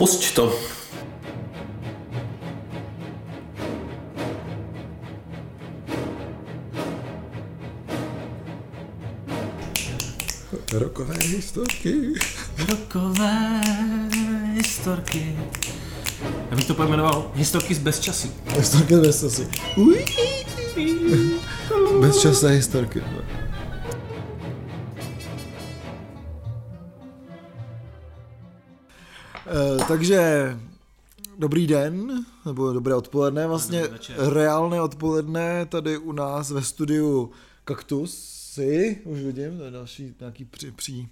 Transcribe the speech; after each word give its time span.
Pusť 0.00 0.32
to. 0.32 0.48
Rokové 10.72 11.14
historky. 11.20 12.16
Rokové 12.68 13.60
historky. 14.54 15.36
Já 16.50 16.56
bych 16.56 16.64
to 16.64 16.74
pojmenoval 16.74 17.32
historky 17.34 17.74
z 17.74 17.78
bezčasí. 17.78 18.32
Historky 18.56 18.96
bez 18.96 19.20
časy. 19.20 19.48
Bezčasné 22.00 22.50
historky. 22.50 23.02
Takže 29.90 30.56
dobrý 31.38 31.66
den, 31.66 32.24
nebo 32.46 32.72
dobré 32.72 32.94
odpoledne, 32.94 33.46
vlastně 33.46 33.82
reálné 34.16 34.82
odpoledne 34.82 35.66
tady 35.66 35.98
u 35.98 36.12
nás 36.12 36.50
ve 36.50 36.62
studiu 36.62 37.30
Kaktusy, 37.64 38.98
už 39.04 39.20
vidím, 39.20 39.58
to 39.58 39.64
je 39.64 39.70
další 39.70 40.14
nějaký 40.20 40.44
při, 40.44 40.70
při, 40.72 41.08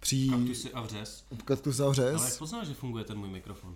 při 0.00 0.28
Kaktusy 0.30 0.72
a 0.72 0.80
vřes. 0.80 1.24
Kaktus 1.44 1.80
a 1.80 1.84
Ale 1.84 1.96
jak 2.24 2.38
poznáš, 2.38 2.66
že 2.68 2.74
funguje 2.74 3.04
ten 3.04 3.18
můj 3.18 3.28
mikrofon? 3.28 3.74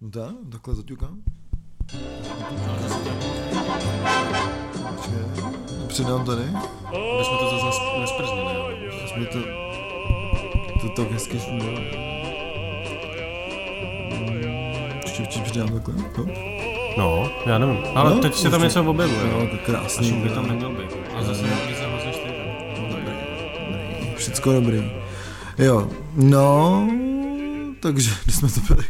No 0.00 0.10
tak, 0.10 0.34
takhle 0.52 0.74
zaťukám. 0.74 1.22
Počkej, 4.96 5.18
Přidám 5.88 6.24
tady. 6.26 6.42
aby 6.42 7.24
jsme 7.24 7.38
to 7.38 7.50
zase 7.50 7.66
nes- 7.66 8.00
nesprznili. 8.00 8.54
jo. 8.84 8.92
Jsme 9.08 9.26
to, 9.26 9.38
to 10.88 11.02
tak 11.02 11.10
hezky 11.12 11.38
funguje. 11.38 12.03
Ještě 15.18 15.40
přidám 15.40 15.68
takhle. 15.68 15.94
No, 16.18 16.26
No, 16.98 17.30
já 17.46 17.58
nevím. 17.58 17.76
Ale 17.94 18.14
No, 18.14 18.20
teď 18.20 18.34
se 18.34 18.42
tam 18.42 18.52
určitě. 18.62 18.64
něco 18.80 18.90
objevuje. 18.90 19.24
no 19.32 19.46
to 19.46 19.54
a 19.54 19.58
krásný. 19.66 20.08
šum 20.08 20.22
by 20.22 20.28
tam 20.28 20.48
neměl 20.48 20.70
být. 20.70 20.90
A 21.16 21.22
zase 21.22 21.42
když 21.66 21.78
se 21.78 21.86
hozeš 21.86 22.16
ty. 22.16 22.34
Všecko 24.16 24.52
dobrý. 24.52 24.92
Jo, 25.58 25.88
no, 26.14 26.88
takže, 27.82 28.10
kde 28.24 28.32
jsme 28.32 28.48
to 28.48 28.60
byli? 28.74 28.86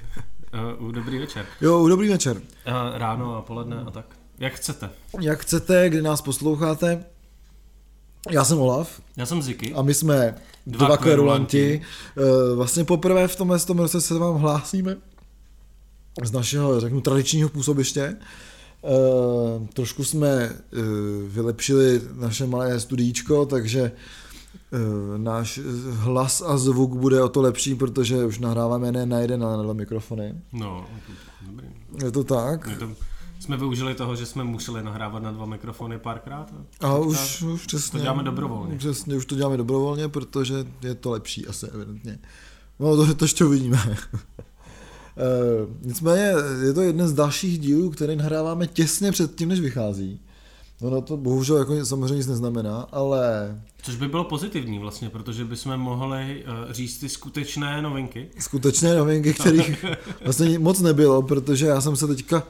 Uh, 0.81 0.93
dobrý 0.93 1.19
večer. 1.19 1.47
Jo, 1.61 1.89
dobrý 1.89 2.09
večer. 2.09 2.37
Uh, 2.37 2.43
ráno 2.95 3.37
a 3.37 3.43
poledne 3.43 3.77
a 3.87 3.91
tak. 3.91 4.05
Jak 4.39 4.53
chcete. 4.55 4.91
Jak 5.21 5.41
chcete, 5.41 5.89
kdy 5.91 6.03
nás 6.03 6.23
posloucháte, 6.23 7.05
já 8.31 8.45
jsem 8.45 8.59
Olaf 8.59 9.01
Já 9.17 9.27
jsem 9.27 9.43
Ziky. 9.43 9.75
a 9.75 9.83
my 9.83 9.95
jsme 9.95 10.35
Dva 10.67 10.87
dva, 10.87 10.97
kverulanti. 10.97 11.81
Eh, 12.19 12.55
Vlastně 12.55 12.85
poprvé 12.85 13.29
v 13.29 13.37
tomhle 13.37 13.59
tom 13.59 13.79
roce 13.79 14.01
se 14.01 14.19
vám 14.19 14.35
hlásíme 14.37 14.97
z 16.23 16.33
našeho, 16.33 16.81
řeknu, 16.81 17.01
tradičního 17.01 17.49
působiště. 17.49 18.17
Eh, 18.85 19.67
Trošku 19.73 20.05
jsme 20.05 20.29
eh, 20.29 20.57
vylepšili 21.27 22.03
naše 22.15 22.47
malé 22.47 22.81
studíčko, 22.81 23.47
takže 23.47 23.93
eh, 24.73 24.79
náš 25.19 25.61
hlas 25.91 26.43
a 26.47 26.59
zvuk 26.59 26.91
bude 26.95 27.23
o 27.23 27.29
to 27.29 27.43
lepší, 27.43 27.75
protože 27.75 28.25
už 28.25 28.39
nahráváme 28.39 28.93
ne 28.93 29.07
na 29.07 29.19
jeden, 29.19 29.45
ale 29.45 29.57
na 29.57 29.63
dva 29.63 29.73
mikrofony. 29.73 30.35
No, 30.53 30.87
dobrý. 31.41 31.67
Je 32.05 32.11
to 32.11 32.25
tak? 32.25 32.67
My 32.67 32.77
to, 32.77 32.89
jsme 33.41 33.57
využili 33.57 33.95
toho, 33.95 34.17
že 34.17 34.27
jsme 34.27 34.45
museli 34.45 34.83
nahrávat 34.83 35.23
na 35.23 35.33
dva 35.33 35.47
mikrofony 35.47 35.99
párkrát. 35.99 36.55
A, 36.81 36.87
A 36.87 36.99
už, 36.99 37.43
už 37.43 37.67
přesně. 37.67 37.99
to 37.99 38.03
děláme 38.03 38.23
dobrovolně. 38.23 38.79
Přesně, 38.79 39.17
už 39.17 39.27
to 39.27 39.35
děláme 39.35 39.57
dobrovolně, 39.57 40.09
protože 40.09 40.55
je 40.83 40.95
to 40.95 41.11
lepší 41.11 41.47
asi 41.47 41.67
evidentně. 41.67 42.19
No 42.79 42.97
to, 42.97 43.15
to 43.15 43.25
ještě 43.25 43.45
uvidíme. 43.45 43.97
Uh, 45.17 45.71
nicméně 45.83 46.33
je 46.67 46.73
to 46.73 46.83
jeden 46.83 47.09
z 47.09 47.13
dalších 47.13 47.59
dílů, 47.59 47.91
který 47.91 48.17
nahráváme 48.17 48.67
těsně 48.67 49.13
před 49.13 49.35
tím, 49.35 49.49
než 49.49 49.61
vychází. 49.61 50.21
Ono 50.81 51.01
to 51.01 51.17
bohužel 51.17 51.57
jako 51.57 51.85
samozřejmě 51.85 52.15
nic 52.15 52.27
neznamená, 52.27 52.89
ale 52.93 53.23
Což 53.83 53.97
by 53.97 54.09
bylo 54.09 54.25
pozitivní 54.25 54.79
vlastně, 54.79 55.11
protože 55.11 55.45
bychom 55.45 55.77
mohli 55.77 56.45
uh, 56.45 56.73
říct 56.73 56.99
ty 56.99 57.09
skutečné 57.09 57.83
novinky. 57.83 58.29
skutečné 58.39 58.95
novinky, 58.95 59.35
kterých 59.35 59.85
vlastně 60.25 60.59
moc 60.59 60.81
nebylo, 60.81 61.23
protože 61.23 61.67
já 61.67 61.81
jsem 61.81 61.97
se 61.97 62.07
teďka 62.07 62.43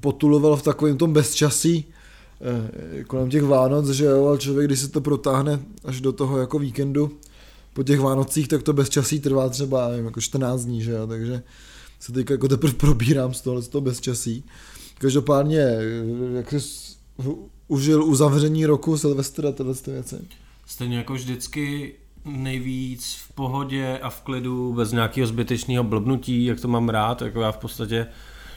potuloval 0.00 0.56
v 0.56 0.62
takovém 0.62 0.96
tom 0.96 1.12
bezčasí 1.12 1.84
eh, 2.40 3.04
kolem 3.04 3.30
těch 3.30 3.42
Vánoc, 3.42 3.88
že 3.88 4.04
jo, 4.04 4.26
ale 4.26 4.38
člověk, 4.38 4.66
když 4.66 4.80
se 4.80 4.88
to 4.88 5.00
protáhne 5.00 5.60
až 5.84 6.00
do 6.00 6.12
toho 6.12 6.38
jako 6.38 6.58
víkendu 6.58 7.18
po 7.72 7.82
těch 7.82 8.00
Vánocích, 8.00 8.48
tak 8.48 8.62
to 8.62 8.72
bezčasí 8.72 9.20
trvá 9.20 9.48
třeba 9.48 9.88
nevím, 9.88 10.04
jako 10.04 10.20
14 10.20 10.64
dní, 10.64 10.82
že 10.82 10.90
jo, 10.90 11.06
takže 11.06 11.42
se 12.00 12.12
teďka 12.12 12.34
jako 12.34 12.48
teprve 12.48 12.72
probírám 12.72 13.34
z 13.34 13.40
tohle 13.40 13.62
z 13.62 13.68
toho 13.68 13.82
bezčasí. 13.82 14.44
Každopádně, 14.98 15.76
jak 16.34 16.52
jsi 16.52 16.96
užil 17.68 18.04
uzavření 18.04 18.66
roku 18.66 18.98
Silvestra 18.98 19.52
tyhle 19.52 19.74
ty 19.74 19.90
věci? 19.90 20.16
Stejně 20.66 20.96
jako 20.96 21.12
vždycky 21.12 21.94
nejvíc 22.24 23.14
v 23.14 23.32
pohodě 23.32 23.98
a 24.02 24.10
v 24.10 24.20
klidu, 24.20 24.72
bez 24.72 24.92
nějakého 24.92 25.26
zbytečného 25.26 25.84
blbnutí, 25.84 26.44
jak 26.44 26.60
to 26.60 26.68
mám 26.68 26.88
rád, 26.88 27.22
jako 27.22 27.40
já 27.40 27.52
v 27.52 27.56
podstatě, 27.56 28.06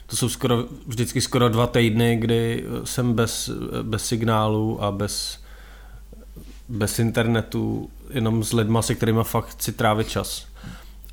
to 0.05 0.15
jsou 0.15 0.29
skoro, 0.29 0.65
vždycky 0.87 1.21
skoro 1.21 1.49
dva 1.49 1.67
týdny, 1.67 2.15
kdy 2.15 2.65
jsem 2.83 3.13
bez, 3.13 3.49
bez 3.81 4.05
signálu 4.05 4.83
a 4.83 4.91
bez, 4.91 5.39
bez 6.69 6.99
internetu, 6.99 7.89
jenom 8.09 8.43
s 8.43 8.53
lidma, 8.53 8.81
se 8.81 8.95
kterými 8.95 9.23
fakt 9.23 9.47
chci 9.47 9.71
trávit 9.71 10.09
čas. 10.09 10.47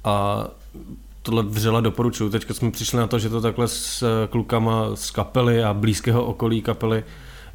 A 0.05 0.47
tohle 1.23 1.43
vřele 1.43 1.83
doporučuju. 1.83 2.31
Teďka 2.31 2.55
jsme 2.55 2.71
přišli 2.71 2.99
na 2.99 3.07
to, 3.07 3.19
že 3.19 3.29
to 3.29 3.41
takhle 3.41 3.69
s 3.69 4.05
klukama 4.27 4.97
z 4.97 5.11
kapely 5.11 5.65
a 5.65 5.75
blízkého 5.75 6.25
okolí 6.25 6.63
kapely 6.63 7.05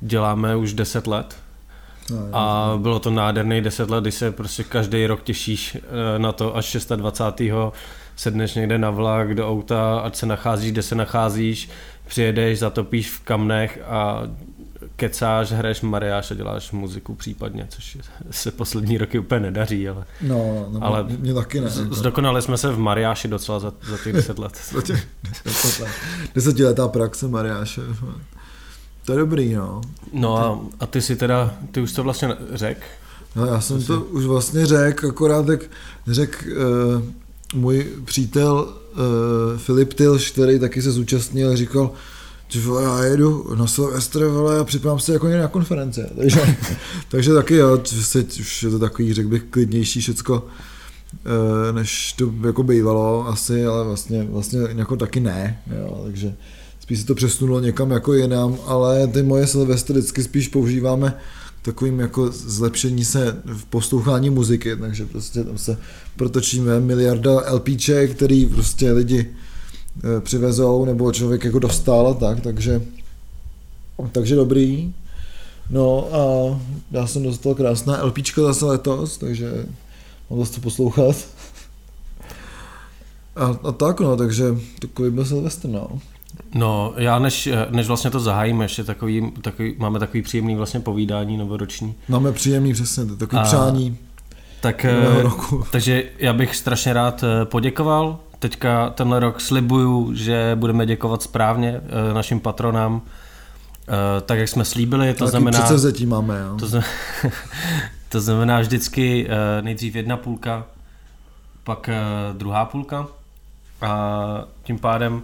děláme 0.02 0.56
už 0.56 0.74
10 0.74 1.08
let. 1.08 1.36
No, 2.09 2.18
A 2.34 2.74
bylo 2.78 3.00
to 3.00 3.09
nádherný 3.09 3.62
deset 3.62 3.90
let, 3.90 4.02
kdy 4.02 4.12
se 4.12 4.31
prostě 4.31 4.64
každý 4.64 5.08
rok 5.08 5.24
těšíš 5.24 5.78
eh, 5.78 6.20
na 6.20 6.31
to, 6.31 6.56
až 6.56 6.78
26. 6.96 7.42
sedneš 8.16 8.53
někde 8.53 8.78
na 8.78 8.90
vlak 8.90 9.34
do 9.34 9.50
auta, 9.50 10.00
ať 10.00 10.16
se 10.16 10.26
nacházíš, 10.26 10.72
kde 10.72 10.82
se 10.82 10.96
nacházíš, 10.96 11.70
přijedeš, 12.08 12.59
zatopíš 12.59 13.09
v 13.09 13.20
kamnech 13.20 13.80
a 13.88 14.22
kecáš, 14.96 15.51
hraješ 15.51 15.81
mariáš 15.81 16.31
a 16.31 16.34
děláš 16.34 16.72
muziku 16.72 17.16
případně, 17.16 17.68
což 17.69 17.97
se 18.31 18.51
poslední 18.51 18.97
roky 18.97 19.19
úplně 19.19 19.40
nedaří, 19.40 19.90
ale 19.90 20.06
No, 20.22 20.68
no 20.72 20.84
Ale 20.84 21.00
ale 21.00 21.07
mě 21.19 21.34
taky 21.34 21.62
ne. 21.62 21.69
z- 21.69 21.91
zdokonali 21.91 22.41
jsme 22.41 22.57
se 22.57 22.72
v 22.72 22.78
mariáši 22.79 23.28
docela 23.28 23.59
za, 23.59 23.73
za 23.90 23.97
těch 23.97 24.13
deset 24.13 24.40
let. 24.40 24.53
Desetiletá 26.35 26.88
praxe 26.88 27.28
Mariáše. 27.28 27.81
To 29.06 29.12
je 29.12 29.19
dobrý, 29.19 29.53
no. 29.53 29.81
No 30.13 30.38
a, 30.38 30.59
a 30.79 30.85
ty 30.88 31.02
si 31.02 31.16
teda, 31.16 31.53
ty 31.72 31.81
už 31.81 31.91
to 31.91 32.03
vlastně 32.03 32.35
řek, 32.53 32.78
no 33.35 33.46
já 33.46 33.62
jsem 33.62 33.84
to 33.84 34.02
už 34.02 34.25
vlastně 34.25 34.66
řekl, 34.66 35.07
akorát 35.07 35.46
tak 35.46 35.59
řekl 36.07 36.38
uh, 36.47 37.03
můj 37.62 37.88
přítel 38.06 38.73
uh, 38.94 39.57
Filip 39.59 39.94
Tilš, 39.94 40.31
který 40.31 40.59
taky 40.59 40.81
se 40.81 40.91
zúčastnil, 40.91 41.56
říkal, 41.57 41.91
že 42.48 42.62
vole, 42.62 42.84
já 42.84 43.04
jedu 43.04 43.56
na 43.56 43.68
Silvestr, 43.68 44.26
vole, 44.26 44.60
a 44.60 44.64
připravám 44.64 45.00
se 45.00 45.14
jako 45.14 45.28
na 45.28 45.48
konference. 45.48 46.10
Takže, 46.16 46.42
takže 47.10 47.34
taky 47.34 47.56
jo, 47.56 47.82
že 47.86 48.24
už 48.40 48.64
je 48.64 48.70
to 48.70 48.80
takový, 48.80 49.14
řekl 49.14 49.30
bych, 49.30 49.44
klidnější 49.44 50.02
všecko, 50.02 50.48
eh, 51.14 51.74
než 51.74 52.14
to 52.14 52.34
jako 52.46 52.64
bývalo 52.64 53.28
asi, 53.28 53.66
ale 53.66 53.84
vlastně, 53.84 54.24
vlastně 54.24 54.60
jako 54.76 54.96
taky 54.96 55.20
ne, 55.20 55.62
jo, 55.80 56.02
takže 56.04 56.34
spíš 56.80 57.00
se 57.00 57.06
to 57.06 57.16
přesunulo 57.16 57.60
někam 57.60 57.92
jako 57.92 58.14
jinam, 58.14 58.58
ale 58.66 59.08
ty 59.08 59.24
moje 59.24 59.48
Silvestry 59.48 59.94
vždycky 59.94 60.24
spíš 60.24 60.48
používáme 60.48 61.14
takovým 61.62 62.00
jako 62.00 62.32
zlepšení 62.32 63.06
se 63.06 63.42
v 63.46 63.66
poslouchání 63.66 64.30
muziky, 64.30 64.76
takže 64.76 65.06
prostě 65.06 65.44
tam 65.44 65.58
se 65.58 65.78
protočíme 66.16 66.80
miliarda 66.80 67.54
LPček, 67.54 68.12
který 68.12 68.46
prostě 68.46 68.92
lidi 68.92 69.36
přivezou, 70.20 70.86
nebo 70.86 71.12
člověk 71.12 71.44
jako 71.44 71.59
dostal 71.59 72.08
a 72.08 72.14
tak, 72.14 72.40
takže 72.40 72.82
takže 74.12 74.36
dobrý. 74.36 74.94
No 75.70 76.08
a 76.14 76.59
já 76.92 77.08
jsem 77.08 77.24
dostal 77.24 77.56
krásná 77.56 78.03
LPčka 78.03 78.42
zase 78.42 78.66
letos, 78.66 79.18
takže 79.18 79.66
mám 80.30 80.40
zase 80.40 80.53
co 80.53 80.62
poslouchat. 80.62 81.16
A, 83.36 83.46
a 83.64 83.72
tak 83.72 84.00
no, 84.00 84.18
takže 84.18 84.46
takový 84.80 85.12
byl 85.12 85.26
Silvestr, 85.26 85.68
no. 85.68 85.88
No, 86.53 86.94
já 86.98 87.20
než, 87.20 87.50
než 87.70 87.88
vlastně 87.88 88.12
to 88.12 88.20
zahájíme, 88.20 88.66
ještě 88.66 88.84
takový, 88.84 89.32
takový, 89.41 89.76
máme 89.78 90.00
takový 90.00 90.22
příjemný 90.22 90.56
vlastně 90.56 90.80
povídání 90.80 91.38
novoroční. 91.38 91.96
Máme 92.08 92.32
příjemný 92.32 92.74
přesně, 92.74 93.06
to 93.06 93.16
takový 93.16 93.41
A- 93.41 93.44
přání. 93.44 93.98
Tak, 94.62 94.86
eh, 94.86 95.22
roku. 95.22 95.64
takže 95.72 96.03
já 96.20 96.34
bych 96.34 96.56
strašně 96.56 96.94
rád 96.94 97.24
eh, 97.24 97.46
poděkoval. 97.46 98.20
Teďka 98.40 98.90
tenhle 98.90 99.20
rok 99.20 99.41
slibuju, 99.41 100.14
že 100.14 100.52
budeme 100.55 100.85
děkovat 100.85 101.22
správně 101.22 101.82
eh, 102.09 102.14
našim 102.14 102.40
patronám, 102.40 103.02
eh, 103.87 104.22
tak 104.22 104.40
jak 104.40 104.49
jsme 104.49 104.66
slíbili, 104.66 105.14
to 105.14 105.20
Taky 105.20 105.29
znamená... 105.29 105.58
předsevzetí 105.58 106.05
máme, 106.05 106.40
jo. 106.40 106.55
To, 106.59 106.67
znamená, 106.67 106.91
to 108.09 108.22
znamená 108.22 108.59
vždycky 108.59 109.28
eh, 109.29 109.61
nejdřív 109.61 109.96
jedna 109.96 110.17
půlka, 110.17 110.66
pak 111.64 111.90
druhá 112.34 112.66
půlka 112.66 113.08
a 113.82 114.43
tím 114.64 114.79
pádem, 114.79 115.22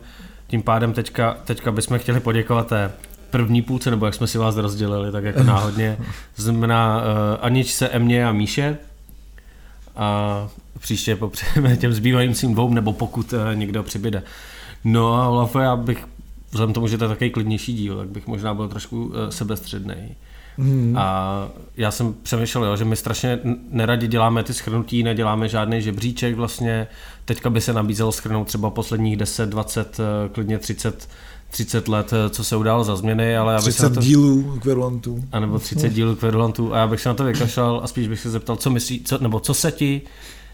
tím 0.48 0.64
pádem 0.64 0.94
teďka, 0.94 1.38
teďka 1.46 1.72
bychom 1.72 2.00
chtěli 2.00 2.20
poděkovat 2.20 2.68
té 2.68 2.92
první 3.30 3.62
půlce, 3.62 3.92
nebo 3.92 4.06
jak 4.06 4.16
jsme 4.16 4.28
si 4.28 4.38
vás 4.38 4.56
rozdělili, 4.56 5.12
tak 5.12 5.24
jako 5.24 5.44
náhodně. 5.54 5.98
To 6.36 6.42
znamená 6.42 6.98
uh, 6.98 7.04
Aničce, 7.42 7.90
Emě 7.90 8.28
a 8.28 8.32
Míše. 8.32 8.78
A 9.96 10.48
příště 10.82 11.16
popřejeme 11.16 11.78
těm 11.78 11.94
zbývajícím 11.94 12.54
dvou, 12.54 12.74
nebo 12.74 12.94
pokud 12.94 13.34
uh, 13.34 13.40
někdo 13.54 13.84
přibyde. 13.84 14.24
No 14.84 15.14
a 15.14 15.30
Olafo, 15.30 15.60
já 15.60 15.76
bych, 15.76 16.08
vzhledem 16.52 16.74
tomu, 16.74 16.88
že 16.88 16.98
to 16.98 17.04
je 17.04 17.10
takový 17.10 17.30
klidnější 17.30 17.74
díl, 17.74 17.98
tak 17.98 18.10
bych 18.10 18.28
možná 18.28 18.54
byl 18.54 18.68
trošku 18.68 19.06
uh, 19.06 19.14
sebestředný. 19.30 20.16
Hmm. 20.58 20.96
A 20.98 21.48
já 21.78 21.92
jsem 21.92 22.16
přemýšlel, 22.24 22.66
jo, 22.66 22.76
že 22.76 22.86
my 22.86 22.96
strašně 22.96 23.40
neradi 23.70 24.08
děláme 24.08 24.44
ty 24.44 24.54
schrnutí, 24.54 25.04
neděláme 25.04 25.50
žádný 25.50 25.82
žebříček 25.82 26.36
vlastně. 26.36 26.88
Teďka 27.26 27.50
by 27.50 27.62
se 27.62 27.74
nabízelo 27.74 28.12
schrnout 28.12 28.48
třeba 28.48 28.70
posledních 28.70 29.18
10, 29.18 29.50
20, 29.50 29.98
klidně 30.32 30.58
30 30.58 31.08
30 31.52 31.88
let, 31.88 32.14
eh, 32.14 32.30
co 32.30 32.44
se 32.44 32.56
událo 32.56 32.84
za 32.84 32.96
změny, 32.96 33.38
ale 33.38 33.54
já 33.54 33.60
bych 33.60 33.64
30 33.64 33.78
se 33.82 33.90
na 33.90 33.96
to... 33.96 34.02
dílů 34.02 34.60
kverulantů. 34.62 35.24
A 35.32 35.40
nebo 35.40 35.60
30 35.60 35.90
dílů 35.90 36.16
kverulantů 36.16 36.74
a 36.74 36.78
já 36.78 36.88
bych 36.88 37.02
se 37.02 37.10
na 37.10 37.16
to 37.16 37.24
vykašlal 37.24 37.82
a 37.84 37.88
spíš 37.88 38.08
bych 38.08 38.20
se 38.20 38.30
zeptal, 38.30 38.56
co 38.56 38.70
myslí, 38.70 39.04
co, 39.04 39.18
nebo 39.18 39.40
co 39.40 39.54
se 39.54 39.72
ti 39.72 40.02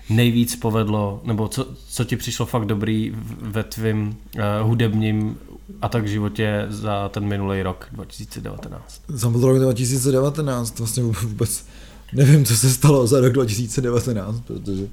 nejvíc 0.09 0.55
povedlo, 0.55 1.21
nebo 1.23 1.47
co, 1.47 1.67
co 1.87 2.03
ti 2.03 2.17
přišlo 2.17 2.45
fakt 2.45 2.65
dobrý 2.65 3.13
ve 3.41 3.63
tvým 3.63 4.17
uh, 4.35 4.41
hudebním 4.67 5.37
a 5.81 5.89
tak 5.89 6.07
životě 6.07 6.65
za 6.69 7.09
ten 7.09 7.25
minulý 7.25 7.61
rok 7.61 7.87
2019? 7.91 9.01
Za 9.07 9.31
rok 9.41 9.59
2019 9.59 10.79
vlastně 10.79 11.03
vůbec 11.03 11.65
nevím, 12.13 12.45
co 12.45 12.57
se 12.57 12.69
stalo 12.69 13.07
za 13.07 13.21
rok 13.21 13.33
2019, 13.33 14.41
protože 14.47 14.87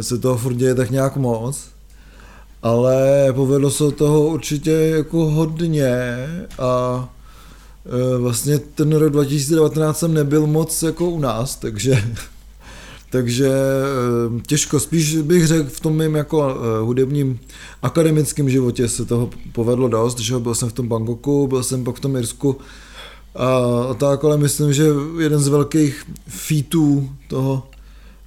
se 0.00 0.18
toho 0.18 0.38
furt 0.38 0.54
děje 0.54 0.74
tak 0.74 0.90
nějak 0.90 1.16
moc 1.16 1.78
ale 2.62 3.26
povedlo 3.32 3.70
se 3.70 3.90
toho 3.92 4.26
určitě 4.26 4.70
jako 4.70 5.30
hodně 5.30 6.26
a 6.58 7.08
e, 7.86 8.18
vlastně 8.18 8.58
ten 8.58 8.92
rok 8.92 9.12
2019 9.12 9.98
jsem 9.98 10.14
nebyl 10.14 10.46
moc 10.46 10.82
jako 10.82 11.10
u 11.10 11.20
nás, 11.20 11.56
takže 11.56 12.04
takže 13.10 13.48
e, 13.48 14.40
těžko, 14.46 14.80
spíš 14.80 15.16
bych 15.16 15.46
řekl 15.46 15.68
v 15.68 15.80
tom 15.80 15.96
mým 15.96 16.14
jako 16.14 16.50
e, 16.50 16.80
hudebním 16.80 17.38
akademickém 17.82 18.50
životě 18.50 18.88
se 18.88 19.04
toho 19.04 19.30
povedlo 19.52 19.88
dost, 19.88 20.18
že 20.18 20.38
byl 20.38 20.54
jsem 20.54 20.68
v 20.68 20.72
tom 20.72 20.88
Bangkoku, 20.88 21.46
byl 21.46 21.62
jsem 21.62 21.84
pak 21.84 21.96
v 21.96 22.00
tom 22.00 22.16
Irsku 22.16 22.58
a 23.90 23.94
tak, 23.94 24.24
ale 24.24 24.36
myslím, 24.36 24.72
že 24.72 24.86
jeden 25.20 25.38
z 25.38 25.48
velkých 25.48 26.04
featů 26.28 27.10
toho 27.28 27.62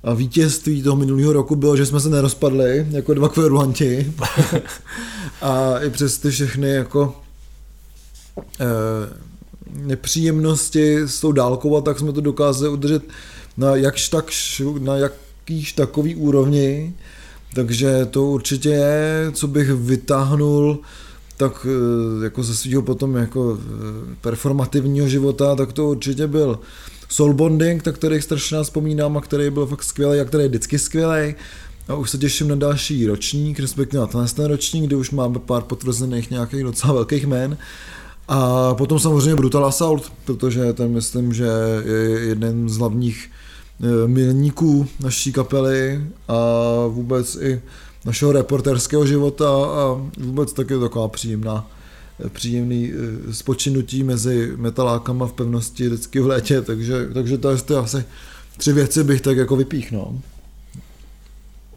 a 0.04 0.14
vítězství 0.14 0.84
toho 0.84 0.96
minulého 0.96 1.34
roku 1.34 1.56
bylo, 1.56 1.78
že 1.78 1.86
jsme 1.86 2.00
se 2.00 2.10
nerozpadli 2.10 2.88
jako 2.90 3.14
dva 3.14 3.30
kverulanti. 3.30 4.14
a 5.42 5.80
i 5.80 5.90
přes 5.90 6.18
ty 6.18 6.30
všechny 6.30 6.70
jako 6.70 7.16
e, 8.60 8.66
nepříjemnosti 9.76 10.98
s 10.98 11.20
tou 11.20 11.32
dálkou 11.32 11.78
a 11.78 11.82
tak 11.82 12.00
jsme 12.00 12.14
to 12.14 12.22
dokázali 12.22 12.70
udržet 12.70 13.04
na 13.62 13.76
jakž 13.76 14.10
tak, 14.10 14.26
na 14.80 14.98
jakýž 14.98 15.74
takový 15.74 16.16
úrovni. 16.16 16.94
Takže 17.54 18.06
to 18.06 18.26
určitě 18.26 18.70
je, 18.70 19.32
co 19.32 19.48
bych 19.48 19.72
vytáhnul 19.72 20.80
tak 21.38 21.66
e, 21.66 22.24
jako 22.24 22.44
ze 22.44 22.56
svého 22.56 22.82
potom 22.82 23.16
jako 23.16 23.58
e, 23.58 24.16
performativního 24.22 25.08
života, 25.08 25.56
tak 25.56 25.74
to 25.74 25.90
určitě 25.90 26.28
byl 26.28 26.60
Soul 27.10 27.34
Bonding, 27.34 27.84
tak 27.84 27.96
který 27.96 28.22
strašně 28.22 28.64
vzpomínám 28.64 29.18
a 29.18 29.22
který 29.22 29.50
byl 29.50 29.66
fakt 29.66 29.84
skvělý 29.84 30.20
a 30.20 30.26
který 30.26 30.44
je 30.44 30.50
vždycky 30.50 30.80
skvělý. 30.80 31.36
A 31.88 31.96
už 31.96 32.10
se 32.10 32.18
těším 32.18 32.48
na 32.48 32.56
další 32.56 33.08
ročník, 33.08 33.60
respektive 33.60 34.02
na 34.02 34.08
tenhle 34.08 34.30
ten 34.30 34.46
ročník, 34.46 34.84
kde 34.86 34.96
už 34.96 35.12
máme 35.12 35.40
pár 35.40 35.62
potvrzených 35.62 36.32
nějakých 36.32 36.64
docela 36.64 36.94
velkých 36.94 37.24
jmén. 37.24 37.58
A 38.28 38.74
potom 38.74 39.00
samozřejmě 39.00 39.36
Brutal 39.36 39.66
Assault, 39.66 40.12
protože 40.26 40.74
ten 40.74 40.92
myslím, 40.92 41.34
že 41.34 41.48
je 41.86 42.20
jeden 42.20 42.70
z 42.70 42.78
hlavních 42.78 43.30
eh, 43.30 43.41
milníků 44.08 44.88
naší 45.00 45.34
kapely 45.34 46.04
a 46.28 46.36
vůbec 46.88 47.36
i 47.36 47.62
našeho 48.06 48.32
reporterského 48.32 49.06
života 49.06 49.50
a 49.50 50.02
vůbec 50.18 50.54
taky 50.54 50.80
taková 50.80 51.08
příjemná 51.08 51.68
příjemný 52.30 52.92
eh, 52.92 53.34
spočinutí 53.34 54.04
mezi 54.04 54.54
metalákama 54.56 55.28
v 55.28 55.34
pevnosti 55.34 55.88
vždycky 55.88 56.20
v 56.20 56.28
létě, 56.28 56.62
takže, 56.62 57.08
takže 57.14 57.38
to 57.38 57.50
je 57.50 57.80
asi 57.80 58.06
tři 58.58 58.74
věci 58.74 59.04
bych 59.04 59.22
tak 59.22 59.38
jako 59.38 59.56
vypíchnul. 59.56 60.22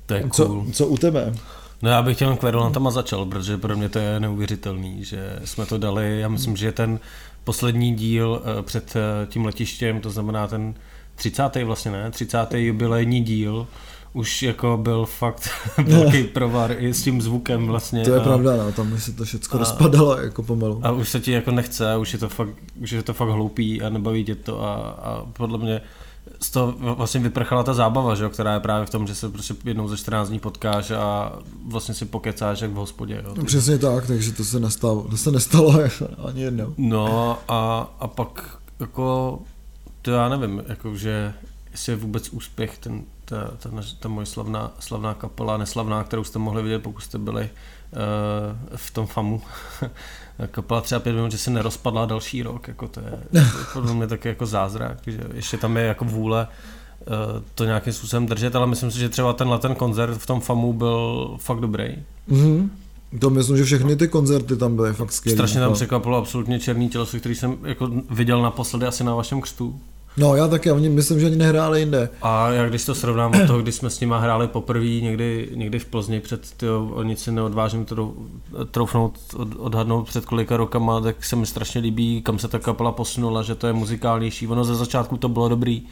To 0.06 0.14
je 0.14 0.20
cool. 0.20 0.30
co, 0.30 0.66
co 0.72 0.86
u 0.86 0.96
tebe? 0.96 1.34
No 1.82 1.90
já 1.90 2.02
bych 2.02 2.18
těm 2.18 2.36
kverulantama 2.36 2.90
začal, 2.90 3.26
protože 3.26 3.58
pro 3.58 3.76
mě 3.76 3.88
to 3.88 3.98
je 3.98 4.20
neuvěřitelný, 4.20 5.04
že 5.04 5.38
jsme 5.44 5.66
to 5.66 5.78
dali, 5.78 6.20
já 6.20 6.28
myslím, 6.28 6.56
že 6.56 6.72
ten 6.72 7.00
poslední 7.44 7.94
díl 7.94 8.42
eh, 8.44 8.62
před 8.62 8.96
eh, 8.96 9.26
tím 9.26 9.44
letištěm, 9.44 10.00
to 10.00 10.10
znamená 10.10 10.46
ten 10.46 10.74
30. 11.14 11.42
vlastně 11.64 11.90
ne, 11.90 12.10
30. 12.10 12.54
jubilejní 12.54 13.20
díl, 13.20 13.66
už 14.12 14.42
jako 14.42 14.78
byl 14.82 15.06
fakt 15.06 15.50
velký 15.84 16.24
provar 16.34 16.76
i 16.78 16.94
s 16.94 17.02
tím 17.02 17.22
zvukem 17.22 17.66
vlastně. 17.66 18.04
To 18.04 18.14
je 18.14 18.20
a, 18.20 18.24
pravda, 18.24 18.56
no, 18.56 18.72
tam 18.72 18.98
se 18.98 19.12
to 19.12 19.24
všechno 19.24 19.58
rozpadalo 19.58 20.18
jako 20.20 20.42
pomalu. 20.42 20.80
A 20.82 20.90
už 20.90 21.08
se 21.08 21.20
ti 21.20 21.32
jako 21.32 21.50
nechce, 21.50 21.96
už 21.96 22.12
je 22.12 22.18
to 22.18 22.28
fakt, 22.28 22.54
už 22.80 22.90
je 22.90 23.02
to 23.02 23.14
fakt 23.14 23.28
hloupý 23.28 23.82
a 23.82 23.88
nebaví 23.88 24.24
tě 24.24 24.34
to 24.34 24.62
a, 24.62 24.74
a 24.74 25.26
podle 25.32 25.58
mě 25.58 25.80
z 26.40 26.50
toho 26.50 26.74
vlastně 26.78 27.20
vyprchala 27.20 27.62
ta 27.62 27.74
zábava, 27.74 28.14
že, 28.14 28.28
která 28.28 28.54
je 28.54 28.60
právě 28.60 28.86
v 28.86 28.90
tom, 28.90 29.06
že 29.06 29.14
se 29.14 29.28
prostě 29.28 29.54
jednou 29.64 29.88
ze 29.88 29.96
14 29.96 30.28
dní 30.28 30.38
potkáš 30.38 30.90
a 30.90 31.32
vlastně 31.66 31.94
si 31.94 32.04
pokecáš 32.04 32.60
jak 32.60 32.70
v 32.70 32.74
hospodě. 32.74 33.22
Jo. 33.24 33.34
No, 33.36 33.44
přesně 33.44 33.78
tak, 33.78 34.06
takže 34.06 34.32
to 34.32 34.44
se 34.44 34.60
nestalo, 34.60 35.06
to 35.10 35.16
se 35.16 35.30
nestalo 35.30 35.74
ani 36.28 36.42
jednou. 36.42 36.74
No 36.76 37.38
a, 37.48 37.90
a 38.00 38.08
pak 38.08 38.58
jako, 38.80 39.38
to 40.04 40.10
já 40.10 40.28
nevím, 40.28 40.62
jako, 40.68 40.96
že 40.96 41.32
jestli 41.70 41.92
je 41.92 41.96
vůbec 41.96 42.28
úspěch 42.28 42.78
ten, 42.78 43.02
ta, 43.24 43.50
ta, 43.58 43.70
ta 44.00 44.08
moje 44.08 44.26
slavná, 44.26 44.72
slavná 44.78 45.14
kapela, 45.14 45.56
neslavná, 45.56 46.04
kterou 46.04 46.24
jste 46.24 46.38
mohli 46.38 46.62
vidět, 46.62 46.82
pokud 46.82 47.00
jste 47.00 47.18
byli 47.18 47.42
uh, 47.42 48.76
v 48.76 48.90
tom 48.90 49.06
FAMu. 49.06 49.42
kapela 50.50 50.80
třeba 50.80 51.00
pět 51.00 51.12
minut, 51.12 51.32
že 51.32 51.38
se 51.38 51.50
nerozpadla 51.50 52.06
další 52.06 52.42
rok, 52.42 52.68
jako 52.68 52.88
to 52.88 53.00
je 53.00 53.42
podle 53.72 53.94
mě 53.94 54.06
taky 54.06 54.28
jako 54.28 54.46
zázrak, 54.46 54.98
že 55.06 55.20
ještě 55.34 55.56
tam 55.56 55.76
je 55.76 55.84
jako 55.84 56.04
vůle 56.04 56.48
uh, 57.06 57.14
to 57.54 57.64
nějakým 57.64 57.92
způsobem 57.92 58.26
držet, 58.26 58.56
ale 58.56 58.66
myslím 58.66 58.90
si, 58.90 58.98
že 58.98 59.08
třeba 59.08 59.32
tenhle 59.32 59.58
ten 59.58 59.74
koncert 59.74 60.18
v 60.18 60.26
tom 60.26 60.40
FAMu 60.40 60.72
byl 60.72 61.36
fakt 61.40 61.60
dobrý. 61.60 61.96
Mm-hmm. 62.30 62.68
To 63.20 63.30
myslím, 63.30 63.56
že 63.56 63.64
všechny 63.64 63.96
ty 63.96 64.08
koncerty 64.08 64.56
tam 64.56 64.76
byly 64.76 64.92
fakt 64.92 65.12
skvělé. 65.12 65.36
Strašně 65.36 65.60
tam 65.60 65.72
překvapilo 65.72 66.16
absolutně 66.16 66.60
černý 66.60 66.88
těleso, 66.88 67.18
který 67.18 67.34
jsem 67.34 67.56
jako 67.64 67.90
viděl 68.10 68.42
naposledy 68.42 68.86
asi 68.86 69.04
na 69.04 69.14
vašem 69.14 69.40
křtu. 69.40 69.80
No 70.16 70.36
já 70.36 70.48
taky, 70.48 70.70
oni 70.72 70.88
myslím, 70.88 71.20
že 71.20 71.26
ani 71.26 71.36
nehráli 71.36 71.80
jinde. 71.80 72.08
A 72.22 72.50
jak 72.50 72.68
když 72.68 72.84
to 72.84 72.94
srovnám 72.94 73.32
od 73.42 73.46
toho, 73.46 73.62
když 73.62 73.74
jsme 73.74 73.90
s 73.90 74.00
nimi 74.00 74.14
hráli 74.18 74.48
poprvé 74.48 74.84
někdy, 74.86 75.48
někdy 75.54 75.78
v 75.78 75.84
Plzni 75.84 76.20
před, 76.20 76.52
tyjo, 76.56 76.90
o 76.94 77.02
nic 77.02 77.22
si 77.22 77.32
neodvážím 77.32 77.84
to 77.84 78.14
troufnout, 78.70 79.18
od, 79.36 79.48
odhadnout 79.58 80.08
před 80.08 80.24
kolika 80.24 80.56
rokama, 80.56 81.00
tak 81.00 81.24
se 81.24 81.36
mi 81.36 81.46
strašně 81.46 81.80
líbí, 81.80 82.22
kam 82.22 82.38
se 82.38 82.48
ta 82.48 82.58
kapela 82.58 82.92
posunula, 82.92 83.42
že 83.42 83.54
to 83.54 83.66
je 83.66 83.72
muzikálnější. 83.72 84.48
Ono 84.48 84.64
ze 84.64 84.74
začátku 84.74 85.16
to 85.16 85.28
bylo 85.28 85.48
dobrý, 85.48 85.82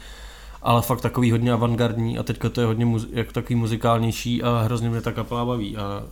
ale 0.63 0.83
fakt 0.83 1.01
takový 1.01 1.31
hodně 1.31 1.53
avantgardní 1.53 2.19
a 2.19 2.23
teďka 2.23 2.49
to 2.49 2.61
je 2.61 2.67
hodně 2.67 2.87
muzi- 2.87 3.09
jak 3.13 3.33
takový 3.33 3.55
muzikálnější 3.55 4.43
a 4.43 4.63
hrozně 4.65 4.91
mě 4.91 5.01
ta 5.01 5.13
kapela 5.13 5.45
baví 5.45 5.77
a 5.77 6.03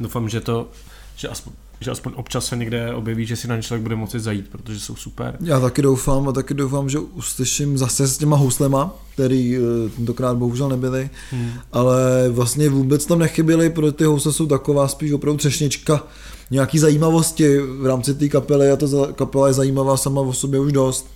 doufám, 0.00 0.28
že 0.28 0.40
to, 0.40 0.66
že 1.16 1.28
aspoň 1.28 1.52
že 1.82 1.90
aspoň 1.90 2.12
občas 2.16 2.46
se 2.46 2.56
někde 2.56 2.94
objeví, 2.94 3.26
že 3.26 3.36
si 3.36 3.48
na 3.48 3.56
ně 3.56 3.62
člověk 3.62 3.82
bude 3.82 3.96
moci 3.96 4.20
zajít, 4.20 4.48
protože 4.48 4.80
jsou 4.80 4.96
super. 4.96 5.36
Já 5.40 5.60
taky 5.60 5.82
doufám 5.82 6.28
a 6.28 6.32
taky 6.32 6.54
doufám, 6.54 6.88
že 6.88 6.98
uslyším 6.98 7.78
zase 7.78 8.08
s 8.08 8.18
těma 8.18 8.36
houslema, 8.36 8.94
který 9.14 9.56
eh, 9.56 9.60
tentokrát 9.96 10.36
bohužel 10.36 10.68
nebyly, 10.68 11.10
hmm. 11.30 11.52
ale 11.72 12.28
vlastně 12.28 12.68
vůbec 12.68 13.06
tam 13.06 13.18
nechyběly, 13.18 13.70
protože 13.70 13.92
ty 13.92 14.04
housle 14.04 14.32
jsou 14.32 14.46
taková 14.46 14.88
spíš 14.88 15.12
opravdu 15.12 15.38
třešnička 15.38 16.06
nějaký 16.50 16.78
zajímavosti 16.78 17.58
v 17.58 17.86
rámci 17.86 18.14
té 18.14 18.28
kapely 18.28 18.70
a 18.70 18.76
ta 18.76 18.86
kapela 19.14 19.48
je 19.48 19.54
zajímavá 19.54 19.96
sama 19.96 20.20
o 20.20 20.32
sobě 20.32 20.60
už 20.60 20.72
dost. 20.72 21.10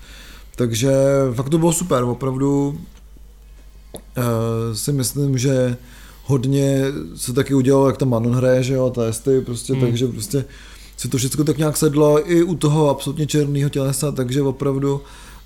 Takže 0.56 0.92
fakt 1.34 1.48
to 1.48 1.58
bylo 1.58 1.72
super, 1.72 2.04
opravdu 2.04 2.68
uh, 2.68 2.74
si 4.72 4.92
myslím, 4.92 5.38
že 5.38 5.76
hodně 6.26 6.82
se 7.16 7.32
taky 7.32 7.54
udělalo, 7.54 7.86
jak 7.86 7.96
tam 7.96 8.08
Manon 8.08 8.34
hraje, 8.34 8.62
že 8.62 8.74
jo, 8.74 8.90
testy, 8.90 9.40
prostě, 9.40 9.72
hmm. 9.72 9.82
takže 9.82 10.08
prostě 10.08 10.44
si 10.96 11.08
to 11.08 11.18
všechno 11.18 11.44
tak 11.44 11.58
nějak 11.58 11.76
sedlo 11.76 12.30
i 12.30 12.42
u 12.42 12.54
toho 12.54 12.90
absolutně 12.90 13.26
černého 13.26 13.70
tělesa, 13.70 14.12
takže 14.12 14.42
opravdu 14.42 14.94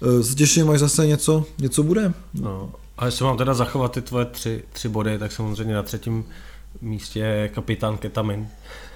uh, 0.00 0.20
se 0.20 0.34
těším, 0.34 0.70
až 0.70 0.80
zase 0.80 1.06
něco, 1.06 1.44
něco 1.58 1.82
bude. 1.82 2.12
No. 2.34 2.70
A 2.98 3.06
jestli 3.06 3.24
mám 3.24 3.36
teda 3.36 3.54
zachovat 3.54 3.92
ty 3.92 4.02
tvoje 4.02 4.24
tři, 4.24 4.62
tři 4.72 4.88
body, 4.88 5.18
tak 5.18 5.32
samozřejmě 5.32 5.74
na 5.74 5.82
třetím 5.82 6.24
místě 6.80 7.20
je 7.20 7.48
kapitán 7.48 7.98
Ketamin. 7.98 8.48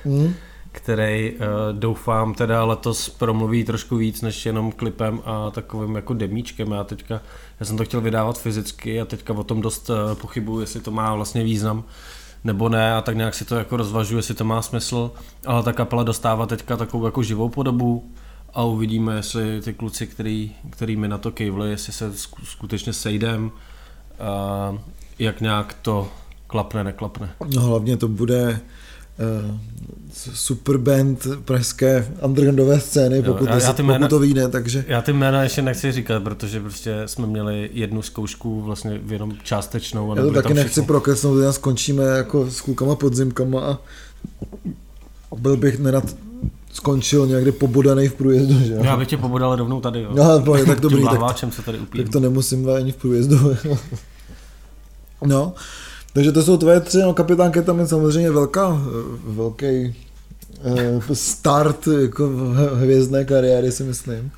Hmm 0.05 0.35
který 0.75 1.33
uh, 1.33 1.39
doufám 1.73 2.35
teda 2.35 2.65
letos 2.65 3.09
promluví 3.09 3.65
trošku 3.65 3.97
víc 3.97 4.23
než 4.23 4.47
jenom 4.47 4.73
klipem 4.73 5.21
a 5.25 5.51
takovým 5.51 5.97
jako 5.97 6.15
demíčkem. 6.15 6.73
Já 6.73 6.85
teďka, 6.85 7.21
já 7.61 7.67
jsem 7.67 7.77
to 7.77 7.85
chtěl 7.85 8.01
vydávat 8.01 8.39
fyzicky 8.39 9.01
a 9.01 9.05
teďka 9.05 9.33
o 9.33 9.45
tom 9.45 9.61
dost 9.61 9.91
uh, 9.91 9.97
pochybuju, 10.15 10.61
jestli 10.61 10.81
to 10.81 10.91
má 10.91 11.15
vlastně 11.15 11.45
význam. 11.45 11.85
nebo 12.45 12.69
ne 12.69 12.95
a 12.95 13.01
tak 13.01 13.17
nějak 13.17 13.35
si 13.35 13.45
to 13.45 13.57
jako 13.57 13.77
rozvažuji, 13.77 14.17
jestli 14.19 14.35
to 14.35 14.45
má 14.45 14.63
smysl, 14.63 15.11
ale 15.47 15.63
ta 15.63 15.73
kapela 15.73 16.03
dostává 16.03 16.47
teďka 16.47 16.77
takovou 16.77 17.05
jako 17.05 17.23
živou 17.23 17.49
podobu 17.49 18.13
a 18.55 18.63
uvidíme, 18.63 19.17
jestli 19.17 19.61
ty 19.61 19.73
kluci, 19.75 20.07
který, 20.07 20.55
který 20.71 20.97
mi 20.97 21.09
na 21.09 21.19
to 21.19 21.31
kejvli, 21.31 21.71
jestli 21.71 21.93
se 21.93 22.13
skutečně 22.45 22.93
sejdem, 22.93 23.51
a 24.21 24.79
jak 25.19 25.41
nějak 25.41 25.77
to 25.83 26.09
klapne, 26.47 26.85
neklapne. 26.85 27.35
No 27.55 27.63
hlavně 27.63 27.97
to 27.97 28.09
bude 28.09 28.61
super 30.13 30.79
band 30.79 31.27
pražské 31.45 32.09
undergroundové 32.23 32.81
scény, 32.81 33.23
pokud, 33.23 33.41
jo, 33.41 33.47
já, 33.51 33.63
já 33.63 33.73
ty 33.73 33.83
jména, 33.83 33.99
pokud 33.99 34.09
to 34.09 34.19
vyjde, 34.19 34.49
takže... 34.49 34.85
Já 34.89 35.03
ty 35.03 35.13
jména 35.13 35.43
ještě 35.43 35.63
nechci 35.63 35.93
říkat, 35.93 36.23
protože 36.23 36.61
prostě 36.61 37.03
jsme 37.07 37.27
měli 37.27 37.71
jednu 37.73 38.03
zkoušku 38.03 38.63
vlastně 38.63 39.01
jenom 39.09 39.33
částečnou. 39.43 40.13
A 40.13 40.17
já 40.17 40.23
to 40.23 40.31
taky 40.31 40.55
nechci 40.55 40.83
prokesnout, 40.83 41.43
já 41.43 41.53
skončíme 41.53 42.05
jako 42.05 42.51
s 42.51 42.61
klukama 42.61 42.95
podzimkama 42.95 43.61
a 43.61 43.79
byl 45.37 45.57
bych 45.57 45.79
nerad 45.79 46.05
skončil 46.73 47.27
někde 47.27 47.53
pobodaný 47.53 48.09
v 48.09 48.15
průjezdu, 48.15 48.61
že 48.61 48.75
Já 48.83 48.97
bych 48.97 49.09
tě 49.09 49.17
pobodal 49.17 49.57
rovnou 49.57 49.81
tady, 49.81 50.03
jo. 50.03 50.11
No, 50.15 50.57
tak 50.67 50.81
dobrý, 50.81 51.05
tak, 51.05 51.53
se 51.53 51.63
tady 51.63 51.79
tak 51.97 52.09
to 52.09 52.21
nemusím 52.21 52.71
ani 52.71 52.93
v 52.93 52.97
průjezdu. 52.97 53.57
no, 55.27 55.55
takže 56.15 56.33
to 56.33 56.43
jsou 56.43 56.57
tvoje 56.57 56.81
tři, 56.81 56.99
no 56.99 57.15
kapitán 57.15 57.51
Ketamin 57.51 57.87
samozřejmě 57.87 58.31
velká, 58.31 58.81
velký 59.25 59.95
eh, 60.65 61.01
start 61.13 61.87
jako 62.03 62.29
hvězdné 62.75 63.25
kariéry 63.25 63.73
si 63.73 63.85
myslím. 63.85 64.31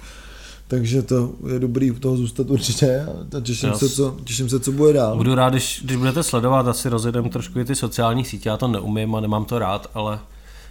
Takže 0.68 1.02
to 1.02 1.30
je 1.52 1.58
dobrý 1.58 1.90
u 1.90 1.98
toho 1.98 2.16
zůstat 2.16 2.50
určitě 2.50 3.06
a 3.36 3.40
těším, 3.40 3.74
se, 3.74 3.88
co, 3.88 4.16
těším 4.24 4.48
se, 4.48 4.60
co 4.60 4.72
bude 4.72 4.92
dál. 4.92 5.16
Budu 5.16 5.34
rád, 5.34 5.50
když, 5.50 5.82
když 5.84 5.96
budete 5.96 6.22
sledovat, 6.22 6.68
asi 6.68 6.88
rozjedem 6.88 7.28
trošku 7.28 7.58
i 7.58 7.64
ty 7.64 7.74
sociální 7.74 8.24
sítě, 8.24 8.48
já 8.48 8.56
to 8.56 8.68
neumím 8.68 9.14
a 9.14 9.20
nemám 9.20 9.44
to 9.44 9.58
rád, 9.58 9.90
ale 9.94 10.18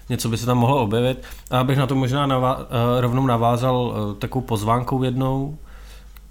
něco 0.10 0.30
by 0.30 0.38
se 0.38 0.46
tam 0.46 0.58
mohlo 0.58 0.84
objevit. 0.84 1.18
A 1.52 1.60
abych 1.60 1.78
na 1.78 1.88
to 1.88 1.96
možná 1.96 2.28
navá- 2.28 2.58
uh, 2.58 3.02
rovnou 3.02 3.26
navázal 3.28 3.96
takovou 4.20 4.46
pozvánkou 4.46 5.04
jednou, 5.04 5.58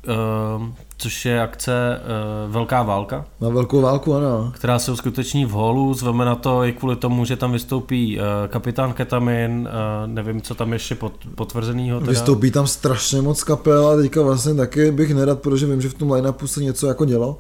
uh, 0.09 0.67
což 0.99 1.25
je 1.25 1.43
akce 1.43 2.01
uh, 2.47 2.53
Velká 2.53 2.83
válka. 2.83 3.25
Na 3.41 3.49
Velkou 3.49 3.81
válku, 3.81 4.15
ano. 4.15 4.53
Která 4.55 4.79
se 4.79 4.93
uskuteční 4.93 5.45
v 5.45 5.51
holu, 5.51 5.95
zveme 5.95 6.25
na 6.25 6.35
to 6.35 6.65
i 6.65 6.73
kvůli 6.73 6.97
tomu, 6.97 7.25
že 7.25 7.37
tam 7.37 7.53
vystoupí 7.53 8.19
uh, 8.19 8.25
kapitán 8.49 8.93
Ketamin, 8.93 9.69
uh, 9.69 10.13
nevím, 10.13 10.41
co 10.41 10.55
tam 10.55 10.73
ještě 10.73 10.95
pot, 10.95 11.13
potvrzenýho. 11.35 12.01
Teda. 12.01 12.11
Vystoupí 12.11 12.51
tam 12.51 12.67
strašně 12.67 13.23
moc 13.23 13.45
kapel 13.45 13.89
a 13.89 13.97
teďka 13.97 14.23
vlastně 14.23 14.55
taky 14.55 14.91
bych 14.91 15.15
nerad, 15.15 15.41
protože 15.41 15.67
vím, 15.67 15.81
že 15.81 15.89
v 15.89 15.95
tom 15.95 16.13
line-upu 16.13 16.47
se 16.47 16.63
něco 16.63 16.87
jako 16.87 17.05
dělo 17.05 17.39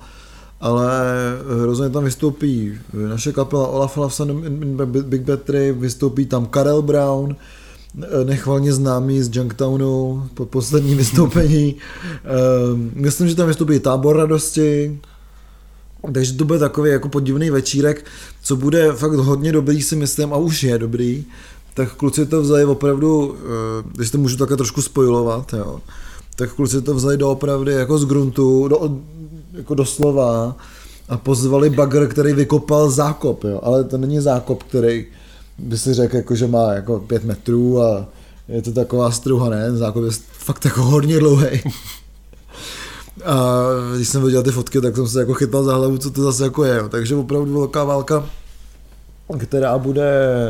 ale 0.60 0.88
hrozně 1.62 1.90
tam 1.90 2.04
vystoupí 2.04 2.78
naše 2.92 3.32
kapela 3.32 3.68
Olaf 3.68 3.96
Lafson 3.96 4.30
in 4.30 4.76
Big 4.86 5.22
Battery, 5.22 5.72
vystoupí 5.72 6.26
tam 6.26 6.46
Karel 6.46 6.82
Brown, 6.82 7.36
nechvalně 8.24 8.72
známý 8.72 9.22
z 9.22 9.36
Junktownu 9.36 10.28
po 10.34 10.46
poslední 10.46 10.94
vystoupení. 11.04 11.76
Ehm, 12.24 12.90
myslím, 12.94 13.28
že 13.28 13.34
tam 13.34 13.48
vystoupí 13.48 13.80
Tábor 13.80 14.16
radosti, 14.16 15.00
takže 16.12 16.32
to 16.32 16.44
bude 16.44 16.58
takový 16.58 16.90
jako 16.90 17.08
podivný 17.08 17.50
večírek, 17.50 18.04
co 18.42 18.56
bude 18.56 18.92
fakt 18.92 19.12
hodně 19.12 19.52
dobrý 19.52 19.82
si 19.82 19.96
myslím 19.96 20.32
a 20.32 20.36
už 20.36 20.62
je 20.62 20.78
dobrý. 20.78 21.24
Tak 21.74 21.94
kluci 21.94 22.26
to 22.26 22.42
vzali 22.42 22.64
opravdu, 22.64 23.36
eh, 23.38 23.88
když 23.94 24.10
to 24.10 24.18
můžu 24.18 24.36
také 24.36 24.56
trošku 24.56 24.82
spojovat, 24.82 25.52
jo, 25.52 25.80
tak 26.36 26.52
kluci 26.52 26.82
to 26.82 26.94
vzali 26.94 27.16
doopravdy 27.16 27.72
jako 27.72 27.98
z 27.98 28.04
gruntu, 28.04 28.68
do, 28.68 28.98
jako 29.52 29.74
doslova 29.74 30.56
a 31.08 31.16
pozvali 31.16 31.70
bagr, 31.70 32.06
který 32.06 32.32
vykopal 32.32 32.90
zákop, 32.90 33.44
jo. 33.44 33.60
ale 33.62 33.84
to 33.84 33.98
není 33.98 34.20
zákop, 34.20 34.62
který 34.62 35.06
by 35.58 35.78
si 35.78 35.94
řekl, 35.94 36.16
jako, 36.16 36.34
že 36.34 36.46
má 36.46 36.72
jako 36.72 37.00
pět 37.00 37.24
metrů 37.24 37.82
a 37.82 38.06
je 38.48 38.62
to 38.62 38.72
taková 38.72 39.10
struha, 39.10 39.48
ne, 39.48 39.76
zákop 39.76 40.04
je 40.04 40.10
fakt 40.32 40.64
jako 40.64 40.82
hodně 40.82 41.18
dlouhý. 41.18 41.48
A 43.24 43.58
když 43.96 44.08
jsem 44.08 44.24
viděl 44.24 44.42
ty 44.42 44.50
fotky, 44.50 44.80
tak 44.80 44.96
jsem 44.96 45.08
se 45.08 45.20
jako 45.20 45.34
chytal 45.34 45.64
za 45.64 45.74
hlavu, 45.74 45.98
co 45.98 46.10
to 46.10 46.22
zase 46.22 46.44
jako 46.44 46.64
je. 46.64 46.76
Jo. 46.76 46.88
Takže 46.88 47.14
opravdu 47.16 47.58
velká 47.58 47.84
válka, 47.84 48.24
která 49.38 49.78
bude 49.78 50.04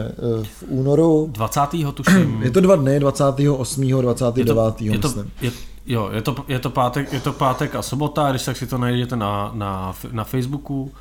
eh, 0.08 0.44
v 0.44 0.64
únoru. 0.68 1.28
20. 1.32 1.60
tuším. 1.94 2.38
Je 2.42 2.50
to 2.50 2.60
dva 2.60 2.76
dny, 2.76 3.00
28. 3.00 4.00
29. 4.00 4.46
Je 4.80 4.98
to, 4.98 5.08
je 5.08 5.14
to, 5.14 5.24
je, 5.42 5.52
Jo, 5.86 6.10
je 6.12 6.22
to, 6.22 6.36
je 6.48 6.58
to, 6.58 6.70
pátek, 6.70 7.12
je 7.12 7.20
to 7.20 7.32
pátek 7.32 7.74
a 7.74 7.82
sobota, 7.82 8.30
když 8.30 8.44
tak 8.44 8.56
si 8.56 8.66
to 8.66 8.78
najdete 8.78 9.16
na, 9.16 9.50
na, 9.54 9.94
na 10.12 10.24
Facebooku. 10.24 10.92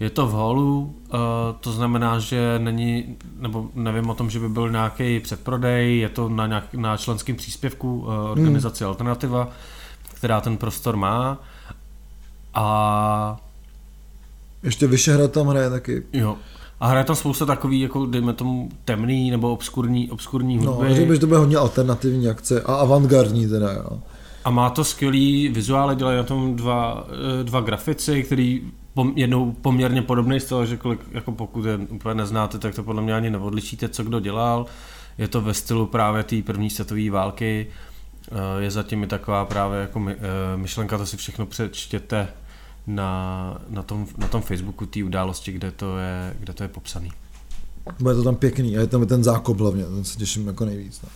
Je 0.00 0.10
to 0.10 0.26
v 0.26 0.30
holu, 0.30 0.94
uh, 1.12 1.18
to 1.60 1.72
znamená, 1.72 2.18
že 2.18 2.58
není, 2.58 3.16
nebo 3.38 3.70
nevím 3.74 4.10
o 4.10 4.14
tom, 4.14 4.30
že 4.30 4.40
by 4.40 4.48
byl 4.48 4.70
nějaký 4.70 5.20
předprodej, 5.20 5.98
je 5.98 6.08
to 6.08 6.28
na, 6.28 6.46
nějak, 6.46 6.74
na 6.74 6.96
členském 6.96 7.36
příspěvku 7.36 7.98
uh, 7.98 8.30
organizace 8.30 8.84
hmm. 8.84 8.88
Alternativa, 8.88 9.48
která 10.14 10.40
ten 10.40 10.56
prostor 10.56 10.96
má. 10.96 11.38
A... 12.54 13.36
Ještě 14.62 14.86
Vyšehrad 14.86 15.32
tam 15.32 15.46
hraje 15.46 15.70
taky. 15.70 16.02
Jo. 16.12 16.36
A 16.80 16.86
hraje 16.86 17.04
tam 17.04 17.16
spousta 17.16 17.46
takový, 17.46 17.80
jako 17.80 18.06
dejme 18.06 18.32
tomu, 18.32 18.68
temný 18.84 19.30
nebo 19.30 19.52
obskurní, 19.52 20.10
obskurní 20.10 20.56
no, 20.56 20.72
hudby. 20.72 20.88
No, 20.88 20.94
řekl 20.94 21.14
že 21.14 21.20
to 21.20 21.26
bude 21.26 21.38
hodně 21.38 21.56
alternativní 21.56 22.28
akce 22.28 22.62
a 22.62 22.74
avantgardní 22.74 23.48
teda, 23.48 23.72
jo. 23.72 24.00
A 24.44 24.50
má 24.50 24.70
to 24.70 24.84
skvělý 24.84 25.48
vizuály, 25.48 25.96
dělají 25.96 26.16
na 26.16 26.22
tom 26.22 26.56
dva, 26.56 27.06
eh, 27.40 27.44
dva 27.44 27.60
grafici, 27.60 28.22
který 28.22 28.62
pom, 28.94 29.12
jednou 29.16 29.52
poměrně 29.52 30.02
podobný 30.02 30.40
styl, 30.40 30.66
že 30.66 30.76
kolik, 30.76 31.00
jako 31.12 31.32
pokud 31.32 31.64
je 31.64 31.76
úplně 31.76 32.14
neznáte, 32.14 32.58
tak 32.58 32.74
to 32.74 32.82
podle 32.82 33.02
mě 33.02 33.14
ani 33.14 33.30
neodlišíte, 33.30 33.88
co 33.88 34.04
kdo 34.04 34.20
dělal. 34.20 34.66
Je 35.18 35.28
to 35.28 35.40
ve 35.40 35.54
stylu 35.54 35.86
právě 35.86 36.22
té 36.22 36.42
první 36.42 36.70
světové 36.70 37.10
války. 37.10 37.66
Eh, 38.32 38.62
je 38.62 38.70
zatím 38.70 39.02
i 39.02 39.06
taková 39.06 39.44
právě 39.44 39.80
jako 39.80 40.00
my, 40.00 40.12
eh, 40.12 40.56
myšlenka, 40.56 40.98
to 40.98 41.06
si 41.06 41.16
všechno 41.16 41.46
přečtěte 41.46 42.28
na, 42.86 43.60
na, 43.68 43.82
tom, 43.82 44.06
na 44.18 44.28
tom 44.28 44.42
Facebooku 44.42 44.86
té 44.86 45.04
události, 45.04 45.52
kde 45.52 45.70
to 45.70 45.98
je, 45.98 46.36
kde 46.40 46.52
to 46.52 46.62
je 46.62 46.68
popsaný. 46.68 47.12
Bude 48.00 48.14
to 48.14 48.22
tam 48.22 48.36
pěkný 48.36 48.78
a 48.78 48.80
je 48.80 48.86
tam 48.86 49.06
ten 49.06 49.24
zákop 49.24 49.60
hlavně, 49.60 49.84
ten 49.84 50.04
se 50.04 50.18
těším 50.18 50.46
jako 50.46 50.64
nejvíc. 50.64 51.00
No. 51.02 51.08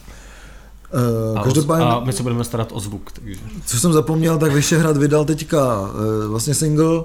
Uh, 1.33 1.39
a, 1.39 1.45
každopádně, 1.45 1.87
a 1.87 2.01
my 2.01 2.13
se 2.13 2.23
budeme 2.23 2.45
starat 2.45 2.73
o 2.73 2.81
zvuk. 2.81 3.13
Takže. 3.13 3.41
Co 3.67 3.81
jsem 3.81 3.93
zapomněl, 3.93 4.39
tak 4.39 4.53
Vyšehrad 4.53 4.97
vydal 4.97 5.25
teďka 5.25 5.81
uh, 5.81 5.89
vlastně 6.29 6.55
single, 6.55 7.05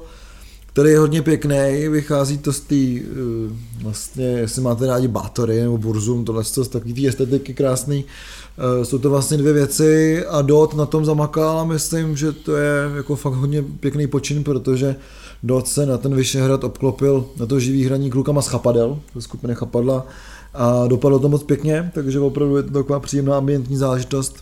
který 0.80 0.92
je 0.92 1.00
hodně 1.00 1.22
pěkný, 1.22 1.88
vychází 1.90 2.38
to 2.38 2.54
z 2.54 2.60
té, 2.60 2.76
uh, 2.76 3.52
vlastně, 3.84 4.26
jestli 4.26 4.62
máte 4.62 4.88
rádi 4.88 5.08
Bátory 5.08 5.62
nebo 5.62 5.78
Burzum, 5.78 6.26
tohle 6.26 6.44
z 6.44 6.68
takový 6.68 6.94
té 6.94 7.08
estetiky 7.08 7.54
krásný, 7.54 8.06
uh, 8.06 8.84
jsou 8.84 8.98
to 8.98 9.10
vlastně 9.10 9.38
dvě 9.38 9.54
věci 9.54 10.26
a 10.26 10.42
Dot 10.42 10.74
na 10.74 10.86
tom 10.86 11.06
zamakal 11.06 11.60
a 11.60 11.64
myslím, 11.64 12.18
že 12.18 12.32
to 12.32 12.58
je 12.58 12.92
jako 12.96 13.16
fakt 13.16 13.34
hodně 13.34 13.64
pěkný 13.80 14.08
počin, 14.08 14.44
protože 14.44 14.96
Dot 15.44 15.68
se 15.68 15.86
na 15.86 15.98
ten 15.98 16.16
Vyšehrad 16.16 16.64
obklopil 16.64 17.26
na 17.40 17.46
to 17.46 17.60
živý 17.60 17.86
hraní 17.86 18.10
klukama 18.10 18.42
z 18.42 18.48
Chapadel, 18.48 19.00
ze 19.16 19.22
skupiny 19.22 19.56
Chapadla, 19.56 20.06
a 20.54 20.88
dopadlo 20.88 21.20
to 21.20 21.30
moc 21.30 21.44
pěkně, 21.44 21.92
takže 21.94 22.20
opravdu 22.20 22.58
je 22.58 22.64
to 22.64 22.72
taková 22.72 23.00
příjemná 23.00 23.38
ambientní 23.38 23.78
záležitost, 23.78 24.36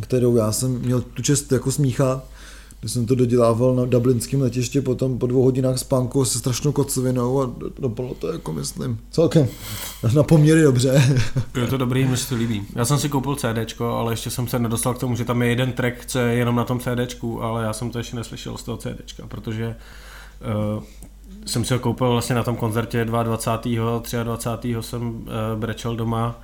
kterou 0.00 0.36
já 0.36 0.52
jsem 0.52 0.70
měl 0.78 1.00
tu 1.00 1.22
čest 1.22 1.52
jako 1.52 1.72
smíchat, 1.72 2.24
když 2.80 2.92
jsem 2.92 3.06
to 3.06 3.14
dodělával 3.14 3.74
na 3.74 3.84
dublinském 3.84 4.40
letišti, 4.40 4.80
potom 4.80 5.18
po 5.18 5.26
dvou 5.26 5.42
hodinách 5.42 5.78
spánku 5.78 6.24
se 6.24 6.38
strašnou 6.38 6.72
kocovinou 6.72 7.42
a 7.42 7.50
dopadlo 7.78 8.14
to 8.14 8.32
jako 8.32 8.52
myslím 8.52 8.98
celkem 9.10 9.48
na 10.14 10.22
poměry 10.22 10.62
dobře. 10.62 11.02
Je 11.60 11.66
to 11.66 11.76
dobrý, 11.76 12.04
mi 12.04 12.16
se 12.16 12.28
to 12.28 12.34
líbí. 12.34 12.66
Já 12.74 12.84
jsem 12.84 12.98
si 12.98 13.08
koupil 13.08 13.36
CD, 13.36 13.80
ale 13.80 14.12
ještě 14.12 14.30
jsem 14.30 14.48
se 14.48 14.58
nedostal 14.58 14.94
k 14.94 14.98
tomu, 14.98 15.16
že 15.16 15.24
tam 15.24 15.42
je 15.42 15.48
jeden 15.48 15.72
track, 15.72 16.06
co 16.06 16.18
je 16.18 16.34
jenom 16.34 16.56
na 16.56 16.64
tom 16.64 16.80
CD, 16.80 17.24
ale 17.40 17.64
já 17.64 17.72
jsem 17.72 17.90
to 17.90 17.98
ještě 17.98 18.16
neslyšel 18.16 18.56
z 18.56 18.62
toho 18.62 18.78
CD, 18.78 19.20
protože 19.28 19.76
uh, 20.76 20.82
jsem 21.46 21.64
si 21.64 21.74
ho 21.74 21.80
koupil 21.80 22.10
vlastně 22.10 22.34
na 22.34 22.42
tom 22.44 22.56
koncertě 22.56 23.04
22. 23.04 24.22
23. 24.22 24.74
jsem 24.80 25.02
uh, 25.02 25.24
brečel 25.54 25.96
doma 25.96 26.40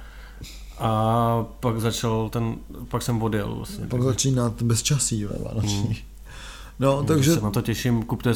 a 0.78 1.46
pak 1.60 1.80
začal 1.80 2.28
ten, 2.28 2.56
pak 2.88 3.02
jsem 3.02 3.22
odjel 3.22 3.54
vlastně. 3.54 3.86
Pak 3.86 4.02
začíná 4.02 4.54
bezčasí 4.62 5.24
ve 5.24 5.38
Vánoční. 5.44 5.82
Hmm. 5.82 6.13
No, 6.80 7.02
takže... 7.02 7.34
Se 7.34 7.40
na 7.40 7.50
to 7.50 7.62
těším, 7.62 8.02
kupte, 8.02 8.32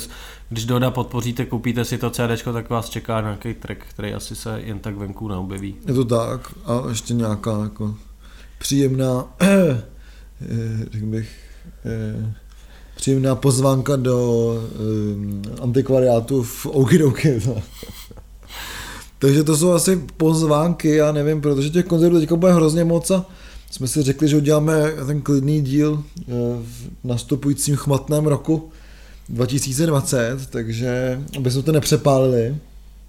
když 0.49 0.64
Doda 0.64 0.90
podpoříte, 0.90 1.45
koupíte 1.45 1.85
si 1.85 1.99
to 1.99 2.11
CD, 2.11 2.42
tak 2.52 2.71
vás 2.71 2.88
čeká 2.88 3.21
nějaký 3.21 3.54
track, 3.54 3.78
který 3.90 4.14
asi 4.14 4.37
se 4.37 4.61
jen 4.64 4.78
tak 4.78 4.97
venku 4.97 5.28
neobjeví. 5.28 5.76
Je 5.87 5.95
to 5.95 6.04
tak 6.04 6.54
a 6.64 6.83
ještě 6.88 7.14
nějaká 7.14 7.62
jako 7.62 7.95
příjemná, 8.59 9.25
eh, 9.40 9.83
řekl 10.90 11.07
bych, 11.07 11.30
eh, 11.85 12.35
příjemná 12.97 13.35
pozvánka 13.35 13.97
do 13.97 14.49
um, 15.14 15.42
antikvariátu 15.62 16.42
v 16.42 16.66
Okidoki. 16.66 17.42
Takže 19.18 19.45
to 19.45 19.57
jsou 19.57 19.73
asi 19.73 19.97
pozvánky, 20.16 20.88
já 20.88 21.12
nevím, 21.12 21.40
protože 21.40 21.71
těch 21.71 21.85
koncertů 21.85 22.21
teďka 22.21 22.37
bude 22.37 22.52
hrozně 22.52 22.85
moc 22.85 23.11
a 23.11 23.26
jsme 23.71 23.89
si 23.89 24.03
řekli, 24.03 24.29
že 24.29 24.37
uděláme 24.37 24.93
ten 25.07 25.23
klidný 25.23 25.63
díl 25.63 26.05
eh, 26.21 26.25
v 26.63 26.91
nastupujícím 27.05 27.77
chmatném 27.77 28.27
roku 28.27 28.71
2020, 29.29 30.47
takže 30.51 31.23
aby 31.37 31.51
jsme 31.51 31.63
to 31.63 31.73
nepřepálili. 31.73 32.57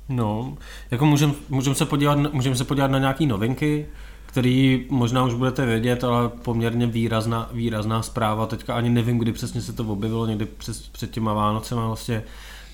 No, 0.10 0.58
jako 0.92 1.06
můžeme 1.06 1.34
můžem 1.50 1.76
se, 1.76 1.86
podívat, 1.86 2.34
můžem 2.34 2.56
se 2.56 2.64
podívat 2.64 2.92
na 2.92 3.00
nějaké 3.00 3.26
novinky, 3.26 3.86
který 4.26 4.86
možná 4.90 5.26
už 5.26 5.34
budete 5.34 5.66
vědět, 5.66 6.04
ale 6.04 6.30
poměrně 6.30 6.88
výrazná, 6.88 7.50
výrazná 7.54 8.02
zpráva. 8.02 8.46
Teďka 8.46 8.76
ani 8.76 8.90
nevím, 8.90 9.18
kdy 9.18 9.32
přesně 9.32 9.62
se 9.62 9.74
to 9.74 9.84
objevilo, 9.84 10.26
někdy 10.26 10.46
přes, 10.46 10.82
před 10.82 11.12
těma 11.12 11.34
Vánocema 11.34 11.88
vlastně, 11.88 12.24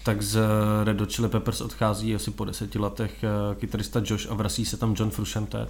tak 0.04 0.22
z 0.22 0.40
Red 0.84 1.00
Hot 1.00 1.12
Chili 1.12 1.30
Peppers 1.30 1.62
odchází 1.62 2.16
asi 2.16 2.32
po 2.32 2.46
deseti 2.46 2.80
letech 2.80 3.24
eh, 3.24 3.56
kytarista 3.56 4.02
Josh 4.06 4.32
a 4.32 4.34
vrací 4.34 4.66
se 4.66 4.78
tam 4.78 4.96
John 4.98 5.10
Frusciante, 5.10 5.68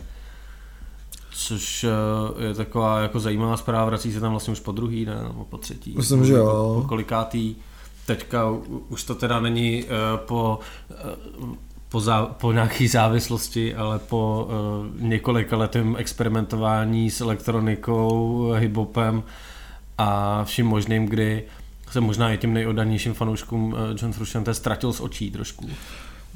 což 1.37 1.83
eh, 1.83 2.47
je 2.47 2.53
taková 2.53 2.99
jako 2.99 3.19
zajímavá 3.19 3.57
zpráva, 3.57 3.85
vrací 3.85 4.13
se 4.13 4.19
tam 4.19 4.31
vlastně 4.31 4.51
už 4.51 4.59
po 4.59 4.71
druhý, 4.71 5.05
ne, 5.05 5.15
nebo 5.23 5.45
po 5.45 5.57
třetí. 5.57 5.93
Myslím, 5.97 6.25
že 6.25 6.33
jo. 6.33 6.79
Po, 6.81 6.87
kolikátý. 6.87 7.55
Teďka 8.05 8.49
už 8.89 9.03
to 9.03 9.15
teda 9.15 9.39
není 9.39 9.83
uh, 9.83 9.89
po 10.17 10.59
uh, 11.39 11.55
po, 11.89 11.99
zá, 11.99 12.25
po 12.25 12.51
nějaké 12.51 12.87
závislosti, 12.87 13.75
ale 13.75 13.99
po 13.99 14.47
několika 14.99 15.57
letém 15.57 15.95
experimentování 15.97 17.11
s 17.11 17.21
elektronikou, 17.21 18.51
hiphopem 18.51 19.23
a 19.97 20.43
vším 20.43 20.65
možným, 20.65 21.05
kdy 21.05 21.43
se 21.91 22.01
možná 22.01 22.33
i 22.33 22.37
těm 22.37 22.53
nejoddanějším 22.53 23.13
fanouškům 23.13 23.75
John 24.01 24.13
Frusciante 24.13 24.53
ztratil 24.53 24.93
z 24.93 25.01
očí 25.01 25.31
trošku. 25.31 25.69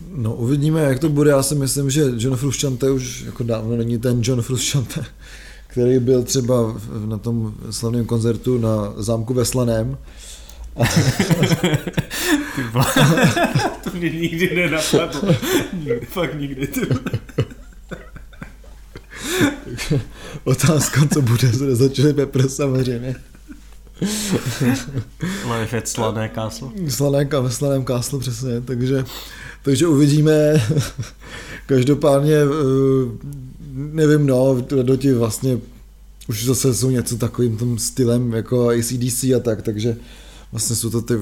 No 0.08 0.36
uvidíme, 0.36 0.82
jak 0.82 1.00
to 1.00 1.10
bude. 1.10 1.30
Já 1.32 1.44
si 1.44 1.56
myslím, 1.56 1.90
že 1.90 2.04
John 2.18 2.36
Frusciante 2.36 2.92
už 2.92 3.22
jako 3.22 3.44
dávno 3.44 3.78
není 3.78 3.98
ten 4.00 4.20
John 4.24 4.42
Frusciante, 4.42 5.06
který 5.68 6.00
byl 6.00 6.24
třeba 6.24 6.76
na 7.06 7.18
tom 7.18 7.54
slavném 7.70 8.06
koncertu 8.06 8.58
na 8.58 8.94
zámku 8.98 9.34
ve 9.34 9.46
Slaném, 9.46 9.98
ty 12.56 12.64
to 13.84 13.98
mě 13.98 14.10
nikdy 14.10 14.56
nenapadlo. 14.56 15.36
Nikdy, 15.74 16.06
fakt 16.06 16.40
nikdy. 16.40 16.68
Ty 16.68 16.82
Otázka, 20.44 21.02
co 21.14 21.22
bude, 21.22 21.54
se 21.54 21.76
začali 21.76 22.14
Pepper 22.14 22.50
samozřejmě. 22.50 23.16
Life 25.60 25.78
at 25.78 25.88
Slané 25.88 26.30
káslo. 26.30 26.72
Slané, 26.88 27.26
ve 27.26 27.52
Slaném 27.52 27.84
káslu, 27.84 28.20
přesně. 28.20 28.62
Takže, 28.62 29.06
takže 29.64 29.88
uvidíme. 29.88 30.64
Každopádně, 31.66 32.36
eh, 32.36 32.48
nevím, 33.74 34.28
no, 34.28 34.58
do 34.82 34.96
ti 34.96 35.14
vlastně 35.14 35.58
už 36.30 36.46
zase 36.46 36.74
jsou 36.74 36.90
něco 36.90 37.18
takovým 37.18 37.58
tom 37.58 37.80
stylem 37.80 38.34
jako 38.34 38.70
ACDC 38.70 39.24
a 39.36 39.40
tak, 39.40 39.62
takže 39.62 39.98
vlastně 40.52 40.76
jsou 40.76 40.90
to 40.90 41.02
ty 41.02 41.14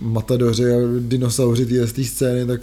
matadoři 0.00 0.64
a 0.72 0.76
dinosauři 1.00 1.66
té 1.66 1.86
té 1.86 2.04
scény, 2.04 2.46
tak 2.46 2.60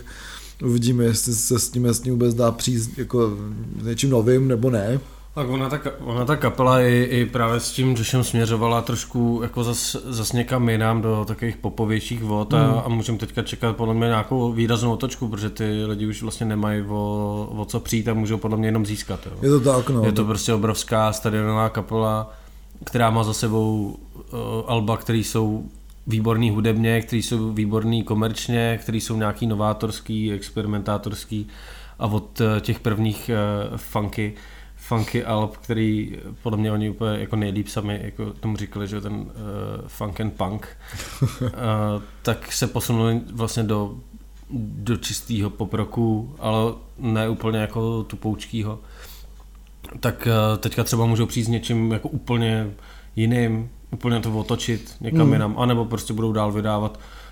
uvidíme, 0.63 1.03
jestli 1.03 1.33
se 1.33 1.59
s 1.59 1.69
tím, 1.69 1.85
s 1.85 2.03
vůbec 2.03 2.33
dá 2.33 2.51
přijít 2.51 2.97
jako 2.97 3.37
něčím 3.83 4.09
novým 4.09 4.47
nebo 4.47 4.69
ne. 4.69 4.99
Tak 5.35 5.49
ona 5.49 5.69
ta, 5.69 5.79
ona 5.99 6.25
ta 6.25 6.35
kapela 6.35 6.81
i, 6.81 7.07
i 7.09 7.25
právě 7.25 7.59
s 7.59 7.71
tím 7.71 7.95
Joshem 7.97 8.23
směřovala 8.23 8.81
trošku 8.81 9.39
jako 9.43 9.63
zas, 9.63 9.95
zas 10.05 10.33
někam 10.33 10.69
jinam 10.69 11.01
do 11.01 11.25
takových 11.27 11.57
popovějších 11.57 12.23
vod 12.23 12.53
a, 12.53 12.67
mm. 12.67 12.81
a 12.85 12.89
můžeme 12.89 13.17
teďka 13.17 13.41
čekat 13.41 13.75
podle 13.75 13.93
mě 13.93 14.07
nějakou 14.07 14.51
výraznou 14.51 14.93
otočku, 14.93 15.27
protože 15.27 15.49
ty 15.49 15.85
lidi 15.85 16.07
už 16.07 16.21
vlastně 16.21 16.45
nemají 16.45 16.81
o, 16.81 17.49
o 17.57 17.65
co 17.65 17.79
přijít 17.79 18.07
a 18.07 18.13
můžou 18.13 18.37
podle 18.37 18.57
mě 18.57 18.67
jenom 18.67 18.85
získat. 18.85 19.19
Jo. 19.25 19.31
Je 19.41 19.49
to 19.49 19.59
tak, 19.59 19.89
no. 19.89 20.05
Je 20.05 20.11
to 20.11 20.25
prostě 20.25 20.53
obrovská 20.53 21.13
stadionová 21.13 21.69
kapela, 21.69 22.33
která 22.83 23.09
má 23.09 23.23
za 23.23 23.33
sebou 23.33 23.97
uh, 24.15 24.39
alba, 24.67 24.97
které 24.97 25.17
jsou 25.17 25.65
výborný 26.07 26.49
hudebně, 26.49 27.01
který 27.01 27.21
jsou 27.21 27.53
výborný 27.53 28.03
komerčně, 28.03 28.79
který 28.81 29.01
jsou 29.01 29.17
nějaký 29.17 29.47
novátorský, 29.47 30.31
experimentátorský 30.31 31.47
a 31.99 32.07
od 32.07 32.41
eh, 32.41 32.61
těch 32.61 32.79
prvních 32.79 33.31
uh, 33.69 33.77
funky, 33.77 34.33
funky 34.97 35.25
alb, 35.25 35.57
který 35.57 36.17
podle 36.43 36.57
mě 36.57 36.71
oni 36.71 36.89
úplně 36.89 37.19
jako 37.19 37.35
nejlíp 37.35 37.67
sami 37.67 37.99
jako 38.03 38.33
tomu 38.33 38.57
říkali, 38.57 38.87
že 38.87 39.01
ten 39.01 39.13
uh, 39.13 39.27
funk 39.87 40.21
and 40.21 40.33
punk, 40.33 40.67
uh, 41.41 41.49
tak 42.21 42.51
se 42.51 42.67
posunuli 42.67 43.21
vlastně 43.31 43.63
do, 43.63 43.95
do 44.59 44.97
čistého 44.97 45.49
poproku, 45.49 46.35
ale 46.39 46.73
ne 46.97 47.29
úplně 47.29 47.59
jako 47.59 48.03
tupoučkýho. 48.03 48.79
Tak 49.99 50.27
uh, 50.27 50.57
teďka 50.57 50.83
třeba 50.83 51.05
můžou 51.05 51.25
přijít 51.25 51.43
s 51.43 51.47
něčím 51.47 51.91
jako 51.91 52.09
úplně 52.09 52.69
jiným, 53.15 53.69
úplně 53.91 54.19
to 54.19 54.39
otočit 54.39 54.95
někam 55.01 55.21
hmm. 55.21 55.33
jinam, 55.33 55.55
anebo 55.57 55.85
prostě 55.85 56.13
budou 56.13 56.31
dál 56.31 56.51
vydávat 56.51 56.97
uh, 56.97 57.22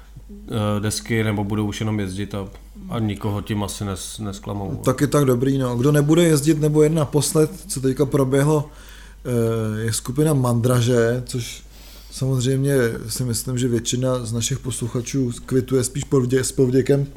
desky, 0.80 1.24
nebo 1.24 1.44
budou 1.44 1.68
už 1.68 1.80
jenom 1.80 2.00
jezdit 2.00 2.36
a, 2.36 2.48
a 2.90 3.00
nikoho 3.00 3.42
tím 3.42 3.64
asi 3.64 3.86
nes, 3.86 4.20
nesklamou. 4.20 4.76
Taky 4.76 5.08
tak 5.08 5.26
dobrý, 5.26 5.58
no. 5.58 5.78
Kdo 5.78 5.92
nebude 5.92 6.24
jezdit 6.24 6.62
nebo 6.62 6.84
jen 6.84 6.96
naposled, 6.96 7.52
co 7.68 7.82
teďka 7.82 8.06
proběhlo, 8.06 8.58
uh, 8.66 9.80
je 9.80 9.94
skupina 9.94 10.34
Mandraže, 10.34 11.24
což 11.26 11.64
samozřejmě 12.12 12.76
si 13.08 13.24
myslím, 13.24 13.58
že 13.58 13.68
většina 13.68 14.26
z 14.26 14.34
našich 14.34 14.60
posluchačů 14.60 15.32
kvituje 15.46 15.84
spíš 15.84 16.04
povdě, 16.04 16.44
s 16.44 16.52
povděkem, 16.52 17.08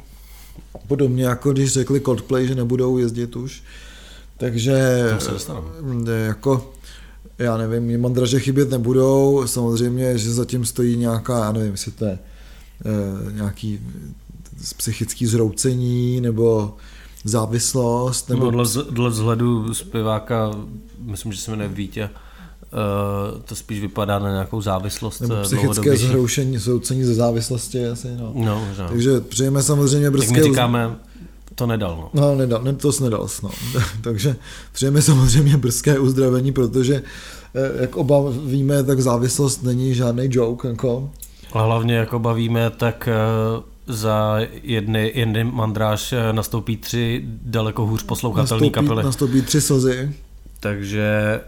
podobně 0.87 1.23
jako 1.25 1.51
když 1.51 1.73
řekli 1.73 2.01
Coldplay, 2.01 2.47
že 2.47 2.55
nebudou 2.55 2.97
jezdit 2.97 3.35
už. 3.35 3.63
Takže 4.37 5.05
jako 6.25 6.73
já 7.39 7.57
nevím, 7.57 8.01
mandraže 8.01 8.39
chybět 8.39 8.69
nebudou, 8.69 9.43
samozřejmě, 9.45 10.17
že 10.17 10.33
zatím 10.33 10.65
stojí 10.65 10.97
nějaká, 10.97 11.45
já 11.45 11.51
nevím, 11.51 11.71
jestli 11.71 11.91
to 11.91 12.05
je 12.05 12.19
nějaký 13.31 13.79
psychický 14.77 15.25
zroucení 15.25 16.21
nebo 16.21 16.73
závislost. 17.23 18.29
Nebo... 18.29 18.51
No, 18.51 18.51
dle, 18.51 18.83
dle 18.89 19.09
vzhledu 19.09 19.73
zpěváka, 19.73 20.51
myslím, 20.99 21.33
že 21.33 21.39
se 21.39 21.51
jmenuje 21.51 21.69
Vítě, 21.69 22.09
Uh, 22.65 23.41
to 23.41 23.55
spíš 23.55 23.79
vypadá 23.79 24.19
na 24.19 24.31
nějakou 24.31 24.61
závislost 24.61 25.19
Nebo 25.19 25.35
psychické 25.41 25.97
zhroušení, 25.97 26.57
zhroucení 26.57 27.03
ze 27.03 27.13
závislosti 27.13 27.87
asi, 27.87 28.07
no. 28.17 28.31
no 28.35 28.65
možná. 28.67 28.87
Takže 28.87 29.21
přejeme 29.21 29.63
samozřejmě 29.63 30.11
brzké... 30.11 30.27
Tak 30.27 30.37
my 30.37 30.43
říkáme, 30.43 30.95
to 31.55 31.67
nedal, 31.67 31.97
no. 31.97 32.21
No, 32.21 32.35
nedal, 32.35 32.63
ne, 32.63 32.73
to 32.73 32.91
jsi 32.91 33.03
nedal, 33.03 33.27
no. 33.43 33.49
Takže 34.01 34.35
přejeme 34.71 35.01
samozřejmě 35.01 35.57
brzké 35.57 35.99
uzdravení, 35.99 36.51
protože 36.51 37.03
eh, 37.55 37.81
jak 37.81 37.95
oba 37.95 38.15
víme, 38.45 38.83
tak 38.83 39.01
závislost 39.01 39.63
není 39.63 39.95
žádný 39.95 40.27
joke, 40.29 40.67
jako. 40.67 41.09
A 41.55 41.61
hlavně, 41.61 41.95
jak 41.95 42.13
oba 42.13 42.33
víme, 42.33 42.69
tak 42.69 43.09
eh, 43.11 43.15
za 43.87 44.37
jedny, 44.63 45.11
jedny 45.15 45.43
mandráž 45.43 46.13
eh, 46.13 46.33
nastoupí 46.33 46.77
tři 46.77 47.23
daleko 47.25 47.85
hůř 47.85 48.03
poslouchatelné 48.03 48.69
kapely. 48.69 49.03
Nastoupí 49.03 49.41
tři 49.41 49.61
slzy. 49.61 50.11
Takže 50.59 51.41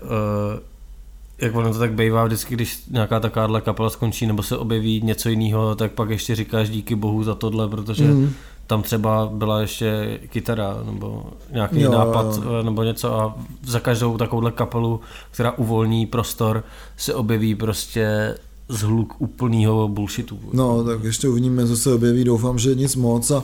jak 1.42 1.56
ono 1.56 1.74
to 1.74 1.80
tak 1.80 1.94
bývá 1.94 2.26
vždycky, 2.26 2.56
když 2.56 2.84
nějaká 2.92 3.20
takováhle 3.20 3.62
kapela 3.62 3.90
skončí 3.90 4.26
nebo 4.26 4.44
se 4.44 4.58
objeví 4.58 5.02
něco 5.02 5.30
jiného, 5.30 5.76
tak 5.76 5.92
pak 5.92 6.10
ještě 6.10 6.36
říkáš 6.36 6.70
díky 6.70 6.96
bohu 6.96 7.24
za 7.24 7.36
tohle, 7.36 7.68
protože 7.68 8.04
mm 8.04 8.34
tam 8.68 8.82
třeba 8.82 9.30
byla 9.34 9.62
ještě 9.62 10.20
kytara 10.30 10.78
nebo 10.86 11.26
nějaký 11.52 11.82
jo, 11.82 11.92
nápad 11.92 12.26
jo. 12.26 12.64
nebo 12.64 12.84
něco 12.84 13.20
a 13.20 13.36
za 13.64 13.80
každou 13.80 14.18
takovouhle 14.18 14.52
kapelu, 14.52 15.02
která 15.32 15.52
uvolní 15.52 16.06
prostor, 16.06 16.64
se 16.98 17.14
objeví 17.14 17.56
prostě 17.56 18.36
zhluk 18.70 19.14
úplného 19.22 19.88
bullshitu. 19.88 20.40
No, 20.54 20.84
tak 20.84 21.04
ještě 21.04 21.28
uvidíme, 21.28 21.68
co 21.68 21.78
se 21.78 21.94
objeví, 21.94 22.24
doufám, 22.24 22.60
že 22.60 22.76
nic 22.76 22.96
moc 22.96 23.32
a 23.32 23.44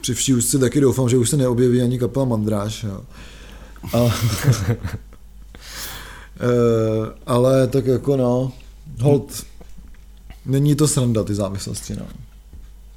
při 0.00 0.14
vší 0.14 0.34
úzce 0.34 0.58
taky 0.58 0.80
doufám, 0.80 1.08
že 1.08 1.18
už 1.18 1.30
se 1.30 1.36
neobjeví 1.36 1.82
ani 1.82 1.98
kapela 1.98 2.24
Mandráš. 2.24 2.84
Jo. 2.84 3.00
A, 3.92 3.98
e, 4.06 4.10
ale 7.26 7.66
tak 7.66 7.86
jako 7.86 8.16
no, 8.16 8.52
hold, 9.00 9.44
není 10.46 10.74
to 10.74 10.88
sranda 10.88 11.24
ty 11.24 11.34
závislosti, 11.34 11.96
no. 11.96 12.06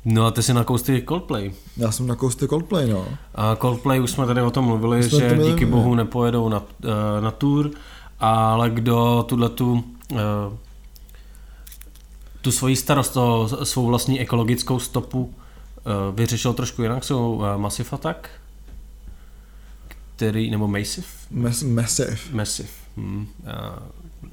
No 0.06 0.25
a 0.25 0.32
ty 0.32 0.43
jsi 0.43 0.53
na 0.53 0.63
kousty 0.63 1.03
Coldplay. 1.08 1.51
Já 1.77 1.91
jsem 1.91 2.08
na 2.08 2.15
kousty 2.15 2.47
Coldplay, 2.47 2.89
no. 2.89 3.06
A 3.36 3.56
Coldplay, 3.56 3.99
už 3.99 4.12
jsme 4.12 4.25
tady 4.25 4.41
o 4.41 4.51
tom 4.51 4.65
mluvili, 4.65 5.10
že 5.10 5.29
to 5.29 5.36
díky 5.36 5.65
bohu 5.65 5.95
nepojedou 5.95 6.49
na, 6.49 6.63
eh, 6.84 7.21
na 7.21 7.32
tour, 7.32 7.71
ale 8.19 8.69
kdo 8.69 9.25
tuhle 9.27 9.49
tu 9.49 9.84
tu 12.43 12.51
svoji 12.51 12.75
starost, 12.75 13.13
to, 13.13 13.49
svou 13.65 13.86
vlastní 13.86 14.19
ekologickou 14.19 14.79
stopu 14.79 15.34
eh, 15.34 15.82
vyřešil 16.15 16.53
trošku 16.53 16.84
jinak, 16.84 17.03
jsou 17.03 17.43
Massive 17.58 17.89
Attack, 17.91 18.29
který, 20.15 20.51
nebo 20.51 20.67
Massive? 20.67 21.08
Mas, 21.32 21.63
massive. 21.63 22.17
Massive. 22.32 22.69
Hmm, 22.97 23.27
já 23.43 23.79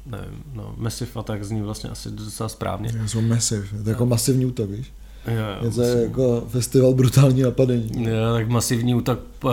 nevím, 0.07 0.42
no, 0.55 0.75
Massive 0.77 1.11
Attack 1.14 1.44
zní 1.44 1.62
vlastně 1.62 1.90
asi 1.90 2.11
docela 2.11 2.49
správně. 2.49 2.92
Jsou 3.07 3.20
Massive, 3.20 3.68
to 3.68 3.88
je 3.88 3.92
jako 3.92 4.07
masivní 4.07 4.46
útok, 4.46 4.70
víš? 4.70 4.92
Jo, 5.27 5.64
Něco 5.64 5.83
je 5.83 6.03
jako 6.03 6.44
festival 6.49 6.94
brutální 6.94 7.42
napadení. 7.42 8.05
Jo, 8.05 8.33
tak 8.33 8.49
masivní 8.49 8.94
útok, 8.94 9.20
uh, 9.44 9.51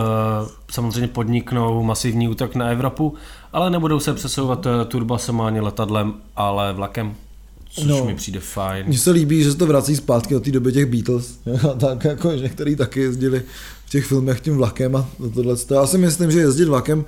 samozřejmě 0.70 1.08
podniknou 1.08 1.82
masivní 1.82 2.28
útok 2.28 2.54
na 2.54 2.68
Evropu, 2.68 3.14
ale 3.52 3.70
nebudou 3.70 4.00
se 4.00 4.14
přesouvat 4.14 4.66
turbasem 4.88 5.40
ani 5.40 5.60
letadlem, 5.60 6.14
ale 6.36 6.72
vlakem. 6.72 7.14
Což 7.70 7.84
no, 7.84 8.04
mi 8.04 8.14
přijde 8.14 8.40
fajn. 8.40 8.86
Mně 8.86 8.98
se 8.98 9.10
líbí, 9.10 9.42
že 9.42 9.52
se 9.52 9.58
to 9.58 9.66
vrací 9.66 9.96
zpátky 9.96 10.34
do 10.34 10.40
té 10.40 10.50
doby 10.50 10.72
těch 10.72 10.86
Beatles, 10.86 11.38
tak 11.78 12.04
jako, 12.04 12.36
že 12.36 12.48
který 12.48 12.76
taky 12.76 13.00
jezdili 13.00 13.42
v 13.86 13.90
těch 13.90 14.06
filmech 14.06 14.40
tím 14.40 14.56
vlakem 14.56 14.96
a 14.96 15.08
tohle. 15.34 15.56
Já 15.70 15.86
si 15.86 15.98
myslím, 15.98 16.30
že 16.30 16.38
jezdit 16.38 16.64
vlakem 16.64 17.04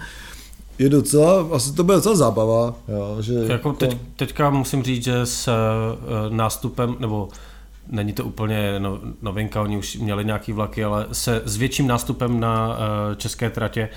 je 0.78 0.88
docela, 0.88 1.46
asi 1.52 1.72
to 1.72 1.84
bude 1.84 1.96
docela 1.96 2.16
zábava. 2.16 2.74
Jo, 2.88 3.16
že 3.20 3.34
jako, 3.34 3.52
jako... 3.52 3.72
Teď, 3.72 3.98
teďka 4.16 4.50
musím 4.50 4.82
říct, 4.82 5.04
že 5.04 5.20
s 5.26 5.48
uh, 5.48 6.34
nástupem, 6.34 6.96
nebo 6.98 7.28
není 7.88 8.12
to 8.12 8.24
úplně 8.24 8.74
no, 8.78 9.00
novinka, 9.22 9.62
oni 9.62 9.76
už 9.76 9.96
měli 9.96 10.24
nějaký 10.24 10.52
vlaky, 10.52 10.84
ale 10.84 11.06
se 11.12 11.42
s 11.44 11.56
větším 11.56 11.86
nástupem 11.86 12.40
na 12.40 12.68
uh, 12.68 12.74
české 13.16 13.50
tratě 13.50 13.88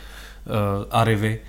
uh, 0.46 0.52
Arivy, 0.92 1.40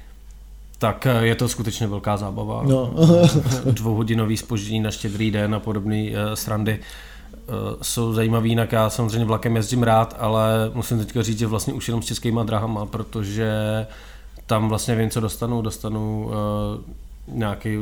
tak 0.85 1.07
je 1.21 1.35
to 1.35 1.49
skutečně 1.49 1.87
velká 1.87 2.17
zábava. 2.17 2.63
No. 2.63 2.95
Dvouhodinový 3.65 4.37
spoždění 4.37 4.81
na 4.81 4.91
štědrý 4.91 5.31
den 5.31 5.55
a 5.55 5.61
podobné 5.61 6.11
uh, 6.11 6.35
srandy 6.35 6.79
uh, 6.79 7.55
jsou 7.83 8.13
zajímavý, 8.13 8.51
jinak 8.51 8.73
já 8.73 8.91
samozřejmě 8.91 9.25
vlakem 9.25 9.57
jezdím 9.57 9.83
rád, 9.83 10.17
ale 10.19 10.71
musím 10.75 10.99
teďka 10.99 11.23
říct, 11.23 11.39
že 11.39 11.47
vlastně 11.47 11.73
už 11.73 11.89
jenom 11.89 12.03
s 12.03 12.07
českýma 12.07 12.43
drahama, 12.43 12.87
protože 12.87 13.51
tam 14.47 14.69
vlastně 14.69 14.95
vím, 14.95 15.11
co 15.11 15.21
dostanu. 15.21 15.63
Dostanu 15.63 16.31
nějaký 17.29 17.79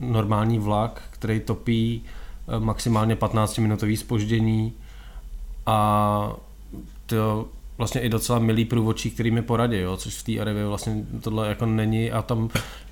normální 0.00 0.58
vlak, 0.58 1.02
který 1.10 1.40
topí 1.40 2.02
maximálně 2.58 3.14
15-minutový 3.14 3.96
spoždění 3.96 4.72
a 5.66 6.32
to 7.06 7.46
vlastně 7.78 8.00
i 8.00 8.08
docela 8.08 8.38
milý 8.38 8.64
průvodčí, 8.64 9.10
který 9.10 9.30
mi 9.30 9.42
poradí, 9.42 9.78
jo, 9.78 9.96
což 9.96 10.14
v 10.14 10.22
té 10.22 10.40
Arevě 10.40 10.66
vlastně 10.66 11.04
tohle 11.20 11.48
jako 11.48 11.66
není 11.66 12.12
a 12.12 12.22
tam 12.22 12.50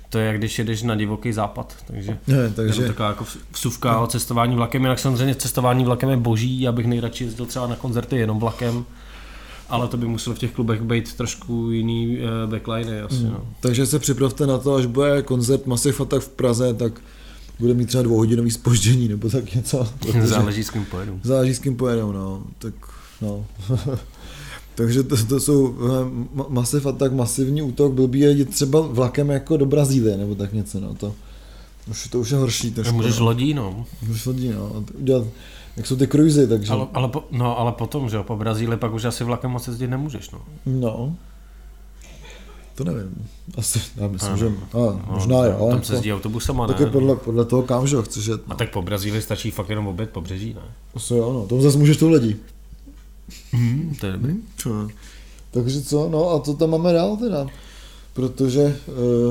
to 0.09 0.19
je, 0.19 0.25
jak 0.25 0.37
když 0.37 0.59
jedeš 0.59 0.83
na 0.83 0.95
divoký 0.95 1.33
západ, 1.33 1.75
takže, 1.87 2.17
ne, 2.27 2.49
takže... 2.49 2.81
je 2.81 2.87
taková 2.87 3.09
jako 3.09 3.25
vsuvka 3.51 3.99
o 3.99 4.07
cestování 4.07 4.55
vlakem, 4.55 4.81
jinak 4.81 4.99
samozřejmě 4.99 5.35
cestování 5.35 5.85
vlakem 5.85 6.09
je 6.09 6.17
boží, 6.17 6.61
já 6.61 6.71
bych 6.71 6.85
nejradši 6.85 7.23
jezdil 7.23 7.45
třeba 7.45 7.67
na 7.67 7.75
koncerty 7.75 8.17
jenom 8.17 8.39
vlakem, 8.39 8.85
ale 9.69 9.87
to 9.87 9.97
by 9.97 10.07
muselo 10.07 10.35
v 10.35 10.39
těch 10.39 10.51
klubech 10.51 10.81
být 10.81 11.13
trošku 11.13 11.71
jiný 11.71 12.17
uh, 12.17 12.51
backliny 12.51 13.01
asi. 13.01 13.15
Hmm. 13.15 13.31
No. 13.31 13.47
Takže 13.59 13.85
se 13.85 13.99
připravte 13.99 14.47
na 14.47 14.57
to, 14.57 14.75
až 14.75 14.85
bude 14.85 15.21
koncert 15.21 15.65
Massive 15.65 15.97
Attack 16.01 16.23
v 16.23 16.29
Praze, 16.29 16.73
tak 16.73 17.01
bude 17.59 17.73
mít 17.73 17.85
třeba 17.85 18.03
dvouhodinový 18.03 18.51
spoždění 18.51 19.07
nebo 19.07 19.29
tak 19.29 19.55
něco. 19.55 19.87
Záleží 20.21 20.63
s 20.63 20.69
kým 20.69 20.85
pojedou. 20.85 21.19
Záleží 21.23 21.55
s 21.55 21.59
kým 21.59 21.75
pojedou, 21.75 22.11
no. 22.11 22.43
Tak, 22.59 22.73
no. 23.21 23.45
Takže 24.75 25.03
to, 25.03 25.25
to 25.25 25.39
jsou 25.39 25.75
Massive 26.49 26.89
Attack, 26.89 27.13
masivní 27.13 27.61
útok, 27.61 27.93
blbý 27.93 28.19
je 28.19 28.45
třeba 28.45 28.81
vlakem 28.81 29.29
jako 29.29 29.57
do 29.57 29.65
Brazílie, 29.65 30.17
nebo 30.17 30.35
tak 30.35 30.53
něco, 30.53 30.79
no. 30.79 30.93
To, 30.93 31.13
už, 31.89 32.07
to 32.07 32.19
už 32.19 32.29
je 32.29 32.37
horší. 32.37 32.71
Trošku, 32.71 32.95
můžeš 32.95 33.19
no. 33.19 33.25
lodí, 33.25 33.53
no. 33.53 33.85
Můžeš 34.07 34.25
lodí, 34.25 34.49
no. 34.49 34.83
Udělat 34.93 35.23
jak 35.77 35.87
jsou 35.87 35.95
ty 35.95 36.07
cruisy, 36.07 36.47
takže... 36.47 36.71
Ale, 36.71 36.87
ale, 36.93 37.07
po, 37.07 37.23
no, 37.31 37.59
ale 37.59 37.71
potom, 37.71 38.09
že 38.09 38.15
jo, 38.15 38.23
po 38.23 38.35
Brazílii 38.35 38.77
pak 38.77 38.93
už 38.93 39.05
asi 39.05 39.23
vlakem 39.23 39.51
moc 39.51 39.67
jezdit 39.67 39.87
nemůžeš, 39.87 40.29
no. 40.29 40.41
No. 40.65 41.15
To 42.75 42.83
nevím. 42.83 43.27
Asi, 43.57 43.81
já 43.97 44.07
myslím, 44.07 44.31
no, 44.31 44.37
že... 44.37 44.45
A, 44.47 44.77
no, 44.77 45.05
možná 45.07 45.45
jo. 45.45 45.57
Tam 45.59 45.69
jako, 45.69 45.83
se 45.83 45.93
jezdí 45.93 46.13
autobusama, 46.13 46.67
ne? 46.67 46.73
Tak 46.73 46.91
podle, 46.91 47.15
podle 47.15 47.45
toho, 47.45 47.63
kam, 47.63 47.87
že 47.87 47.97
chceš 48.01 48.25
jet. 48.25 48.47
No. 48.47 48.53
A 48.53 48.57
tak 48.57 48.71
po 48.71 48.81
Brazílii 48.81 49.21
stačí 49.21 49.51
fakt 49.51 49.69
jenom 49.69 49.87
obět 49.87 50.09
po 50.09 50.21
břeží, 50.21 50.53
ne? 50.53 50.61
Asi 50.95 51.13
jo, 51.13 51.33
no. 51.33 51.47
Tom 51.47 51.61
zase 51.61 51.77
můžeš 51.77 51.97
to 51.97 52.09
ledí. 52.09 52.35
Mm, 53.53 53.95
to 53.99 54.05
je 54.05 54.11
dobrý. 54.11 54.33
Hmm, 54.65 54.89
Takže 55.51 55.81
co, 55.81 56.09
no 56.09 56.29
a 56.29 56.39
co 56.39 56.53
tam 56.53 56.69
máme 56.69 56.93
dál 56.93 57.17
teda? 57.17 57.47
Protože... 58.13 58.77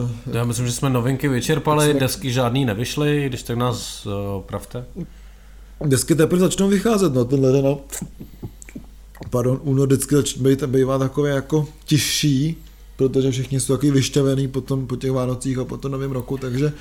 Uh, 0.02 0.10
Já 0.32 0.44
myslím, 0.44 0.66
že 0.66 0.72
jsme 0.72 0.90
novinky 0.90 1.28
vyčerpali, 1.28 1.90
jsme... 1.90 2.00
desky 2.00 2.32
žádný 2.32 2.64
nevyšly, 2.64 3.24
když 3.28 3.42
tak 3.42 3.56
nás 3.56 4.06
uh, 4.06 4.12
opravte. 4.36 4.84
Desky 5.84 6.14
teprve 6.14 6.40
začnou 6.40 6.68
vycházet, 6.68 7.14
no 7.14 7.24
tenhle 7.24 7.52
den, 7.52 7.64
no. 7.64 7.80
Pardon, 9.30 9.60
únor 9.62 9.88
vždycky 9.88 10.16
bývá 10.66 10.98
takové 10.98 11.30
jako 11.30 11.68
těžší, 11.84 12.56
protože 12.96 13.30
všichni 13.30 13.60
jsou 13.60 13.76
taky 13.76 13.90
vyšťavený 13.90 14.48
potom 14.48 14.86
po 14.86 14.96
těch 14.96 15.10
Vánocích 15.10 15.58
a 15.58 15.64
po 15.64 15.76
tom 15.76 15.92
novém 15.92 16.10
roku, 16.10 16.38
takže 16.38 16.72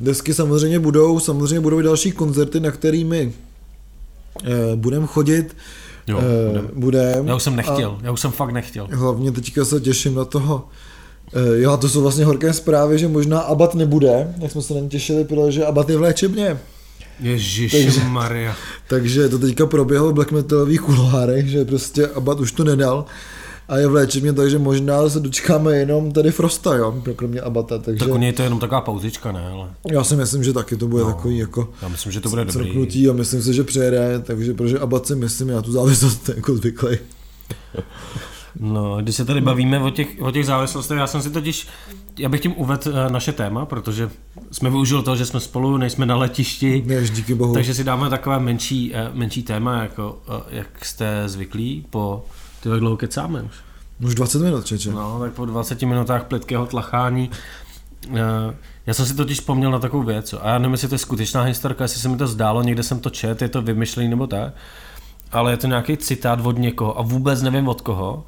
desky 0.00 0.34
samozřejmě 0.34 0.78
budou, 0.78 1.20
samozřejmě 1.20 1.60
budou 1.60 1.80
i 1.80 1.82
další 1.82 2.12
koncerty, 2.12 2.60
na 2.60 2.70
kterými 2.70 3.32
eh, 4.44 4.48
budeme 4.76 5.06
chodit. 5.06 5.56
Jo, 6.08 6.20
eh, 6.20 6.62
budem. 6.74 7.28
Já 7.28 7.34
už 7.34 7.42
jsem 7.42 7.56
nechtěl, 7.56 7.90
a 7.90 8.04
já 8.04 8.12
už 8.12 8.20
jsem 8.20 8.30
fakt 8.30 8.50
nechtěl. 8.50 8.88
Hlavně 8.90 9.32
teďka 9.32 9.64
se 9.64 9.80
těším 9.80 10.14
na 10.14 10.24
toho, 10.24 10.68
eh, 11.32 11.60
jo, 11.60 11.76
to 11.76 11.88
jsou 11.88 12.02
vlastně 12.02 12.24
horké 12.24 12.52
zprávy, 12.52 12.98
že 12.98 13.08
možná 13.08 13.40
Abat 13.40 13.74
nebude, 13.74 14.34
jak 14.38 14.50
jsme 14.52 14.62
se 14.62 14.74
na 14.74 14.80
ně 14.80 14.88
těšili, 14.88 15.24
protože 15.24 15.66
Abat 15.66 15.90
je 15.90 15.96
v 15.96 16.00
léčebně. 16.00 16.58
Ježíš 17.20 18.00
Maria. 18.08 18.56
Takže 18.88 19.28
to 19.28 19.38
teďka 19.38 19.66
proběhlo 19.66 20.10
v 20.10 20.12
black 20.12 20.32
metalových 20.32 20.80
kuloárech, 20.80 21.46
že 21.46 21.64
prostě 21.64 22.06
Abad 22.06 22.40
už 22.40 22.52
to 22.52 22.64
nedal 22.64 23.04
a 23.68 23.76
je 23.76 23.86
v 23.86 23.92
léčebně, 23.92 24.32
takže 24.32 24.58
možná 24.58 25.08
se 25.08 25.20
dočkáme 25.20 25.76
jenom 25.76 26.12
tady 26.12 26.30
Frosta, 26.30 26.74
jo, 26.76 27.02
kromě 27.16 27.40
Abata. 27.40 27.78
Takže... 27.78 28.04
Tak 28.04 28.14
u 28.14 28.18
něj 28.18 28.32
to 28.32 28.42
je 28.42 28.46
jenom 28.46 28.58
taková 28.58 28.80
pauzička, 28.80 29.32
ne? 29.32 29.48
Ale... 29.52 29.70
Já 29.92 30.04
si 30.04 30.16
myslím, 30.16 30.44
že 30.44 30.52
taky 30.52 30.76
to 30.76 30.88
bude 30.88 31.04
no, 31.04 31.12
takový 31.12 31.38
jako 31.38 31.70
já 31.82 31.88
myslím, 31.88 32.12
že 32.12 32.20
to 32.20 32.28
bude 32.28 32.44
dobrý. 32.44 33.08
a 33.10 33.12
myslím 33.12 33.42
si, 33.42 33.54
že 33.54 33.64
přejede, 33.64 34.22
takže 34.24 34.54
protože 34.54 34.78
Abat 34.78 35.06
si 35.06 35.16
myslím, 35.16 35.48
já 35.48 35.62
tu 35.62 35.72
závislost 35.72 36.28
jako 36.36 36.56
zvyklý. 36.56 36.98
No, 38.60 38.96
když 38.96 39.16
se 39.16 39.24
tady 39.24 39.40
bavíme 39.40 39.78
o 39.80 39.90
těch, 39.90 40.08
o 40.20 40.30
těch 40.30 40.46
závislostech, 40.46 40.98
já 40.98 41.06
jsem 41.06 41.22
si 41.22 41.30
totiž, 41.30 41.68
já 42.18 42.28
bych 42.28 42.40
tím 42.40 42.54
uvedl 42.56 42.92
eh, 42.94 43.10
naše 43.10 43.32
téma, 43.32 43.66
protože 43.66 44.10
jsme 44.52 44.70
využili 44.70 45.02
toho, 45.02 45.16
že 45.16 45.26
jsme 45.26 45.40
spolu, 45.40 45.76
nejsme 45.76 46.06
na 46.06 46.16
letišti, 46.16 46.82
Než, 46.86 47.10
díky 47.10 47.34
bohu. 47.34 47.54
takže 47.54 47.74
si 47.74 47.84
dáme 47.84 48.10
takové 48.10 48.38
menší, 48.38 48.94
eh, 48.94 49.10
menší 49.12 49.42
téma, 49.42 49.82
jako 49.82 50.18
eh, 50.28 50.56
jak 50.56 50.84
jste 50.84 51.22
zvyklí 51.28 51.86
po, 51.90 52.24
ty 52.60 52.68
jak 52.68 52.80
dlouho 52.80 52.96
kecáme 52.96 53.42
už? 53.42 53.52
Už 54.04 54.14
20 54.14 54.42
minut, 54.42 54.66
čeče. 54.66 54.90
No, 54.90 55.20
tak 55.20 55.32
po 55.32 55.46
20 55.46 55.82
minutách 55.82 56.24
plitkého 56.24 56.66
tlachání. 56.66 57.30
Já 58.86 58.94
jsem 58.94 59.06
si 59.06 59.14
totiž 59.14 59.38
vzpomněl 59.38 59.70
na 59.70 59.78
takovou 59.78 60.02
věc, 60.02 60.34
a 60.40 60.48
já 60.48 60.58
nevím, 60.58 60.72
jestli 60.72 60.88
to 60.88 60.94
je 60.94 60.98
skutečná 60.98 61.42
historka, 61.42 61.84
jestli 61.84 62.00
se 62.00 62.08
mi 62.08 62.16
to 62.16 62.26
zdálo, 62.26 62.62
někde 62.62 62.82
jsem 62.82 63.00
to 63.00 63.10
čet, 63.10 63.42
je 63.42 63.48
to 63.48 63.62
vymyšlený 63.62 64.08
nebo 64.08 64.26
tak, 64.26 64.52
ale 65.32 65.52
je 65.52 65.56
to 65.56 65.66
nějaký 65.66 65.96
citát 65.96 66.46
od 66.46 66.58
někoho 66.58 66.98
a 66.98 67.02
vůbec 67.02 67.42
nevím 67.42 67.68
od 67.68 67.80
koho, 67.80 68.24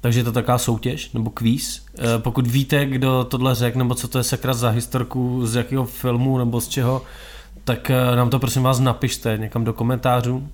takže 0.00 0.20
je 0.20 0.24
to 0.24 0.32
taková 0.32 0.58
soutěž 0.58 1.12
nebo 1.12 1.30
kvíz. 1.30 1.86
Eh, 1.98 2.18
pokud 2.18 2.46
víte, 2.46 2.86
kdo 2.86 3.24
tohle 3.24 3.54
řekl, 3.54 3.78
nebo 3.78 3.94
co 3.94 4.08
to 4.08 4.18
je 4.18 4.24
sakra 4.24 4.54
za 4.54 4.68
historku, 4.68 5.46
z 5.46 5.54
jakého 5.54 5.84
filmu 5.84 6.38
nebo 6.38 6.60
z 6.60 6.68
čeho, 6.68 7.02
tak 7.64 7.90
eh, 7.90 8.16
nám 8.16 8.30
to 8.30 8.38
prosím 8.38 8.62
vás 8.62 8.80
napište 8.80 9.38
někam 9.38 9.64
do 9.64 9.72
komentářů. 9.72 10.48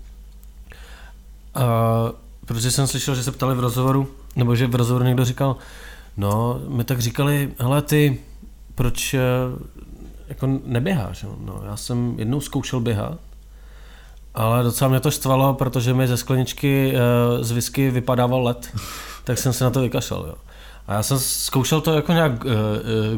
Uh, 1.57 1.63
protože 2.51 2.71
jsem 2.71 2.87
slyšel, 2.87 3.15
že 3.15 3.23
se 3.23 3.33
ptali 3.33 3.55
v 3.55 3.61
rozhovoru, 3.61 4.09
nebo 4.37 4.57
že 4.57 4.67
v 4.67 4.75
rozhovoru 4.75 5.05
někdo 5.05 5.25
říkal, 5.25 5.57
no, 6.17 6.61
my 6.69 6.85
tak 6.85 7.01
říkali, 7.01 7.53
hele 7.59 7.83
ty, 7.83 8.21
proč 8.75 9.15
jako 10.29 10.61
neběháš? 10.65 11.25
No, 11.41 11.63
já 11.67 11.77
jsem 11.77 12.15
jednou 12.19 12.41
zkoušel 12.41 12.81
běhat, 12.81 13.19
ale 14.35 14.63
docela 14.63 14.91
mě 14.91 15.01
to 15.01 15.11
štvalo, 15.11 15.55
protože 15.55 15.95
mi 15.95 16.09
ze 16.09 16.17
skleničky 16.17 16.95
z 17.41 17.51
whisky 17.51 17.91
vypadával 17.91 18.43
led 18.43 18.73
tak 19.25 19.39
jsem 19.39 19.53
se 19.53 19.65
na 19.65 19.71
to 19.71 19.81
vykašlal. 19.81 20.25
Jo. 20.27 20.35
A 20.87 20.95
já 20.95 21.03
jsem 21.03 21.19
zkoušel 21.19 21.81
to 21.81 21.95
jako 21.95 22.13
nějak 22.13 22.45
uh, 22.45 22.51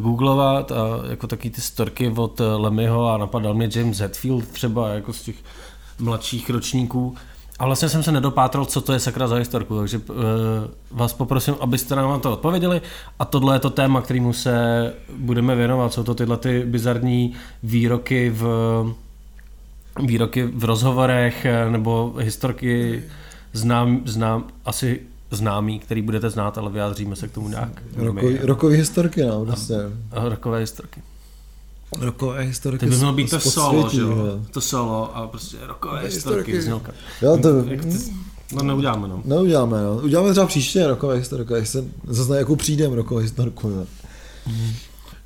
googlovat 0.02 0.72
a 0.72 0.84
jako 1.10 1.26
taky 1.26 1.50
ty 1.50 1.60
storky 1.60 2.12
od 2.16 2.40
Lemmyho 2.56 3.08
a 3.08 3.18
napadal 3.18 3.54
mě 3.54 3.68
James 3.74 3.98
Hetfield 3.98 4.48
třeba 4.48 4.88
jako 4.88 5.12
z 5.12 5.22
těch 5.22 5.36
mladších 5.98 6.50
ročníků. 6.50 7.16
A 7.58 7.66
vlastně 7.66 7.88
jsem 7.88 8.02
se 8.02 8.12
nedopátral, 8.12 8.64
co 8.64 8.80
to 8.80 8.92
je 8.92 9.00
sakra 9.00 9.28
za 9.28 9.36
historku, 9.36 9.78
takže 9.78 9.98
uh, 9.98 10.16
vás 10.90 11.12
poprosím, 11.12 11.54
abyste 11.60 11.96
nám 11.96 12.10
na 12.10 12.18
to 12.18 12.32
odpověděli. 12.32 12.82
A 13.18 13.24
tohle 13.24 13.56
je 13.56 13.60
to 13.60 13.70
téma, 13.70 14.00
kterému 14.00 14.32
se 14.32 14.54
budeme 15.16 15.54
věnovat. 15.56 15.92
Jsou 15.92 16.02
to 16.02 16.14
tyhle 16.14 16.36
ty 16.36 16.64
bizarní 16.66 17.32
výroky 17.62 18.30
v 18.30 18.44
výroky 20.00 20.44
v 20.44 20.64
rozhovorech 20.64 21.46
nebo 21.70 22.14
historky 22.18 23.02
znám, 23.52 24.00
znám 24.04 24.44
asi 24.64 25.00
známý, 25.30 25.78
který 25.78 26.02
budete 26.02 26.30
znát, 26.30 26.58
ale 26.58 26.70
vyjádříme 26.70 27.16
se 27.16 27.28
k 27.28 27.32
tomu 27.32 27.48
nějak. 27.48 27.82
Rokový, 27.96 28.38
rokový 28.38 28.76
historky, 28.76 29.22
no, 29.22 29.44
prostě. 29.44 29.74
Rokové 30.12 30.58
historky. 30.58 31.02
Rokové 32.00 32.42
historky. 32.42 32.86
To 32.86 32.90
by 32.90 32.96
mělo 32.96 33.12
být 33.12 33.30
to 33.30 33.40
solo, 33.40 33.88
že 33.88 34.00
jo? 34.00 34.40
To 34.50 34.60
solo 34.60 35.16
a 35.16 35.26
prostě 35.26 35.56
rokové 35.66 36.00
historky. 36.00 36.52
historky. 36.52 36.92
Jo, 37.22 37.38
to... 37.42 37.48
No 38.52 38.62
neuděláme, 38.62 39.08
no. 39.08 39.22
Neuděláme, 39.24 39.82
no. 39.82 39.96
Uděláme 39.96 40.30
třeba 40.30 40.46
příště 40.46 40.86
rokové 40.86 41.16
historky, 41.16 41.52
jak 41.54 41.66
se 41.66 41.84
zase 42.06 42.38
jakou 42.38 42.56
přijdem 42.56 42.92
rokové 42.92 43.22
historku, 43.22 43.68
no. 43.68 43.86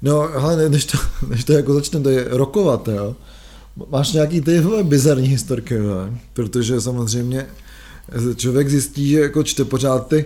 No, 0.02 0.20
ale 0.20 0.68
než 0.68 0.85
to, 0.85 0.98
než 1.29 1.44
to 1.44 1.52
jako 1.52 1.74
začneme, 1.74 2.02
to 2.02 2.11
je 2.11 2.26
rokovat, 2.31 2.88
jo. 2.88 3.16
Máš 3.90 4.12
nějaký 4.12 4.40
ty 4.40 4.62
bizarní 4.83 5.29
historky, 5.29 5.74
jo? 5.74 6.09
protože 6.33 6.81
samozřejmě 6.81 7.46
člověk 8.37 8.70
zjistí, 8.70 9.09
že 9.09 9.20
jako 9.20 9.42
čte 9.42 9.64
pořád 9.64 10.09
ty 10.09 10.24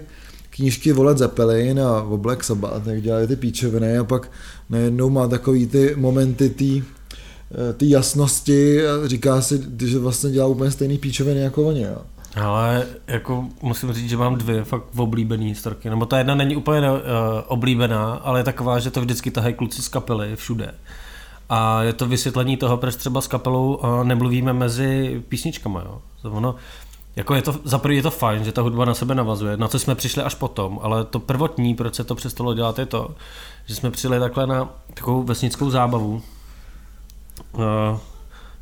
knížky 0.60 0.92
Volet 0.92 1.18
Zeppelin 1.18 1.80
a 1.80 2.02
o 2.02 2.16
Black 2.16 2.44
Sabbath, 2.44 2.86
jak 2.86 3.02
dělali 3.02 3.26
ty 3.26 3.36
píčoviny 3.36 3.98
a 3.98 4.04
pak 4.04 4.30
najednou 4.70 5.10
má 5.10 5.28
takový 5.28 5.66
ty 5.66 5.94
momenty 5.96 6.50
tý 6.50 6.82
eh, 6.82 7.72
ty 7.72 7.90
jasnosti 7.90 8.86
a 8.86 9.08
říká 9.08 9.40
si, 9.40 9.62
že 9.84 9.98
vlastně 9.98 10.30
dělá 10.30 10.46
úplně 10.46 10.70
stejný 10.70 10.98
píčoviny 10.98 11.40
jako 11.40 11.62
oni. 11.62 11.82
Jo. 11.82 11.98
Ale 12.36 12.86
jako 13.06 13.44
musím 13.62 13.92
říct, 13.92 14.08
že 14.10 14.16
mám 14.16 14.36
dvě 14.36 14.64
fakt 14.64 14.84
oblíbené 14.96 15.44
historky. 15.44 15.90
Nebo 15.90 16.06
ta 16.06 16.18
jedna 16.18 16.34
není 16.34 16.56
úplně 16.56 16.90
uh, 16.90 16.96
oblíbená, 17.46 18.12
ale 18.12 18.40
je 18.40 18.44
taková, 18.44 18.78
že 18.78 18.90
to 18.90 19.00
vždycky 19.00 19.30
tahají 19.30 19.54
kluci 19.54 19.82
z 19.82 19.88
kapely 19.88 20.36
všude. 20.36 20.74
A 21.48 21.82
je 21.82 21.92
to 21.92 22.06
vysvětlení 22.06 22.56
toho, 22.56 22.76
proč 22.76 22.96
třeba 22.96 23.20
s 23.20 23.26
kapelou 23.26 23.74
uh, 23.74 24.04
nemluvíme 24.04 24.52
mezi 24.52 25.22
písničkama. 25.28 25.82
Jo. 25.84 26.02
Ono, 26.30 26.54
jako 27.16 27.34
je 27.34 27.42
to, 27.42 27.54
za 27.64 27.78
prvý 27.78 27.96
je 27.96 28.02
to 28.02 28.10
fajn, 28.10 28.44
že 28.44 28.52
ta 28.52 28.62
hudba 28.62 28.84
na 28.84 28.94
sebe 28.94 29.14
navazuje, 29.14 29.56
na 29.56 29.68
co 29.68 29.78
jsme 29.78 29.94
přišli 29.94 30.22
až 30.22 30.34
potom, 30.34 30.78
ale 30.82 31.04
to 31.04 31.20
prvotní, 31.20 31.74
proč 31.74 31.94
se 31.94 32.04
to 32.04 32.14
přestalo 32.14 32.54
dělat, 32.54 32.78
je 32.78 32.86
to, 32.86 33.10
že 33.66 33.74
jsme 33.74 33.90
přijeli 33.90 34.20
takhle 34.20 34.46
na 34.46 34.68
takovou 34.94 35.22
vesnickou 35.22 35.70
zábavu. 35.70 36.22
Uh, 37.52 37.98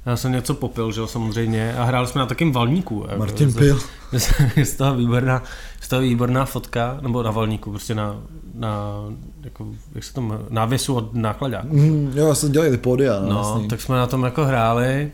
já 0.07 0.17
jsem 0.17 0.33
něco 0.33 0.55
popil, 0.55 0.93
že 0.93 1.01
jo, 1.01 1.07
samozřejmě, 1.07 1.75
a 1.75 1.85
hráli 1.85 2.07
jsme 2.07 2.19
na 2.19 2.27
takém 2.27 2.53
valníku. 2.53 3.05
Jako, 3.09 3.19
Martin 3.19 3.53
pil. 3.53 3.81
Je 4.57 4.65
z 4.65 4.77
toho 4.77 4.95
výborná, 4.95 5.43
z 5.81 5.89
toho 5.89 6.03
výborná 6.03 6.45
fotka, 6.45 6.99
nebo 7.01 7.23
na 7.23 7.31
valníku, 7.31 7.71
prostě 7.71 7.95
na, 7.95 8.17
na 8.55 8.95
jako, 9.41 9.67
jak 9.95 10.05
se 10.05 10.15
to 10.15 10.41
návěsu 10.49 10.95
od 10.95 11.15
nákladáku. 11.15 11.77
Mm, 11.77 12.13
jo, 12.15 12.29
já 12.29 12.35
jsem 12.35 12.53
dělal 12.53 12.71
ty 12.71 12.77
pódia. 12.77 13.21
No, 13.21 13.29
no 13.29 13.35
vlastně. 13.35 13.69
tak 13.69 13.81
jsme 13.81 13.97
na 13.97 14.07
tom 14.07 14.25
jako 14.25 14.45
hráli 14.45 15.13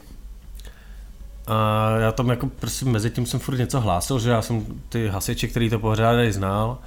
a 1.46 1.88
já 1.98 2.12
tam 2.12 2.30
jako 2.30 2.46
prostě 2.46 2.84
mezi 2.84 3.10
tím 3.10 3.26
jsem 3.26 3.40
furt 3.40 3.58
něco 3.58 3.80
hlásil, 3.80 4.18
že 4.18 4.30
já 4.30 4.42
jsem 4.42 4.66
ty 4.88 5.08
hasiči, 5.08 5.48
který 5.48 5.70
to 5.70 5.78
pořádají, 5.78 6.32
znal. 6.32 6.78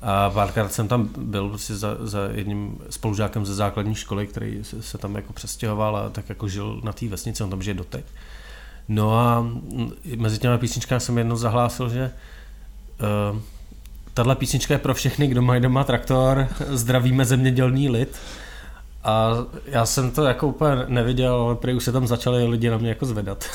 A 0.00 0.30
párkrát 0.30 0.72
jsem 0.72 0.88
tam 0.88 1.08
byl 1.18 1.48
prostě 1.48 1.74
za, 1.74 1.96
za 2.00 2.18
jedním 2.32 2.78
spolužákem 2.90 3.46
ze 3.46 3.54
základní 3.54 3.94
školy, 3.94 4.26
který 4.26 4.64
se, 4.64 4.82
se 4.82 4.98
tam 4.98 5.14
jako 5.14 5.32
přestěhoval 5.32 5.96
a 5.96 6.10
tak 6.10 6.28
jako 6.28 6.48
žil 6.48 6.80
na 6.84 6.92
té 6.92 7.08
vesnici, 7.08 7.44
on 7.44 7.50
tam 7.50 7.62
žije 7.62 7.74
doteď. 7.74 8.04
No 8.88 9.18
a 9.18 9.46
mezi 10.16 10.38
těmi 10.38 10.58
písničkami 10.58 11.00
jsem 11.00 11.18
jednou 11.18 11.36
zahlásil, 11.36 11.88
že 11.88 12.10
uh, 13.32 13.38
tahle 14.14 14.36
písnička 14.36 14.74
je 14.74 14.78
pro 14.78 14.94
všechny, 14.94 15.26
kdo 15.26 15.42
mají 15.42 15.60
doma 15.60 15.84
traktor, 15.84 16.48
zdravíme 16.68 17.24
zemědělný 17.24 17.88
lid. 17.88 18.18
A 19.04 19.36
já 19.66 19.86
jsem 19.86 20.10
to 20.10 20.24
jako 20.24 20.48
úplně 20.48 20.70
neviděl, 20.88 21.34
ale 21.34 21.54
prý 21.54 21.74
už 21.74 21.84
se 21.84 21.92
tam 21.92 22.06
začali 22.06 22.46
lidi 22.46 22.70
na 22.70 22.78
mě 22.78 22.88
jako 22.88 23.06
zvedat. 23.06 23.44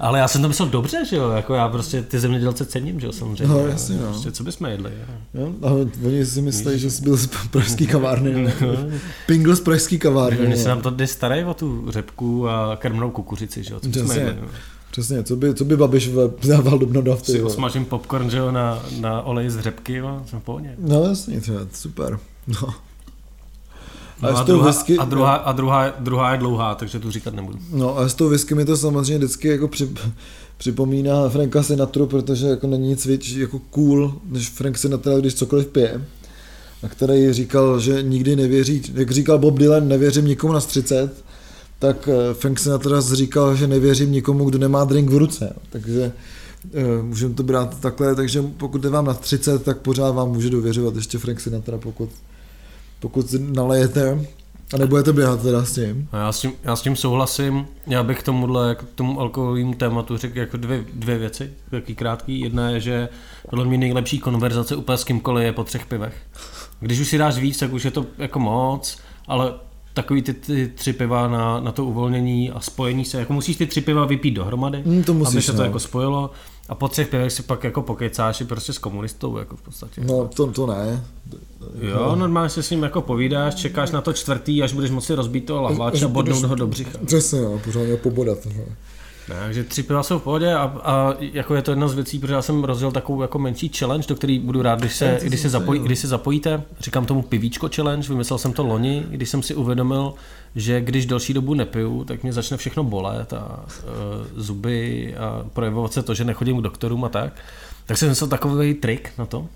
ale 0.00 0.18
já 0.18 0.28
jsem 0.28 0.42
to 0.42 0.48
myslel 0.48 0.68
dobře, 0.68 1.04
že 1.10 1.16
jo, 1.16 1.30
jako 1.30 1.54
já 1.54 1.68
prostě 1.68 2.02
ty 2.02 2.20
zemědělce 2.20 2.66
cením, 2.66 3.00
že 3.00 3.06
jo, 3.06 3.12
samozřejmě. 3.12 3.54
No, 3.54 3.66
jasně, 3.66 3.96
no. 3.96 4.06
Prostě, 4.06 4.32
co 4.32 4.44
bychom 4.44 4.66
jedli, 4.66 4.90
jo. 5.34 5.52
a 5.62 5.70
oni 6.06 6.26
si 6.26 6.42
myslí, 6.42 6.78
že 6.78 6.90
jsi 6.90 7.02
byl 7.02 7.16
z 7.16 7.28
pražský 7.50 7.86
kavárny, 7.86 8.54
no. 8.60 8.76
Pingl 9.26 9.56
z 9.56 9.60
pražský 9.60 9.98
kavárny. 9.98 10.38
Oni 10.38 10.56
se 10.56 10.68
nám 10.68 10.82
to 10.82 10.90
jde 10.90 11.06
starají 11.06 11.44
o 11.44 11.54
tu 11.54 11.90
řepku 11.90 12.48
a 12.48 12.76
krmnou 12.76 13.10
kukuřici, 13.10 13.62
že 13.64 13.74
jo, 13.74 13.80
co 13.80 13.88
bychom 13.88 14.10
jedli, 14.10 14.36
no. 14.40 14.48
Přesně, 14.90 15.22
co 15.22 15.36
by, 15.36 15.54
co 15.54 15.64
by 15.64 15.76
Babiš 15.76 16.10
dával 16.48 16.78
do 16.78 17.02
nafty. 17.02 17.32
Si 17.32 17.42
osmažím 17.42 17.84
popcorn, 17.84 18.30
že 18.30 18.38
jo, 18.38 18.52
na, 18.52 18.82
na 19.00 19.22
olej 19.22 19.50
z 19.50 19.60
řepky, 19.60 19.94
jo, 19.94 20.22
jsem 20.26 20.40
v 20.40 20.42
pohodě. 20.42 20.74
No 20.78 21.04
jasně, 21.04 21.40
třeba, 21.40 21.60
super. 21.72 22.18
No. 22.46 22.74
No 24.22 24.28
a, 24.28 24.32
a, 24.32 24.42
druhá, 24.42 24.66
whisky, 24.66 24.98
a, 24.98 25.04
druhá, 25.04 25.34
a 25.34 25.52
druhá, 25.52 25.94
druhá 25.98 26.32
je 26.32 26.38
dlouhá, 26.38 26.74
takže 26.74 26.98
tu 26.98 27.10
říkat 27.10 27.34
nebudu. 27.34 27.58
No 27.72 27.98
a 27.98 28.08
s 28.08 28.14
tou 28.14 28.28
whisky 28.28 28.54
mi 28.54 28.64
to 28.64 28.76
samozřejmě 28.76 29.18
vždycky 29.18 29.48
jako 29.48 29.68
při, 29.68 29.90
připomíná 30.56 31.28
Franka 31.28 31.62
Sinatru, 31.62 32.06
protože 32.06 32.46
jako 32.46 32.66
není 32.66 32.88
nic 32.88 33.06
víc 33.06 33.30
jako 33.30 33.58
cool, 33.58 34.14
než 34.24 34.48
Frank 34.48 34.78
Sinatra, 34.78 35.18
když 35.18 35.34
cokoliv 35.34 35.66
pije. 35.66 36.04
A 36.82 36.88
který 36.88 37.32
říkal, 37.32 37.80
že 37.80 38.02
nikdy 38.02 38.36
nevěří, 38.36 38.82
jak 38.94 39.10
říkal 39.10 39.38
Bob 39.38 39.58
Dylan, 39.58 39.88
nevěřím 39.88 40.26
nikomu 40.26 40.52
na 40.52 40.60
30, 40.60 41.24
tak 41.78 42.08
eh, 42.08 42.34
Frank 42.34 42.58
Sinatra 42.58 43.00
říkal, 43.00 43.56
že 43.56 43.66
nevěřím 43.66 44.12
nikomu, 44.12 44.44
kdo 44.44 44.58
nemá 44.58 44.84
drink 44.84 45.10
v 45.10 45.16
ruce. 45.16 45.56
Takže 45.70 46.12
uh, 46.74 47.04
můžeme 47.04 47.34
to 47.34 47.42
brát 47.42 47.80
takhle, 47.80 48.14
takže 48.14 48.42
pokud 48.56 48.84
je 48.84 48.90
vám 48.90 49.04
na 49.04 49.14
30, 49.14 49.62
tak 49.62 49.78
pořád 49.78 50.10
vám 50.10 50.28
může 50.28 50.50
dověřovat 50.50 50.96
ještě 50.96 51.18
Frank 51.18 51.40
Sinatra, 51.40 51.78
pokud 51.78 52.10
pokud 53.02 53.26
nalejete 53.38 54.26
a 54.74 54.76
nebudete 54.76 55.12
běhat 55.12 55.42
teda 55.42 55.64
s 55.64 55.74
tím. 55.74 56.08
Já 56.12 56.32
s 56.32 56.40
tím, 56.40 56.52
já 56.64 56.76
s 56.76 56.82
tím 56.82 56.96
souhlasím. 56.96 57.66
Já 57.86 58.02
bych 58.02 58.22
tomuhle, 58.22 58.74
k 58.74 58.82
tomu 58.94 59.20
alkoholovému 59.20 59.74
tématu 59.74 60.16
řekl 60.16 60.38
jako 60.38 60.56
dvě, 60.56 60.84
dvě 60.92 61.18
věci, 61.18 61.52
jaký 61.72 61.94
krátký. 61.94 62.40
Jedna 62.40 62.70
je, 62.70 62.80
že 62.80 63.08
podle 63.50 63.64
mě 63.64 63.78
nejlepší 63.78 64.18
konverzace 64.18 64.76
úplně 64.76 64.98
s 64.98 65.04
kýmkoliv 65.04 65.44
je 65.44 65.52
po 65.52 65.64
třech 65.64 65.86
pivech. 65.86 66.14
Když 66.80 67.00
už 67.00 67.08
si 67.08 67.18
dáš 67.18 67.38
víc, 67.38 67.58
tak 67.58 67.72
už 67.72 67.84
je 67.84 67.90
to 67.90 68.06
jako 68.18 68.38
moc, 68.38 68.98
ale 69.28 69.54
takový 69.94 70.22
ty, 70.22 70.34
ty 70.34 70.72
tři 70.74 70.92
piva 70.92 71.28
na, 71.28 71.60
na 71.60 71.72
to 71.72 71.84
uvolnění 71.84 72.50
a 72.50 72.60
spojení 72.60 73.04
se, 73.04 73.18
jako 73.18 73.32
musíš 73.32 73.56
ty 73.56 73.66
tři 73.66 73.80
piva 73.80 74.06
vypít 74.06 74.30
dohromady, 74.30 74.82
mm, 74.86 75.04
to 75.04 75.14
musíš, 75.14 75.34
aby 75.34 75.42
se 75.42 75.52
to 75.52 75.58
no. 75.58 75.64
jako 75.64 75.78
spojilo 75.78 76.30
a 76.68 76.74
po 76.74 76.88
třech 76.88 77.08
pivech 77.08 77.32
si 77.32 77.42
pak 77.42 77.64
jako 77.64 77.82
pokecáš 77.82 78.40
i 78.40 78.44
prostě 78.44 78.72
s 78.72 78.78
komunistou, 78.78 79.38
jako 79.38 79.56
v 79.56 79.62
podstatě. 79.62 80.00
No 80.04 80.30
to, 80.34 80.46
to 80.46 80.66
ne. 80.66 81.04
Jo, 81.80 82.06
no. 82.08 82.16
normálně 82.16 82.50
se 82.50 82.62
s 82.62 82.70
ním 82.70 82.82
jako 82.82 83.02
povídáš, 83.02 83.54
čekáš 83.54 83.90
na 83.90 84.00
to 84.00 84.12
čtvrtý, 84.12 84.62
až 84.62 84.72
budeš 84.72 84.90
moci 84.90 85.14
rozbít 85.14 85.46
toho 85.46 85.62
lahváče 85.62 86.04
a 86.04 86.08
bodnout 86.08 86.44
ho 86.44 86.54
do 86.54 86.66
břicha. 86.66 86.98
Přesně, 87.06 87.38
jo, 87.38 87.60
pořád 87.64 87.80
je 87.80 87.96
pobodat. 87.96 88.38
No. 88.46 88.64
Ne, 89.28 89.36
takže 89.44 89.64
tři 89.64 89.82
piva 89.82 90.02
jsou 90.02 90.18
v 90.18 90.22
pohodě 90.22 90.54
a, 90.54 90.62
a, 90.82 91.14
jako 91.20 91.54
je 91.54 91.62
to 91.62 91.70
jedna 91.70 91.88
z 91.88 91.94
věcí, 91.94 92.18
protože 92.18 92.34
já 92.34 92.42
jsem 92.42 92.64
rozjel 92.64 92.92
takovou 92.92 93.22
jako 93.22 93.38
menší 93.38 93.68
challenge, 93.68 94.06
do 94.08 94.14
který 94.14 94.38
budu 94.38 94.62
rád, 94.62 94.80
když 94.80 94.96
se, 94.96 95.18
když 95.22 95.40
se, 95.40 95.48
zapojí, 95.48 95.80
když 95.80 95.98
se 95.98 96.08
zapojíte. 96.08 96.62
Říkám 96.80 97.06
tomu 97.06 97.22
pivíčko 97.22 97.68
challenge, 97.74 98.08
vymyslel 98.08 98.38
jsem 98.38 98.52
to 98.52 98.64
loni, 98.64 99.06
když 99.08 99.28
jsem 99.28 99.42
si 99.42 99.54
uvědomil, 99.54 100.14
že 100.56 100.80
když 100.80 101.06
delší 101.06 101.34
dobu 101.34 101.54
nepiju, 101.54 102.04
tak 102.04 102.22
mě 102.22 102.32
začne 102.32 102.56
všechno 102.56 102.84
bolet 102.84 103.32
a 103.32 103.64
uh, 103.66 104.42
zuby 104.42 105.14
a 105.16 105.44
projevovat 105.52 105.92
se 105.92 106.02
to, 106.02 106.14
že 106.14 106.24
nechodím 106.24 106.58
k 106.58 106.62
doktorům 106.62 107.04
a 107.04 107.08
tak. 107.08 107.32
Tak 107.86 107.98
jsem 107.98 108.08
myslel 108.08 108.28
takový 108.28 108.74
trik 108.74 109.12
na 109.18 109.26
to, 109.26 109.46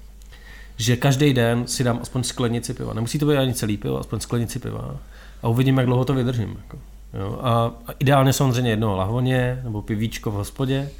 že 0.77 0.97
každý 0.97 1.35
den 1.35 1.67
si 1.67 1.85
dám 1.85 1.99
aspoň 2.03 2.23
sklenici 2.23 2.75
piva. 2.75 2.95
Nemusí 2.95 3.19
to 3.19 3.27
být 3.27 3.37
ani 3.37 3.55
celý 3.55 3.77
pivo, 3.77 4.01
aspoň 4.01 4.21
sklenici 4.21 4.59
piva. 4.59 4.97
A 5.43 5.49
uvidím, 5.49 5.77
jak 5.77 5.87
dlouho 5.87 6.05
to 6.05 6.15
vydržím. 6.15 6.57
Jako. 6.63 6.79
Jo, 7.21 7.39
a, 7.43 7.51
a 7.87 7.93
ideálně 7.99 8.33
samozřejmě 8.33 8.71
jedno 8.71 8.97
lahvoně 8.97 9.61
nebo 9.65 9.83
pivíčko 9.83 10.31
v 10.31 10.35
hospodě, 10.35 10.91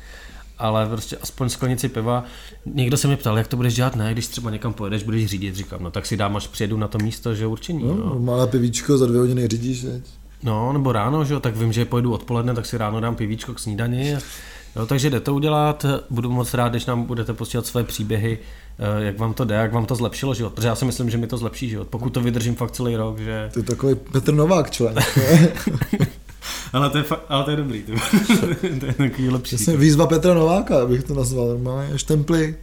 ale 0.59 0.87
prostě 0.87 1.17
aspoň 1.17 1.49
sklenici 1.49 1.89
piva. 1.89 2.25
Někdo 2.67 2.97
se 2.97 3.07
mě 3.07 3.17
ptal, 3.17 3.39
jak 3.39 3.49
to 3.49 3.57
budeš 3.57 3.75
dělat, 3.75 3.97
ne, 3.97 4.13
když 4.13 4.27
třeba 4.27 4.51
někam 4.51 4.73
pojedeš, 4.73 5.03
budeš 5.03 5.27
řídit, 5.27 5.57
říkám, 5.57 5.83
no 5.83 5.91
tak 5.91 6.07
si 6.07 6.17
dám, 6.17 6.37
až 6.37 6.47
přijedu 6.47 6.77
na 6.77 6.89
to 6.89 6.99
místo, 6.99 7.35
že 7.35 7.47
určení. 7.47 7.85
No, 7.85 7.95
no. 7.95 8.19
malé 8.19 8.47
pivíčko 8.47 8.99
za 8.99 9.07
dvě 9.07 9.21
hodiny 9.21 9.49
řídíš, 9.49 9.85
veď? 9.85 10.03
No, 10.43 10.73
nebo 10.73 10.93
ráno, 10.93 11.25
že 11.25 11.35
jo, 11.35 11.41
tak 11.41 11.57
vím, 11.57 11.73
že 11.73 11.85
pojedu 11.85 12.13
odpoledne, 12.13 12.55
tak 12.55 12.67
si 12.67 12.79
ráno 12.79 13.01
dám 13.01 13.17
pivíčko 13.17 13.55
k 13.55 13.59
snídani. 13.59 14.17
Jo, 14.77 14.87
takže 14.87 15.11
jde 15.11 15.21
to 15.21 15.35
udělat, 15.35 15.87
budu 16.11 16.31
moc 16.31 16.55
rád, 16.55 16.69
když 16.69 16.87
nám 16.87 17.05
budete 17.05 17.33
posílat 17.33 17.67
své 17.67 17.85
příběhy, 17.85 18.39
jak 18.99 19.19
vám 19.19 19.35
to 19.35 19.45
jde, 19.45 19.55
jak 19.55 19.73
vám 19.73 19.87
to 19.87 19.95
zlepšilo 19.95 20.35
život, 20.35 20.53
protože 20.53 20.69
já 20.69 20.75
si 20.75 20.85
myslím, 20.85 21.11
že 21.11 21.19
mi 21.19 21.27
to 21.27 21.39
zlepší 21.39 21.69
život, 21.69 21.89
pokud 21.89 22.11
to 22.11 22.21
vydržím 22.21 22.55
fakt 22.55 22.71
celý 22.71 22.97
rok, 22.97 23.19
že... 23.19 23.51
Ty 23.55 23.63
takový 23.63 23.95
Petr 23.95 24.35
Novák 24.35 24.71
člověk. 24.71 24.99
ale, 26.73 26.91
to 26.91 26.99
je 26.99 27.05
fa- 27.05 27.21
ale 27.29 27.45
to 27.45 27.51
je 27.51 27.57
dobrý, 27.57 27.83
to, 27.83 27.93
to 28.81 28.87
je 28.87 28.95
takový 28.95 29.31
lepší. 29.31 29.55
Jasně, 29.55 29.77
výzva 29.77 30.07
Petra 30.07 30.35
Nováka, 30.35 30.83
abych 30.83 31.05
to 31.05 31.15
nazval, 31.15 31.49
normálně 31.49 31.99
štemply. 31.99 32.57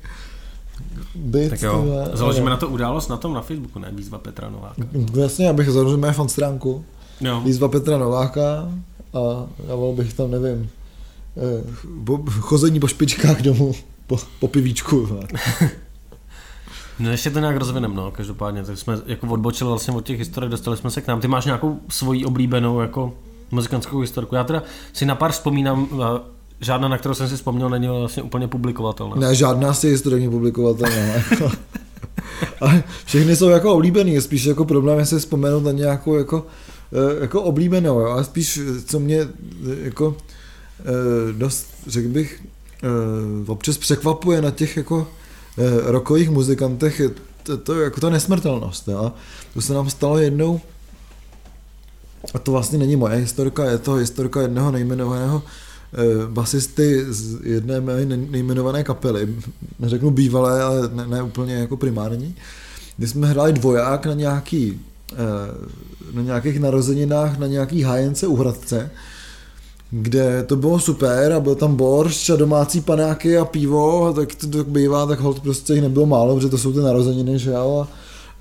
Byt, 1.15 1.49
tak 1.49 1.61
jo, 1.61 1.81
tyhle, 1.81 2.09
založíme 2.13 2.45
ale... 2.45 2.49
na 2.49 2.57
to 2.57 2.67
událost 2.67 3.07
na 3.07 3.17
tom 3.17 3.33
na 3.33 3.41
Facebooku, 3.41 3.79
ne 3.79 3.91
výzva 3.91 4.17
Petra 4.17 4.49
Nováka. 4.49 4.81
Jasně, 5.21 5.49
abych 5.49 5.69
založil 5.69 5.97
mé 5.97 6.13
fan 6.13 6.29
stránku. 6.29 6.85
Jo. 7.21 7.41
Výzva 7.45 7.67
Petra 7.67 7.97
Nováka 7.97 8.69
a 9.13 9.45
dával 9.67 9.93
bych 9.93 10.13
tam, 10.13 10.31
nevím, 10.31 10.69
Eh, 11.37 11.63
chození 12.39 12.79
po 12.79 12.87
špičkách 12.87 13.41
domů, 13.41 13.73
po, 14.07 14.19
po 14.39 14.47
pivíčku. 14.47 15.09
No 16.99 17.11
ještě 17.11 17.29
to 17.29 17.39
nějak 17.39 17.57
rozvineme, 17.57 17.95
no, 17.95 18.11
každopádně, 18.11 18.63
tak 18.63 18.77
jsme 18.77 18.97
jako 19.05 19.27
odbočili 19.27 19.69
vlastně 19.69 19.93
od 19.93 20.05
těch 20.05 20.19
historik, 20.19 20.51
dostali 20.51 20.77
jsme 20.77 20.91
se 20.91 21.01
k 21.01 21.07
nám. 21.07 21.21
Ty 21.21 21.27
máš 21.27 21.45
nějakou 21.45 21.79
svoji 21.89 22.25
oblíbenou 22.25 22.81
jako 22.81 23.13
muzikantskou 23.51 23.99
historku. 23.99 24.35
Já 24.35 24.43
teda 24.43 24.63
si 24.93 25.05
na 25.05 25.15
pár 25.15 25.31
vzpomínám, 25.31 25.87
žádná, 26.59 26.87
na 26.87 26.97
kterou 26.97 27.13
jsem 27.13 27.29
si 27.29 27.35
vzpomněl, 27.35 27.69
není 27.69 27.87
vlastně 27.87 28.23
úplně 28.23 28.47
publikovatelná. 28.47 29.15
Ne, 29.15 29.35
žádná 29.35 29.73
si 29.73 29.89
historik 29.89 30.29
publikovatelná. 30.29 31.13
Ale 32.61 32.83
všechny 33.05 33.35
jsou 33.35 33.49
jako 33.49 33.73
oblíbený, 33.73 34.21
spíš 34.21 34.45
jako 34.45 34.65
problém 34.65 34.99
je 34.99 35.05
se 35.05 35.19
vzpomenout 35.19 35.63
na 35.63 35.71
nějakou 35.71 36.15
jako, 36.15 36.45
eh, 36.93 37.21
jako 37.21 37.41
oblíbenou, 37.41 37.99
jo? 37.99 38.07
ale 38.07 38.23
spíš 38.23 38.59
co 38.85 38.99
mě 38.99 39.27
jako 39.83 40.15
Eh, 40.79 41.33
dost, 41.33 41.67
řekl 41.87 42.09
bych, 42.09 42.43
eh, 42.83 42.87
občas 43.47 43.77
překvapuje 43.77 44.41
na 44.41 44.51
těch 44.51 44.77
jako 44.77 45.07
eh, 45.07 45.22
rokových 45.83 46.29
muzikantech 46.29 47.01
to, 47.43 47.57
to, 47.57 47.81
jako 47.81 48.01
ta 48.01 48.09
nesmrtelnost. 48.09 48.87
Jo? 48.87 49.11
To 49.53 49.61
se 49.61 49.73
nám 49.73 49.89
stalo 49.89 50.17
jednou, 50.17 50.61
a 52.33 52.39
to 52.39 52.51
vlastně 52.51 52.77
není 52.77 52.95
moje 52.95 53.15
historka, 53.15 53.65
je 53.65 53.77
to 53.77 53.93
historka 53.93 54.41
jednoho 54.41 54.71
nejmenovaného 54.71 55.43
basisty 56.27 57.05
z 57.09 57.37
jedné 57.43 57.81
mé 57.81 58.05
nejmenované 58.05 58.83
kapely, 58.83 59.35
neřeknu 59.79 60.11
bývalé, 60.11 60.61
ale 60.61 60.89
ne, 60.93 61.07
ne 61.07 61.23
úplně 61.23 61.53
jako 61.53 61.77
primární, 61.77 62.35
kdy 62.97 63.07
jsme 63.07 63.27
hráli 63.27 63.53
dvoják 63.53 64.05
na 64.05 64.13
nějaký 64.13 64.79
na 66.13 66.21
nějakých 66.21 66.59
narozeninách 66.59 67.37
na 67.37 67.47
nějaký 67.47 67.81
hájence 67.81 68.27
u 68.27 68.35
Hradce, 68.35 68.91
kde 69.95 70.43
to 70.43 70.55
bylo 70.55 70.79
super 70.79 71.31
a 71.31 71.39
byl 71.39 71.55
tam 71.55 71.75
boršč 71.75 72.29
a 72.29 72.35
domácí 72.35 72.81
panáky 72.81 73.37
a 73.37 73.45
pivo, 73.45 74.05
a 74.05 74.13
tak 74.13 74.35
to 74.35 74.47
tak 74.47 74.67
bývá, 74.67 75.05
tak 75.05 75.19
hold 75.19 75.39
prostě 75.39 75.73
jich 75.73 75.81
nebylo 75.81 76.05
málo, 76.05 76.35
protože 76.35 76.49
to 76.49 76.57
jsou 76.57 76.73
ty 76.73 76.79
narozeniny, 76.79 77.39
že 77.39 77.51
jo, 77.51 77.85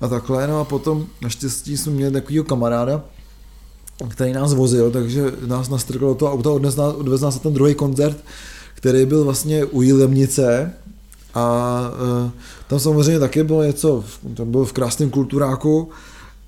a, 0.01 0.05
a 0.05 0.07
takhle, 0.07 0.47
no 0.47 0.59
a 0.59 0.63
potom 0.63 1.05
naštěstí 1.21 1.77
jsme 1.77 1.91
měli 1.91 2.11
takovýho 2.11 2.43
kamaráda, 2.43 3.03
který 4.09 4.33
nás 4.33 4.53
vozil, 4.53 4.91
takže 4.91 5.31
nás 5.47 5.69
nastrkl 5.69 6.07
do 6.07 6.15
toho 6.15 6.31
auta, 6.31 6.51
odnes 6.51 6.75
nás, 6.75 6.95
odvez 6.95 7.21
nás 7.21 7.35
na 7.35 7.39
ten 7.39 7.53
druhý 7.53 7.75
koncert, 7.75 8.17
který 8.73 9.05
byl 9.05 9.23
vlastně 9.23 9.65
u 9.65 9.81
Jilemnice 9.81 10.73
a 11.33 11.81
e, 12.27 12.31
tam 12.67 12.79
samozřejmě 12.79 13.19
taky 13.19 13.43
bylo 13.43 13.63
něco, 13.63 14.03
tam 14.33 14.51
byl 14.51 14.65
v 14.65 14.73
krásném 14.73 15.09
kulturáku 15.09 15.89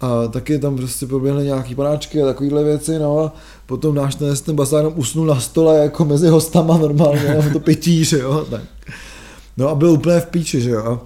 a 0.02 0.28
taky 0.28 0.60
tam 0.60 0.76
prostě 0.76 1.06
proběhly 1.06 1.46
nějaký 1.46 1.76
panáčky 1.76 2.22
a 2.22 2.26
takovéhle 2.26 2.64
věci, 2.64 3.00
no 3.00 3.20
a 3.20 3.34
potom 3.66 3.96
náš 3.96 4.16
ten, 4.16 4.36
ten 4.46 4.56
basák 4.56 4.84
tam 4.84 4.94
usnul 4.96 5.26
na 5.26 5.40
stole 5.40 5.78
jako 5.78 6.06
mezi 6.06 6.28
hostama 6.28 6.78
normálně, 6.78 7.50
to 7.54 7.60
pití, 7.60 8.06
že 8.06 8.20
jo, 8.20 8.46
tak. 8.50 8.62
No 9.58 9.70
a 9.70 9.76
byl 9.76 9.90
úplně 9.90 10.20
v 10.20 10.26
píči, 10.26 10.62
že 10.62 10.70
jo. 10.70 11.02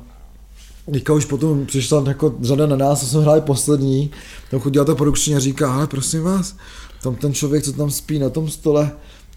Teďka 0.93 1.13
už 1.13 1.25
potom 1.25 1.65
přišla 1.65 2.03
jako 2.07 2.35
řada 2.41 2.65
na 2.65 2.75
nás, 2.75 2.99
co 2.99 3.05
jsme 3.05 3.21
hráli 3.21 3.41
poslední, 3.41 4.11
tam 4.51 4.59
chodila 4.59 4.85
ta 4.85 4.95
produkční 4.95 5.35
a 5.35 5.39
říká, 5.39 5.73
ale 5.73 5.87
prosím 5.87 6.23
vás, 6.23 6.55
tam 7.03 7.15
ten 7.15 7.33
člověk, 7.33 7.63
co 7.63 7.73
tam 7.73 7.91
spí 7.91 8.19
na 8.19 8.29
tom 8.29 8.49
stole, 8.49 8.91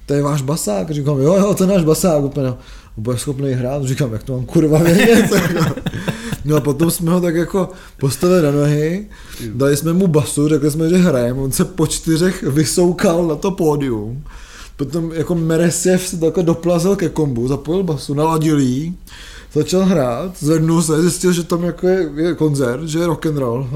to 0.06 0.14
je 0.14 0.22
váš 0.22 0.42
basák. 0.42 0.90
A 0.90 0.92
říkám, 0.92 1.18
jo, 1.18 1.34
jo, 1.34 1.54
to 1.54 1.64
je 1.64 1.68
náš 1.68 1.84
basák, 1.84 2.24
úplně, 2.24 2.46
no, 2.46 2.58
bude 2.96 3.18
schopný 3.18 3.52
hrát, 3.52 3.84
říkám, 3.84 4.12
jak 4.12 4.22
to 4.22 4.32
mám 4.32 4.44
kurva 4.44 4.78
vědět. 4.78 5.30
no 6.44 6.56
a 6.56 6.60
potom 6.60 6.90
jsme 6.90 7.10
ho 7.10 7.20
tak 7.20 7.34
jako 7.34 7.70
postavili 8.00 8.42
na 8.42 8.50
nohy, 8.50 9.06
dali 9.54 9.76
jsme 9.76 9.92
mu 9.92 10.06
basu, 10.06 10.48
řekli 10.48 10.70
jsme, 10.70 10.88
že 10.88 10.96
hrajeme, 10.96 11.40
on 11.40 11.52
se 11.52 11.64
po 11.64 11.86
čtyřech 11.86 12.42
vysoukal 12.42 13.26
na 13.26 13.34
to 13.34 13.50
pódium, 13.50 14.24
potom 14.76 15.12
jako 15.12 15.34
Meresiev 15.34 16.06
se 16.06 16.16
takhle 16.16 16.42
doplazil 16.42 16.96
ke 16.96 17.08
kombu, 17.08 17.48
zapojil 17.48 17.82
basu, 17.82 18.14
naladil 18.14 18.58
jí, 18.58 18.98
začal 19.52 19.84
hrát, 19.84 20.32
zvednul 20.38 20.82
se, 20.82 21.02
zjistil, 21.02 21.32
že 21.32 21.44
tam 21.44 21.64
jako 21.64 21.88
je, 21.88 22.10
je 22.16 22.34
koncert, 22.34 22.88
že 22.88 22.98
je 22.98 23.06
rock 23.06 23.26
and 23.26 23.36
roll. 23.36 23.68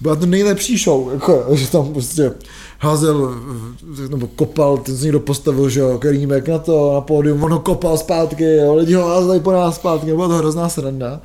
Byla 0.00 0.16
to 0.16 0.26
nejlepší 0.26 0.78
show, 0.78 1.12
jako, 1.12 1.46
že 1.52 1.70
tam 1.70 1.92
prostě 1.92 2.32
házel, 2.78 3.34
nebo 4.08 4.26
kopal, 4.26 4.78
ten 4.78 4.96
se 4.96 5.02
někdo 5.02 5.20
postavil, 5.20 5.68
že 5.68 5.80
jo, 5.80 5.98
Kerímek 5.98 6.48
na 6.48 6.58
to, 6.58 6.92
na 6.94 7.00
pódium, 7.00 7.44
ono 7.44 7.58
kopal 7.58 7.98
zpátky, 7.98 8.44
jo, 8.44 8.74
lidi 8.74 8.94
ho 8.94 9.06
házeli 9.06 9.40
po 9.40 9.52
nás 9.52 9.74
zpátky, 9.74 10.06
byla 10.06 10.28
to 10.28 10.34
hrozná 10.34 10.68
sranda. 10.68 11.20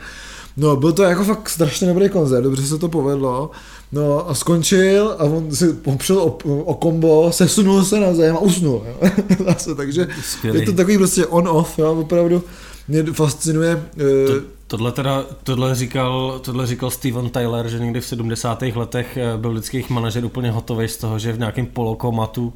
No, 0.57 0.75
byl 0.75 0.91
to 0.91 1.03
jako 1.03 1.23
fakt 1.23 1.49
strašně 1.49 1.87
dobrý 1.87 2.09
koncert, 2.09 2.43
dobře 2.43 2.67
se 2.67 2.77
to 2.77 2.89
povedlo. 2.89 3.51
No 3.91 4.29
a 4.29 4.35
skončil 4.35 5.15
a 5.19 5.23
on 5.23 5.55
si 5.55 5.75
opřel 5.85 6.19
o, 6.19 6.37
o 6.63 6.73
kombo, 6.73 7.31
sesunul 7.31 7.83
se 7.83 7.99
na 7.99 8.13
zem 8.13 8.35
a 8.35 8.39
usnul. 8.39 8.83
Jo. 8.87 9.09
Zase, 9.45 9.75
takže 9.75 10.07
Skvělý. 10.23 10.59
je 10.59 10.65
to 10.65 10.73
takový 10.73 10.97
prostě 10.97 11.25
on-off, 11.25 11.79
jo, 11.79 11.99
opravdu 11.99 12.43
mě 12.87 13.03
fascinuje. 13.03 13.83
To, 13.97 14.03
eh, 14.03 14.58
tohle 14.69 14.91
teda, 14.91 15.25
tohle 15.43 15.75
říkal, 15.75 16.39
tohle 16.39 16.67
říkal 16.67 16.89
Steven 16.89 17.29
Tyler, 17.29 17.67
že 17.67 17.79
někdy 17.79 18.01
v 18.01 18.05
70. 18.05 18.61
letech 18.61 19.17
eh, 19.17 19.37
byl 19.37 19.61
jejich 19.73 19.89
manažer 19.89 20.25
úplně 20.25 20.51
hotový 20.51 20.87
z 20.87 20.97
toho, 20.97 21.19
že 21.19 21.33
v 21.33 21.39
nějakém 21.39 21.65
polokomatu 21.65 22.53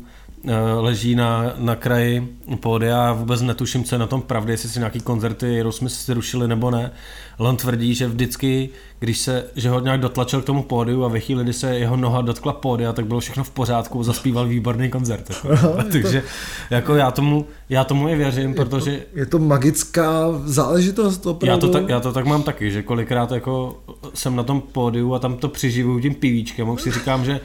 leží 0.80 1.16
na, 1.16 1.54
na 1.58 1.76
kraji 1.76 2.38
pódia 2.60 3.10
a 3.10 3.14
vůbec 3.14 3.42
netuším, 3.42 3.84
co 3.84 3.96
je 3.96 4.00
na 4.00 4.08
tom 4.08 4.22
pravdy, 4.22 4.54
jestli 4.54 4.70
si 4.70 4.80
nějaký 4.80 5.00
koncerty 5.00 5.46
Aerosmith 5.46 5.94
si 5.94 6.14
rušili 6.14 6.48
nebo 6.48 6.72
ne. 6.72 6.92
Ale 7.40 7.50
on 7.50 7.58
tvrdí, 7.58 7.96
že 7.96 8.08
vždycky, 8.08 8.70
když 9.00 9.20
se, 9.20 9.46
že 9.56 9.70
ho 9.70 9.80
nějak 9.80 10.00
dotlačil 10.00 10.42
k 10.42 10.46
tomu 10.46 10.64
pódiu 10.64 11.04
a 11.04 11.08
ve 11.08 11.20
chvíli, 11.20 11.44
kdy 11.44 11.54
se 11.54 11.76
jeho 11.76 11.98
noha 11.98 12.22
dotkla 12.22 12.54
pódia, 12.54 12.94
tak 12.94 13.06
bylo 13.06 13.20
všechno 13.20 13.44
v 13.44 13.50
pořádku, 13.50 14.04
zaspíval 14.04 14.48
výborný 14.48 14.90
koncert. 14.90 15.32
Jako. 15.50 15.84
Takže 15.92 16.24
jako 16.70 16.96
já 16.96 17.12
tomu, 17.12 17.46
já 17.70 17.84
tomu 17.84 18.10
i 18.10 18.16
věřím, 18.16 18.50
je 18.50 18.56
protože... 18.56 18.98
To, 18.98 19.20
je 19.20 19.26
to 19.26 19.40
magická 19.40 20.26
záležitost 20.46 21.26
opravdu. 21.26 21.68
Já 21.68 21.72
to, 21.72 21.80
tak, 21.80 21.90
já 21.90 22.00
to 22.00 22.14
tak 22.14 22.26
mám 22.26 22.44
taky, 22.44 22.72
že 22.72 22.84
kolikrát 22.84 23.32
jako 23.32 23.84
jsem 24.14 24.36
na 24.36 24.44
tom 24.44 24.62
pódiu 24.62 25.14
a 25.14 25.20
tam 25.20 25.38
to 25.38 25.48
přiživuju 25.48 26.00
tím 26.00 26.16
pivíčkem 26.16 26.72
a 26.72 26.78
si 26.78 26.92
říkám, 26.92 27.26
že 27.26 27.40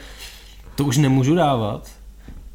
to 0.74 0.84
už 0.84 0.96
nemůžu 0.96 1.34
dávat, 1.34 1.97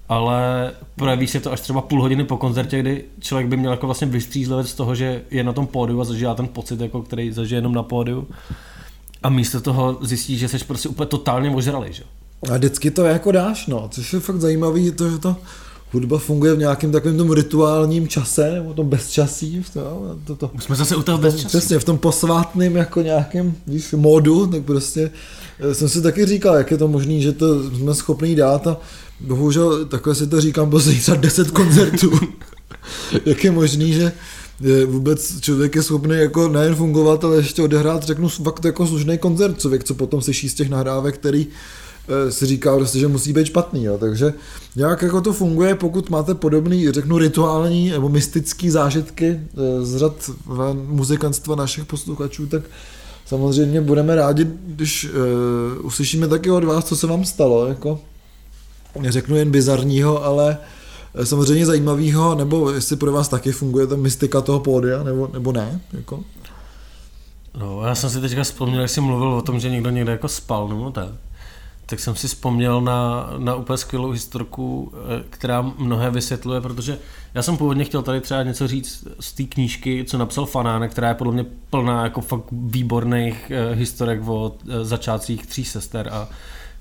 ale 0.10 0.72
projeví 0.96 1.28
se 1.28 1.40
to 1.40 1.52
až 1.52 1.62
třeba 1.62 1.82
půl 1.82 2.02
hodiny 2.02 2.24
po 2.24 2.38
koncertě, 2.38 2.80
kdy 2.80 3.04
člověk 3.20 3.48
by 3.48 3.58
měl 3.58 3.72
jako 3.72 3.86
vlastně 3.86 4.08
vystřízlivět 4.08 4.68
z 4.68 4.74
toho, 4.74 4.96
že 4.96 5.22
je 5.32 5.44
na 5.44 5.54
tom 5.54 5.68
pódiu 5.68 6.02
a 6.02 6.04
zažívá 6.04 6.36
ten 6.36 6.48
pocit, 6.48 6.80
jako 6.80 7.02
který 7.02 7.32
zažije 7.32 7.58
jenom 7.58 7.74
na 7.74 7.84
pódiu. 7.84 8.28
A 9.24 9.30
místo 9.30 9.62
toho 9.62 9.98
zjistí, 10.02 10.38
že 10.38 10.48
jsi 10.48 10.58
prostě 10.58 10.90
úplně 10.90 11.08
totálně 11.08 11.50
ožralý, 11.50 11.94
že? 11.94 12.04
A 12.52 12.58
vždycky 12.58 12.92
to 12.92 13.06
jako 13.06 13.32
dáš, 13.32 13.68
no, 13.68 13.90
což 13.92 14.14
je 14.14 14.20
fakt 14.20 14.42
zajímavý, 14.42 14.92
to, 14.92 15.10
že 15.10 15.18
to 15.18 15.36
hudba 15.94 16.18
funguje 16.18 16.56
v 16.56 16.60
nějakém 16.60 16.92
takovém 16.92 17.18
tom 17.18 17.32
rituálním 17.32 18.08
čase, 18.08 18.52
nebo 18.52 18.74
tom 18.74 18.90
bezčasí. 18.90 19.66
To, 19.74 20.16
to, 20.26 20.36
to, 20.36 20.52
Už 20.56 20.64
jsme 20.64 20.76
zase 20.76 20.96
u 20.96 21.04
toho 21.04 21.18
bezčasí. 21.18 21.48
Přesně, 21.48 21.80
v 21.80 21.84
tom 21.84 21.98
posvátném 21.98 22.76
jako 22.76 23.02
nějakém 23.02 23.56
víš, 23.68 23.92
módu, 23.92 24.48
tak 24.48 24.64
prostě 24.64 25.12
eh, 25.60 25.74
jsem 25.74 25.90
si 25.90 26.02
taky 26.02 26.26
říkal, 26.26 26.56
jak 26.56 26.72
je 26.72 26.78
to 26.78 26.88
možné, 26.88 27.20
že 27.20 27.32
to 27.32 27.70
jsme 27.70 27.94
schopni 27.94 28.36
dát 28.36 28.68
a 28.68 28.78
bohužel 29.24 29.86
takhle 29.86 30.16
si 30.16 30.28
to 30.28 30.42
říkám, 30.42 30.70
byl 30.70 30.80
třeba 30.80 31.18
10 31.18 31.52
koncertů. 31.52 32.12
jak 33.26 33.44
je 33.44 33.52
možný, 33.52 33.94
že 33.94 34.12
vůbec 34.86 35.40
člověk 35.42 35.76
je 35.76 35.84
schopný 35.84 36.16
jako 36.16 36.48
nejen 36.48 36.76
fungovat, 36.76 37.24
ale 37.24 37.36
ještě 37.36 37.62
odehrát, 37.62 38.04
řeknu, 38.04 38.30
fakt 38.30 38.66
jako 38.66 38.88
slušný 38.88 39.18
koncert, 39.18 39.60
člověk, 39.60 39.84
co 39.84 39.94
potom 39.94 40.22
slyší 40.22 40.50
z 40.50 40.54
těch 40.54 40.70
nahrávek, 40.70 41.16
který 41.16 41.48
eh, 42.08 42.32
si 42.32 42.46
říká 42.46 42.76
prostě, 42.76 43.00
že 43.00 43.08
musí 43.08 43.34
být 43.34 43.48
špatný. 43.48 43.84
Jo. 43.84 43.98
Takže 43.98 44.34
jak 44.76 45.02
jako 45.02 45.22
to 45.22 45.34
funguje, 45.34 45.76
pokud 45.76 46.10
máte 46.10 46.34
podobný, 46.34 46.92
řeknu, 46.92 47.18
rituální 47.18 47.90
nebo 47.90 48.10
mystický 48.10 48.70
zážitky 48.70 49.28
eh, 49.28 49.86
z 49.86 49.98
řad 49.98 50.30
muzikantstva 50.88 51.56
našich 51.56 51.86
posluchačů, 51.86 52.48
tak 52.48 52.64
samozřejmě 53.26 53.82
budeme 53.82 54.16
rádi, 54.16 54.48
když 54.68 55.10
uh, 55.10 55.86
uslyšíme 55.86 56.28
taky 56.28 56.52
od 56.52 56.64
vás, 56.64 56.86
co 56.86 56.96
se 56.96 57.08
vám 57.08 57.26
stalo. 57.26 57.68
Jako 57.68 58.00
neřeknu 59.00 59.36
jen 59.36 59.52
bizarního, 59.52 60.24
ale 60.24 60.58
eh, 61.16 61.26
samozřejmě 61.26 61.66
zajímavého, 61.66 62.36
nebo 62.36 62.72
jestli 62.72 62.96
pro 62.96 63.12
vás 63.12 63.28
taky 63.28 63.52
funguje 63.52 63.88
ta 63.88 63.96
mystika 63.96 64.42
toho 64.42 64.60
pódia, 64.60 65.04
nebo, 65.04 65.30
nebo 65.34 65.52
ne. 65.52 65.82
Jako. 65.94 66.24
No, 67.58 67.82
já 67.86 67.96
jsem 67.96 68.10
si 68.10 68.22
teďka 68.22 68.44
vzpomněl, 68.44 68.82
jak 68.82 68.90
jsi 68.90 69.02
mluvil 69.02 69.28
o 69.28 69.42
tom, 69.42 69.60
že 69.60 69.70
někdo 69.70 69.90
někde 69.90 70.12
jako 70.12 70.28
spal, 70.28 70.68
nebo 70.68 70.92
tak. 70.92 71.10
Tak 71.86 72.00
jsem 72.00 72.16
si 72.16 72.28
vzpomněl 72.28 72.82
na, 72.82 73.30
na 73.38 73.56
úplně 73.56 73.78
skvělou 73.78 74.12
historku, 74.12 74.94
eh, 74.96 75.24
která 75.30 75.62
mnohé 75.62 76.12
vysvětluje, 76.12 76.62
protože 76.62 76.98
já 77.34 77.42
jsem 77.42 77.58
původně 77.58 77.84
chtěl 77.84 78.02
tady 78.02 78.22
třeba 78.22 78.44
něco 78.44 78.68
říct 78.68 79.08
z 79.20 79.34
té 79.34 79.44
knížky, 79.44 80.06
co 80.08 80.18
napsal 80.18 80.46
Fanánek, 80.46 80.92
která 80.92 81.08
je 81.08 81.14
podle 81.14 81.34
mě 81.34 81.46
plná 81.70 82.04
jako 82.04 82.22
fakt 82.22 82.46
výborných 82.52 83.52
eh, 83.52 83.76
historek 83.76 84.28
o 84.28 84.56
začátcích 84.82 85.48
tří 85.48 85.66
sester 85.66 86.10
a 86.12 86.30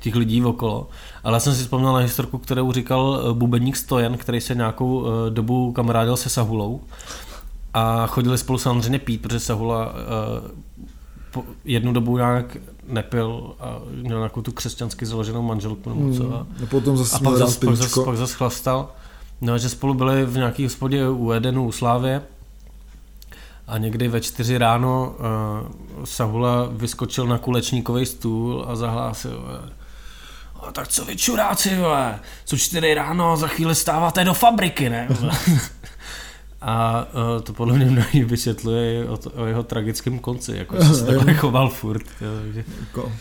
těch 0.03 0.15
lidí 0.15 0.45
okolo. 0.45 0.89
Ale 1.25 1.37
já 1.37 1.41
jsem 1.41 1.55
si 1.55 1.63
vzpomněl 1.63 1.93
na 1.93 1.99
historku, 1.99 2.39
kterou 2.39 2.73
říkal 2.73 3.21
eh, 3.21 3.35
bubeník 3.35 3.77
Stojan, 3.77 4.17
který 4.17 4.41
se 4.41 4.55
nějakou 4.55 5.07
eh, 5.07 5.31
dobu 5.31 5.73
kamarádil 5.73 6.17
se 6.17 6.29
Sahulou. 6.29 6.81
A 7.75 8.07
chodili 8.07 8.39
spolu 8.39 8.59
samozřejmě 8.59 8.99
pít, 8.99 9.23
protože 9.23 9.41
Sahula 9.41 9.95
uh, 11.35 11.43
jednu 11.65 11.93
dobu 11.93 12.17
nějak 12.17 12.57
nepil 12.89 13.55
a 13.61 13.79
měl 14.03 14.19
nějakou 14.19 14.43
tu 14.43 14.53
křesťansky 14.53 15.07
založenou 15.07 15.43
manželku 15.43 15.95
nebo 15.95 16.17
co. 16.17 16.35
A, 16.35 16.47
a 16.63 16.67
potom 16.67 16.97
zase 16.97 17.17
a 17.17 17.19
pak 17.19 17.37
zase, 17.37 17.67
pak 17.67 17.77
zase, 17.77 18.01
pak 18.05 18.17
zase 18.17 18.35
chlastal. 18.37 18.91
No 19.41 19.53
a 19.53 19.59
že 19.59 19.69
spolu 19.69 19.95
byli 19.95 20.25
v 20.25 20.37
nějaký 20.37 20.65
hospodě 20.65 21.09
u 21.09 21.33
Edenu, 21.33 21.67
u 21.67 21.73
Slávě 21.73 22.23
a 23.67 23.79
někdy 23.79 24.09
ve 24.09 24.21
čtyři 24.21 24.59
ráno 24.59 25.15
uh, 25.19 26.05
Sahula 26.05 26.69
vyskočil 26.71 27.27
na 27.27 27.39
kulečníkový 27.39 28.07
stůl 28.07 28.65
a 28.69 28.77
zahlásil 28.77 29.45
a 30.63 30.73
tak 30.73 30.89
co 30.89 31.05
vy 31.05 31.17
čuráci, 31.17 31.77
vole, 31.77 32.21
co 32.45 32.57
čtyři 32.57 32.95
ráno, 32.95 33.37
za 33.37 33.49
chvíli 33.49 33.75
stáváte 33.75 34.25
do 34.25 34.35
fabriky, 34.35 34.91
ne? 34.91 35.09
A 36.65 37.07
uh, 37.37 37.43
to 37.43 37.53
podle 37.53 37.75
mě 37.75 37.87
mnohý 37.87 38.25
vysvětluje 38.25 39.09
o, 39.09 39.17
to, 39.17 39.31
o 39.31 39.47
jeho 39.47 39.63
tragickém 39.63 40.19
konci, 40.19 40.57
jako 40.57 40.85
se 40.85 41.07
takhle 41.07 41.35
choval 41.43 41.69
furt. 41.69 42.07
Jo, 42.21 42.29
takže. 42.43 42.65
Jako. 42.81 43.13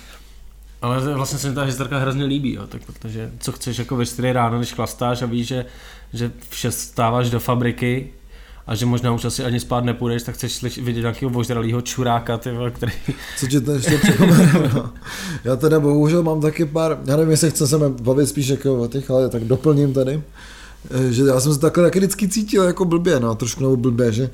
Ale 0.81 1.13
vlastně 1.13 1.39
se 1.39 1.49
mi 1.49 1.55
ta 1.55 1.63
historka 1.63 1.99
hrozně 1.99 2.25
líbí, 2.25 2.53
jo, 2.53 2.67
tak 2.67 2.81
protože 2.85 3.31
co 3.39 3.51
chceš 3.51 3.79
jako 3.79 3.95
ve 3.95 4.05
4 4.05 4.33
ráno, 4.33 4.57
když 4.57 4.73
chlastáš 4.73 5.21
a 5.21 5.25
víš, 5.25 5.47
že, 5.47 5.65
že 6.13 6.31
v 6.49 6.57
6 6.57 6.79
stáváš 6.79 7.29
do 7.29 7.39
fabriky, 7.39 8.13
a 8.67 8.75
že 8.75 8.85
možná 8.85 9.11
už 9.11 9.25
asi 9.25 9.43
ani 9.43 9.59
spát 9.59 9.83
nepůjdeš, 9.83 10.23
tak 10.23 10.35
chceš 10.35 10.53
slyš, 10.53 10.77
vidět 10.77 11.01
nějakého 11.01 11.31
ožralého 11.31 11.81
čuráka, 11.81 12.37
ty, 12.37 12.49
který... 12.71 12.91
Co 13.39 13.47
ti 13.47 13.61
to 13.61 13.71
ještě 13.71 13.97
připomene, 13.97 14.71
no. 14.73 14.89
Já 15.43 15.55
teda 15.55 15.79
bohužel 15.79 16.23
mám 16.23 16.41
taky 16.41 16.65
pár, 16.65 16.99
já 17.05 17.15
nevím, 17.17 17.31
jestli 17.31 17.49
chce 17.49 17.67
se 17.67 17.77
bavit 18.01 18.27
spíš 18.27 18.47
jako 18.47 18.75
o 18.75 18.87
těch, 18.87 19.11
ale 19.11 19.29
tak 19.29 19.43
doplním 19.43 19.93
tady, 19.93 20.21
eh, 20.91 21.13
že 21.13 21.23
já 21.23 21.39
jsem 21.39 21.53
se 21.53 21.59
takhle 21.59 21.83
taky 21.83 21.99
vždycky 21.99 22.27
cítil 22.27 22.63
jako 22.63 22.85
blbě, 22.85 23.19
no, 23.19 23.35
trošku 23.35 23.63
nebo 23.63 23.77
blbě, 23.77 24.11
že 24.11 24.29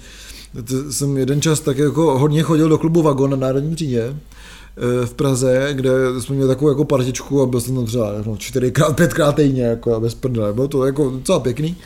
jsem 0.89 1.17
jeden 1.17 1.41
čas 1.41 1.59
tak 1.59 1.77
jako 1.77 2.19
hodně 2.19 2.43
chodil 2.43 2.69
do 2.69 2.77
klubu 2.77 3.01
Vagon 3.01 3.29
na 3.29 3.37
Národní 3.37 3.75
třídě 3.75 4.03
eh, 4.03 5.05
v 5.05 5.13
Praze, 5.13 5.69
kde 5.71 5.91
jsme 6.19 6.35
měli 6.35 6.49
takovou 6.49 6.69
jako 6.69 6.85
partičku 6.85 7.41
a 7.41 7.45
byl 7.45 7.61
jsem 7.61 7.75
tam 7.75 7.85
třeba 7.85 8.11
no, 8.25 8.37
čtyřikrát, 8.37 8.95
pětkrát 8.95 9.35
týdně, 9.35 9.63
jako 9.63 9.99
bez 9.99 10.15
prdele. 10.15 10.53
Bylo 10.53 10.67
to 10.67 10.85
jako 10.85 11.09
docela 11.09 11.39
pěkný. 11.39 11.77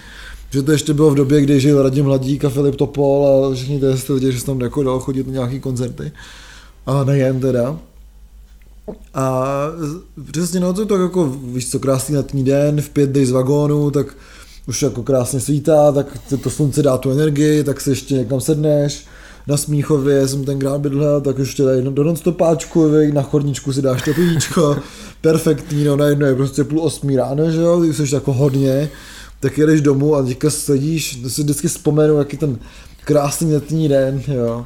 Že 0.52 0.62
to 0.62 0.72
ještě 0.72 0.94
bylo 0.94 1.10
v 1.10 1.16
době, 1.16 1.42
kdy 1.42 1.60
žil 1.60 1.84
Radim 1.84 2.06
Hladík 2.06 2.46
a 2.46 2.50
Filip 2.50 2.76
Topol 2.76 3.28
a 3.28 3.56
všichni 3.56 3.80
ty 3.80 4.14
lidi, 4.14 4.32
že 4.32 4.40
se 4.40 4.46
tam 4.46 4.62
jako 4.62 4.84
dalo 4.84 5.00
chodit 5.00 5.28
na 5.28 5.34
nějaký 5.34 5.60
koncerty. 5.60 6.12
A 6.86 7.04
nejen 7.04 7.40
teda. 7.40 7.80
A 9.14 9.46
přesně 10.32 10.60
no 10.60 10.74
to 10.74 10.86
tak 10.86 11.02
jako, 11.02 11.38
víš 11.44 11.70
co, 11.70 11.80
krásný 11.80 12.16
letní 12.16 12.44
den, 12.44 12.82
v 12.82 12.90
pět 12.90 13.10
dej 13.10 13.26
z 13.26 13.32
vagónu, 13.32 13.92
tak 13.92 14.16
už 14.68 14.82
jako 14.82 15.04
krásně 15.04 15.40
svítá, 15.40 15.92
tak 15.92 16.18
to 16.44 16.50
slunce 16.50 16.84
dá 16.84 16.98
tu 16.98 17.12
energii, 17.12 17.64
tak 17.64 17.82
se 17.82 17.92
ještě 17.92 18.14
někam 18.14 18.42
sedneš, 18.42 19.06
na 19.48 19.58
Smíchově 19.58 20.28
jsem 20.28 20.46
tenkrát 20.46 20.82
bydlel, 20.82 21.22
tak 21.22 21.38
ještě 21.38 21.64
tady 21.64 21.82
do 21.82 22.04
nonstopáčku, 22.04 22.92
na 23.14 23.22
chodničku 23.22 23.74
si 23.74 23.82
dáš 23.82 24.02
tatujíčko, 24.02 24.78
perfektní, 25.22 25.84
no 25.84 25.96
najednou 25.96 26.26
je 26.26 26.36
prostě 26.36 26.64
půl 26.64 26.82
osmí 26.82 27.16
ráno, 27.16 27.52
že 27.52 27.62
jo, 27.62 27.82
ty 27.82 27.94
jsi 27.94 28.16
jako 28.16 28.34
hodně, 28.34 28.90
tak 29.42 29.58
jedeš 29.58 29.82
domů 29.82 30.16
a 30.16 30.24
teďka 30.24 30.50
sedíš, 30.50 31.16
to 31.16 31.30
si 31.30 31.44
vždycky 31.44 31.68
vzpomenu, 31.68 32.18
jaký 32.18 32.38
ten 32.38 32.60
krásný 33.06 33.54
letní 33.54 33.90
den, 33.90 34.22
jo. 34.28 34.66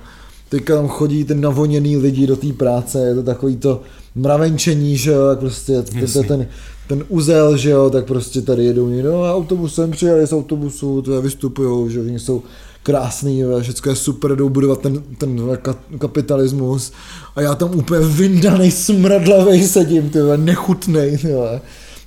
Teďka 0.49 0.75
tam 0.75 0.87
chodí 0.87 1.23
ten 1.23 1.41
navoněný 1.41 1.97
lidi 1.97 2.27
do 2.27 2.35
té 2.35 2.53
práce, 2.53 2.99
je 2.99 3.15
to 3.15 3.23
takový 3.23 3.57
to 3.57 3.81
mravenčení, 4.15 4.97
že 4.97 5.11
jo, 5.11 5.27
jak 5.27 5.39
prostě 5.39 5.81
ten, 5.81 6.07
ten, 6.27 6.47
ten 6.87 7.03
uzel, 7.09 7.57
že 7.57 7.69
jo, 7.69 7.89
tak 7.89 8.05
prostě 8.05 8.41
tady 8.41 8.65
jedou 8.65 8.89
no 8.89 9.35
autobusem, 9.35 9.91
přijeli 9.91 10.27
z 10.27 10.33
autobusu, 10.33 11.01
to 11.01 11.21
vystupují, 11.21 11.91
že 11.91 12.01
oni 12.01 12.19
jsou 12.19 12.43
krásný, 12.83 13.43
všechno 13.61 13.91
je 13.91 13.95
super, 13.95 14.35
jdou 14.35 14.49
budovat 14.49 14.81
ten, 14.81 15.03
ten 15.17 15.41
kapitalismus. 15.99 16.91
A 17.35 17.41
já 17.41 17.55
tam 17.55 17.75
úplně 17.75 18.01
vyndanej, 18.07 18.71
smradlavej 18.71 19.67
sedím, 19.67 20.09
ty 20.09 20.19
nechutnej, 20.35 21.17
ty 21.17 21.33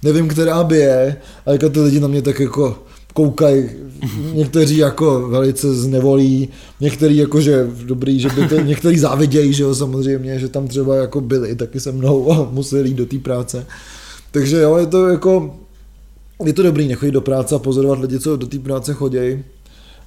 nevím, 0.02 0.28
která 0.28 0.64
by 0.64 0.78
je, 0.78 1.16
a 1.46 1.52
jako 1.52 1.68
ty 1.68 1.80
lidi 1.80 2.00
na 2.00 2.08
mě 2.08 2.22
tak 2.22 2.40
jako 2.40 2.78
koukají, 3.14 3.68
někteří 4.34 4.76
jako 4.76 5.28
velice 5.28 5.74
znevolí, 5.74 6.48
někteří 6.80 7.16
jako, 7.16 7.40
že 7.40 7.70
dobrý, 7.84 8.20
že 8.20 8.28
by 8.28 8.48
to, 8.48 8.60
někteří 8.60 8.98
závidějí, 8.98 9.52
že 9.52 9.62
jo, 9.62 9.74
samozřejmě, 9.74 10.38
že 10.38 10.48
tam 10.48 10.68
třeba 10.68 10.96
jako 10.96 11.20
byli 11.20 11.54
taky 11.56 11.80
se 11.80 11.92
mnou 11.92 12.32
a 12.32 12.48
museli 12.52 12.88
jít 12.88 12.94
do 12.94 13.06
té 13.06 13.18
práce. 13.18 13.66
Takže 14.30 14.60
jo, 14.60 14.76
je 14.76 14.86
to 14.86 15.08
jako, 15.08 15.56
je 16.44 16.52
to 16.52 16.62
dobrý 16.62 16.88
nechodit 16.88 17.14
do 17.14 17.20
práce 17.20 17.54
a 17.54 17.58
pozorovat 17.58 17.98
lidi, 17.98 18.20
co 18.20 18.36
do 18.36 18.46
té 18.46 18.58
práce 18.58 18.94
chodí, 18.94 19.44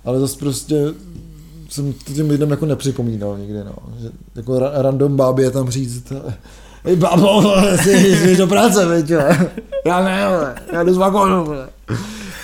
ale 0.06 0.20
zase 0.20 0.40
prostě 0.40 0.76
jsem 1.70 1.94
to 1.94 2.14
těm 2.14 2.30
lidem 2.30 2.52
jako 2.52 2.66
nepřipomínal 2.66 3.38
nikdy, 3.38 3.60
no. 3.64 3.76
Že 4.02 4.10
jako 4.36 4.60
random 4.60 5.16
bábě 5.16 5.52
tam 5.52 5.70
říct, 5.70 6.14
babo, 6.96 7.56
jsi, 7.76 8.16
jsi 8.16 8.38
do 8.38 8.48
práce, 8.48 8.86
veď, 8.86 9.10
já 9.86 10.04
ne, 10.04 10.28
já 10.74 10.84
jdu 10.84 10.94
z 10.94 10.98
vagónu, 10.98 11.48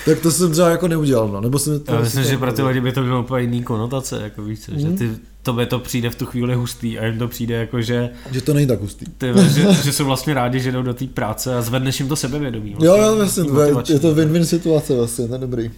tak 0.04 0.18
to 0.18 0.30
jsem 0.30 0.52
třeba 0.52 0.68
jako 0.68 0.88
neudělal, 0.88 1.28
no. 1.28 1.40
Nebo 1.40 1.58
jsem 1.58 1.80
to 1.80 1.94
Já 1.94 2.00
myslím, 2.00 2.24
že 2.24 2.38
pro 2.38 2.52
ty 2.52 2.62
lidi 2.62 2.80
by 2.80 2.92
to 2.92 3.02
bylo 3.02 3.20
úplně 3.20 3.42
jiný 3.42 3.62
konotace, 3.62 4.20
jako 4.22 4.42
víc, 4.42 4.68
mm. 4.68 4.80
že 4.80 4.88
ty, 4.88 5.10
tobě 5.42 5.66
to 5.66 5.78
přijde 5.78 6.10
v 6.10 6.14
tu 6.14 6.26
chvíli 6.26 6.54
hustý 6.54 6.98
a 6.98 7.06
jim 7.06 7.18
to 7.18 7.28
přijde 7.28 7.54
jako, 7.54 7.82
že... 7.82 8.10
Že 8.30 8.40
to 8.40 8.54
není 8.54 8.66
tak 8.66 8.80
hustý. 8.80 9.06
Ty, 9.18 9.26
že, 9.54 9.74
že, 9.84 9.92
jsou 9.92 10.04
vlastně 10.04 10.34
rádi, 10.34 10.60
že 10.60 10.72
jdou 10.72 10.82
do 10.82 10.94
té 10.94 11.06
práce 11.06 11.56
a 11.56 11.62
zvedneš 11.62 12.00
jim 12.00 12.08
to 12.08 12.16
sebevědomí. 12.16 12.70
Vlastně, 12.70 12.86
jo, 12.86 12.96
jo, 12.96 13.16
vlastně, 13.16 13.94
je 13.94 13.98
to 13.98 14.14
win-win 14.14 14.42
situace 14.42 14.96
vlastně, 14.96 15.28
to 15.28 15.34
je 15.34 15.38
dobrý. 15.38 15.70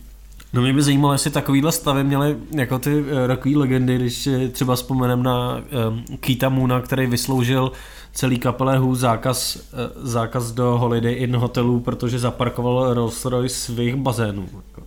No 0.53 0.63
mě 0.63 0.73
by 0.73 0.83
zajímalo, 0.83 1.15
jestli 1.15 1.31
takovýhle 1.31 1.73
stavy 1.73 2.05
měly 2.05 2.37
jako 2.51 2.79
ty 2.79 3.05
eh, 3.09 3.27
rokový 3.27 3.57
legendy, 3.57 3.97
když 3.97 4.29
třeba 4.53 4.77
vzpomenem 4.77 5.23
na 5.23 5.63
um, 5.89 6.05
Keita 6.21 6.49
Moona, 6.49 6.81
který 6.81 7.07
vysloužil 7.07 7.73
celý 8.13 8.39
kapele 8.39 8.79
Who 8.79 8.95
zákaz, 8.95 9.57
eh, 9.57 9.91
zákaz 10.03 10.53
do 10.53 10.79
Holiday 10.79 11.15
Inn 11.15 11.37
hotelů, 11.37 11.81
protože 11.81 12.19
zaparkoval 12.19 12.95
Rolls 12.95 13.25
Royce 13.25 13.55
svých 13.55 13.97
bazénů. 13.97 14.49
Jako. 14.57 14.83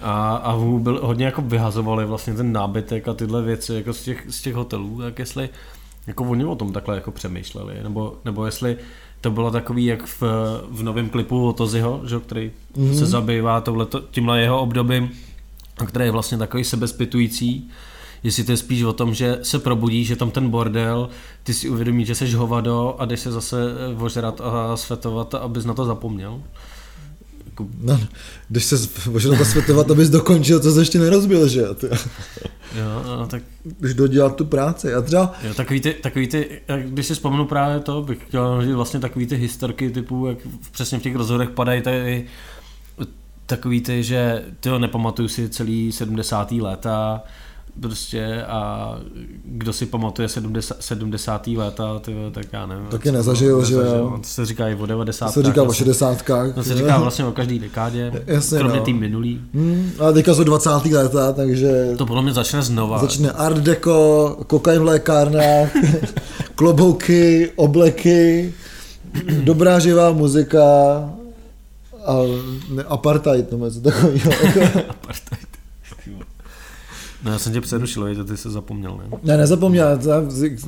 A, 0.00 0.36
a 0.36 0.54
Who 0.54 0.78
byl, 0.78 1.00
hodně 1.02 1.24
jako 1.24 1.42
vyhazovali 1.42 2.04
vlastně 2.06 2.34
ten 2.34 2.52
nábytek 2.52 3.08
a 3.08 3.14
tyhle 3.14 3.42
věci 3.42 3.74
jako 3.74 3.92
z 3.92 4.02
těch, 4.02 4.26
z 4.28 4.42
těch 4.42 4.54
hotelů, 4.54 4.98
tak 5.00 5.18
jestli 5.18 5.48
jako 6.06 6.24
oni 6.24 6.44
o 6.44 6.54
tom 6.54 6.72
takhle 6.72 6.94
jako 6.94 7.10
přemýšleli, 7.10 7.82
nebo, 7.82 8.16
nebo 8.24 8.46
jestli 8.46 8.76
to 9.20 9.30
bylo 9.30 9.50
takový, 9.50 9.84
jak 9.84 10.02
v, 10.06 10.22
v 10.70 10.82
novém 10.82 11.08
klipu 11.08 11.48
Otoziho, 11.48 12.00
že, 12.04 12.20
který 12.20 12.50
mm-hmm. 12.76 12.98
se 12.98 13.06
zabývá 13.06 13.60
touhleto, 13.60 14.00
tímhle 14.10 14.40
jeho 14.40 14.60
obdobím, 14.60 15.10
který 15.86 16.04
je 16.04 16.10
vlastně 16.10 16.38
takový 16.38 16.64
sebezpitující, 16.64 17.70
jestli 18.22 18.44
to 18.44 18.52
je 18.52 18.56
spíš 18.56 18.82
o 18.82 18.92
tom, 18.92 19.14
že 19.14 19.38
se 19.42 19.58
probudí, 19.58 20.04
že 20.04 20.16
tam 20.16 20.30
ten 20.30 20.50
bordel, 20.50 21.08
ty 21.42 21.54
si 21.54 21.68
uvědomí, 21.68 22.04
že 22.04 22.14
jsi 22.14 22.32
hovado 22.32 22.96
a 22.98 23.04
jdeš 23.04 23.20
se 23.20 23.32
zase 23.32 23.56
vožrat 23.94 24.40
a 24.40 24.76
svetovat, 24.76 25.34
abys 25.34 25.64
na 25.64 25.74
to 25.74 25.84
zapomněl. 25.84 26.42
Jako... 27.46 27.66
No, 27.80 28.00
když 28.48 28.64
se 28.64 28.76
vožrat 29.10 29.40
a 29.40 29.44
svetovat, 29.44 29.90
abys 29.90 30.10
dokončil, 30.10 30.60
to 30.60 30.72
se 30.72 30.80
ještě 30.80 30.98
nerozbil, 30.98 31.48
že 31.48 31.60
jo? 31.60 31.74
Jo, 32.76 33.02
no, 33.06 33.26
tak... 33.26 33.42
Když 33.62 33.94
dodělat 33.94 34.36
tu 34.36 34.44
práci. 34.44 34.94
A 34.94 35.02
třeba... 35.02 35.32
Jo, 35.42 35.54
takový 35.54 35.80
ty, 35.80 35.92
takový 35.92 36.26
ty, 36.26 36.60
když 36.84 37.06
si 37.06 37.14
vzpomenu 37.14 37.46
právě 37.46 37.80
to, 37.80 38.02
bych 38.02 38.18
chtěl 38.26 38.62
říct 38.62 38.74
vlastně 38.74 39.00
takový 39.00 39.26
ty 39.26 39.36
historky 39.36 39.90
typu, 39.90 40.26
jak 40.26 40.38
přesně 40.72 40.98
v 40.98 41.02
těch 41.02 41.16
rozhodech 41.16 41.50
padají 41.50 41.82
tady 41.82 42.26
takový 43.46 43.80
ty, 43.80 44.02
že 44.02 44.44
ty 44.60 44.70
nepamatuju 44.78 45.28
si 45.28 45.48
celý 45.48 45.92
70. 45.92 46.52
léta, 46.52 47.22
prostě 47.80 48.42
a 48.42 48.94
kdo 49.44 49.72
si 49.72 49.86
pamatuje 49.86 50.28
70. 50.28 50.76
70. 50.80 51.46
léta, 51.46 51.98
ty, 51.98 52.14
tak 52.32 52.46
já 52.52 52.66
nevím. 52.66 52.86
Taky 52.86 53.12
nezažil, 53.12 53.64
že 53.64 53.74
jo. 53.74 54.14
To 54.16 54.28
se 54.28 54.46
říká 54.46 54.68
i 54.68 54.74
o 54.74 54.86
90. 54.86 55.26
To 55.26 55.32
se 55.32 55.42
říká 55.42 55.62
o 55.62 55.72
60. 55.72 56.22
To 56.54 56.64
se 56.64 56.74
říká 56.74 56.98
vlastně 56.98 57.24
o 57.24 57.32
každý 57.32 57.58
dekádě, 57.58 58.12
Jasně, 58.26 58.58
kromě 58.58 58.78
no. 58.78 58.84
tým 58.84 58.98
minulý. 58.98 59.40
Hmm, 59.54 59.90
a 60.08 60.12
teďka 60.12 60.34
jsou 60.34 60.44
20. 60.44 60.70
léta, 60.92 61.32
takže... 61.32 61.94
To 61.98 62.06
podle 62.06 62.22
mě 62.22 62.32
začne 62.32 62.62
znova. 62.62 62.98
Začne 62.98 63.32
art 63.32 63.56
deco, 63.56 64.36
kokain 64.46 64.80
v 64.80 64.84
lékárnách, 64.84 65.70
klobouky, 66.54 67.50
obleky, 67.56 68.54
dobrá 69.44 69.78
živá 69.78 70.12
muzika 70.12 70.60
a 72.06 72.16
ne, 72.70 72.82
apartheid, 72.82 73.50
nebo 73.50 73.64
něco 73.64 73.80
takového. 73.80 74.32
apartheid. 74.88 75.47
No 77.24 77.32
já 77.32 77.38
jsem 77.38 77.52
tě 77.52 77.60
přerušil, 77.60 78.14
že 78.14 78.24
ty 78.24 78.36
se 78.36 78.50
zapomněl, 78.50 78.96
ne? 78.96 79.18
Ne, 79.22 79.36
nezapomněl, 79.36 79.98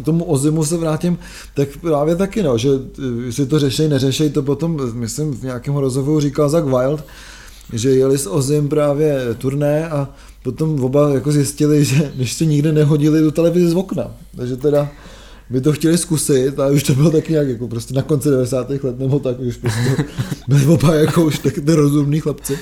k 0.01 0.05
tomu 0.05 0.25
Ozimu 0.25 0.65
se 0.65 0.77
vrátím, 0.77 1.19
tak 1.55 1.69
právě 1.81 2.17
taky, 2.17 2.43
no, 2.43 2.59
že 2.59 2.69
eh, 3.29 3.33
si 3.33 3.47
to 3.47 3.59
řešej, 3.59 3.89
neřešej, 3.89 4.31
to 4.31 4.43
potom, 4.43 4.81
myslím, 4.95 5.35
v 5.35 5.43
nějakém 5.43 5.77
rozhovoru 5.77 6.21
říkal 6.21 6.49
Zach 6.49 6.65
Wild, 6.65 7.05
že 7.73 7.91
jeli 7.91 8.19
s 8.19 8.31
Ozim 8.31 8.69
právě 8.69 9.35
turné 9.39 9.89
a 9.89 10.09
potom 10.43 10.85
oba 10.85 11.11
jako 11.11 11.33
zjistili, 11.33 11.85
že 11.85 12.11
se 12.25 12.45
nikdy 12.45 12.73
nehodili 12.73 13.21
do 13.21 13.31
televize 13.31 13.71
z 13.71 13.75
okna, 13.75 14.11
takže 14.37 14.57
teda 14.57 14.89
by 15.51 15.61
to 15.61 15.73
chtěli 15.73 15.99
zkusit 15.99 16.61
a 16.61 16.67
už 16.67 16.83
to 16.83 16.95
bylo 16.95 17.11
tak 17.11 17.29
nějak 17.29 17.49
jako 17.49 17.69
prostě 17.69 17.95
na 17.95 18.03
konci 18.03 18.29
90. 18.31 18.71
let 18.71 18.99
nebo 18.99 19.19
tak, 19.19 19.41
už 19.41 19.57
prostě 19.57 20.05
byli 20.49 20.67
oba 20.67 20.95
jako 20.95 21.25
už 21.25 21.39
tak 21.39 21.59
rozumní 21.67 22.21
chlapci 22.21 22.59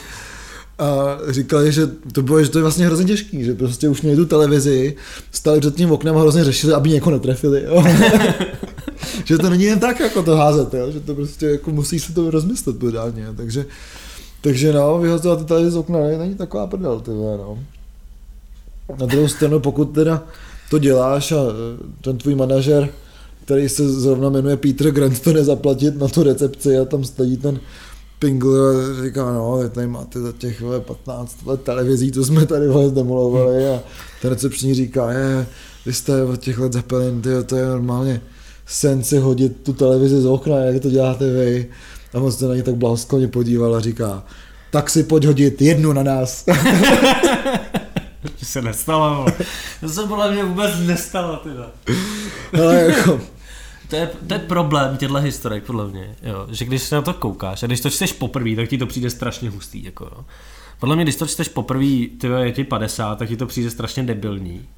a 0.79 1.19
říkali, 1.29 1.73
že 1.73 1.87
to 2.13 2.23
bylo, 2.23 2.43
že 2.43 2.51
to 2.51 2.59
je 2.59 2.63
vlastně 2.63 2.87
hrozně 2.87 3.05
těžký, 3.05 3.45
že 3.45 3.55
prostě 3.55 3.89
už 3.89 4.03
měli 4.03 4.17
tu 4.17 4.27
televizi, 4.27 4.97
stali 5.33 5.61
před 5.61 5.75
tím 5.75 5.93
oknem 5.93 6.17
a 6.17 6.21
hrozně 6.21 6.45
řešili, 6.45 6.73
aby 6.73 6.91
někoho 6.91 7.17
netrefili. 7.17 7.65
Jo. 7.65 7.85
že 9.25 9.39
to 9.39 9.51
není 9.51 9.65
jen 9.65 9.79
tak, 9.79 10.01
jako 10.01 10.23
to 10.23 10.37
házet, 10.37 10.75
jo. 10.75 10.91
že 10.91 11.01
to 11.01 11.15
prostě 11.15 11.47
jako 11.47 11.71
musí 11.71 12.01
se 12.01 12.15
to 12.15 12.31
rozmyslet 12.31 12.79
pořádně. 12.79 13.27
Takže, 13.37 13.67
takže 14.41 14.73
no, 14.73 14.99
vyhazovat 14.99 15.47
televizi 15.47 15.71
z 15.71 15.77
okna 15.77 15.99
není 16.19 16.35
taková 16.35 16.67
prdel, 16.67 17.01
ty 17.01 17.11
no. 17.11 17.59
Na 19.01 19.07
druhou 19.07 19.29
stranu, 19.29 19.61
pokud 19.61 19.85
teda 19.85 20.25
to 20.71 20.79
děláš 20.79 21.33
a 21.33 21.37
e, 21.37 21.43
ten 22.01 22.19
tvůj 22.19 22.35
manažer, 22.35 22.89
který 23.45 23.69
se 23.69 23.93
zrovna 23.93 24.31
jmenuje 24.31 24.57
Peter 24.57 24.91
Grant, 24.91 25.21
to 25.21 25.33
nezaplatit 25.33 25.99
na 25.99 26.09
tu 26.09 26.23
recepci 26.23 26.79
a 26.79 26.85
tam 26.85 27.05
stojí 27.05 27.37
ten 27.37 27.61
Pingl 28.19 29.05
říká, 29.05 29.33
no, 29.33 29.69
tady 29.69 29.87
máte 29.87 30.21
za 30.21 30.33
těch 30.33 30.61
vole, 30.61 30.81
15 30.81 31.47
let 31.47 31.63
televizí, 31.63 32.13
co 32.13 32.25
jsme 32.25 32.47
tady 32.47 32.69
vole, 32.69 32.91
demolovali 32.91 33.69
a 33.69 33.83
ten 34.23 34.31
recepční 34.31 34.75
říká, 34.75 35.13
je, 35.13 35.47
vy 35.87 35.93
jste 35.93 36.23
od 36.23 36.41
těch 36.41 36.59
let 36.59 36.73
Zeppelin, 36.73 37.23
tyjo, 37.23 37.43
to 37.43 37.57
je 37.57 37.67
normálně 37.67 38.21
sen 38.69 39.05
si 39.05 39.19
hodit 39.19 39.57
tu 39.63 39.73
televizi 39.73 40.21
z 40.21 40.27
okna, 40.27 40.57
jak 40.57 40.83
to 40.83 40.91
děláte 40.91 41.31
vy. 41.31 41.71
A 42.15 42.19
on 42.19 42.33
se 42.33 42.49
na 42.49 42.55
ně 42.55 42.63
tak 42.63 42.75
blahoskloně 42.75 43.29
podíval 43.29 43.75
a 43.75 43.81
říká, 43.81 44.23
tak 44.71 44.91
si 44.91 45.03
pojď 45.03 45.25
hodit 45.25 45.63
jednu 45.63 45.93
na 45.93 46.03
nás. 46.03 46.45
to 48.39 48.45
se 48.45 48.63
nestalo, 48.63 49.27
to 49.81 49.89
se 49.89 50.03
podle 50.03 50.33
mě 50.33 50.45
vůbec 50.45 50.71
nestalo, 50.87 51.37
teda. 51.37 51.71
Ale 52.63 52.75
jako, 52.75 53.21
to 53.89 53.97
je, 53.97 54.11
to 54.27 54.35
je 54.35 54.41
problém 54.41 54.97
těchto 54.97 55.17
historiek, 55.17 55.65
podle 55.65 55.89
mě, 55.89 56.17
jo. 56.23 56.47
že 56.51 56.65
když 56.65 56.83
se 56.83 56.95
na 56.95 57.03
to 57.03 57.15
koukáš 57.15 57.63
a 57.63 57.67
když 57.67 57.81
to 57.81 57.91
čteš 57.91 58.13
poprvé, 58.13 58.57
tak 58.57 58.69
ti 58.69 58.79
to 58.79 58.87
přijde 58.87 59.11
strašně 59.11 59.51
hustý. 59.51 59.85
Jako, 59.85 60.05
jo. 60.05 60.25
Podle 60.79 60.97
mě, 60.97 61.05
když 61.05 61.17
to 61.17 61.27
čteš 61.27 61.49
poprvé, 61.49 61.85
ty 62.21 62.27
je 62.41 62.53
ti 62.53 62.65
50, 62.65 63.19
tak 63.19 63.29
ti 63.29 63.37
to 63.37 63.47
přijde 63.47 63.71
strašně 63.71 64.03
debilní. 64.03 64.69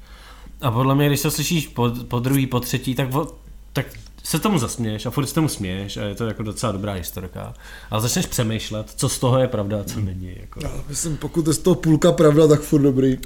A 0.61 0.71
podle 0.71 0.95
mě, 0.95 1.07
když 1.07 1.21
to 1.21 1.31
slyšíš 1.31 1.67
po, 1.67 1.91
po 2.07 2.19
druhý, 2.19 2.47
po 2.47 2.59
třetí, 2.59 2.95
tak, 2.95 3.07
tak 3.73 3.85
se 4.23 4.39
tomu 4.39 4.59
zasměješ 4.59 5.05
a 5.05 5.09
furt 5.09 5.25
se 5.25 5.33
tomu 5.33 5.47
směješ 5.47 5.97
a 5.97 6.03
je 6.03 6.15
to 6.15 6.25
jako 6.25 6.43
docela 6.43 6.71
dobrá 6.71 6.93
historka. 6.93 7.53
Ale 7.91 8.01
začneš 8.01 8.25
přemýšlet, 8.25 8.93
co 8.95 9.09
z 9.09 9.19
toho 9.19 9.39
je 9.39 9.47
pravda 9.47 9.81
a 9.81 9.83
co 9.83 9.95
hmm. 9.95 10.05
není. 10.05 10.35
Jako. 10.39 10.59
Já 10.63 10.71
myslím, 10.89 11.17
pokud 11.17 11.47
je 11.47 11.53
z 11.53 11.57
toho 11.57 11.75
půlka 11.75 12.11
pravda, 12.11 12.47
tak 12.47 12.61
furt 12.61 12.81
dobrý. 12.81 13.17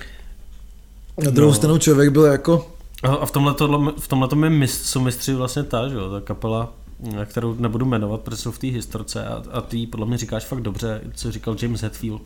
Na 1.24 1.32
druhou 1.32 1.52
no. 1.52 1.56
stranu 1.56 1.78
člověk 1.78 2.10
byl 2.10 2.24
jako... 2.24 2.75
A 3.04 3.26
v 3.26 3.32
tomhle, 3.32 3.54
v 4.00 4.08
tomhle 4.08 4.28
tom 4.28 4.44
je 4.44 4.50
mist, 4.50 4.86
jsou 4.86 5.00
mistři 5.00 5.34
vlastně 5.34 5.64
ta, 5.64 5.90
že 5.90 5.96
jo, 5.96 6.10
ta 6.10 6.22
kapela, 6.22 6.74
kterou 7.26 7.56
nebudu 7.60 7.86
jmenovat, 7.86 8.22
protože 8.22 8.42
jsou 8.42 8.52
v 8.52 8.60
té 8.60 8.68
historce 8.68 9.26
a, 9.26 9.44
a 9.52 9.62
ty 9.62 9.88
podle 9.88 10.06
mě 10.06 10.18
říkáš 10.18 10.46
fakt 10.46 10.62
dobře, 10.62 11.02
co 11.14 11.32
říkal 11.32 11.56
James 11.62 11.82
Hetfield. 11.82 12.22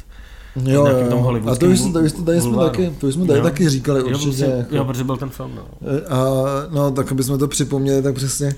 Jo, 0.65 0.87
jo. 0.87 1.41
A 1.47 1.55
to 1.55 1.65
už 1.65 1.79
jsme, 1.79 1.93
to, 1.93 2.23
tady 2.23 2.41
jsme 2.41 2.57
taky, 2.57 2.93
to 2.99 3.07
už 3.07 3.13
jsme 3.13 3.27
tady 3.27 3.39
jo. 3.39 3.43
taky 3.43 3.69
říkali 3.69 4.03
určitě. 4.03 4.43
Jo, 4.43 4.51
jako. 4.57 4.75
jo, 4.75 4.85
protože 4.85 5.03
byl 5.03 5.17
ten 5.17 5.29
film. 5.29 5.51
No. 5.55 5.65
A 6.09 6.25
no, 6.69 6.91
tak 6.91 7.11
aby 7.11 7.23
jsme 7.23 7.37
to 7.37 7.47
připomněli, 7.47 8.01
tak 8.01 8.15
přesně, 8.15 8.55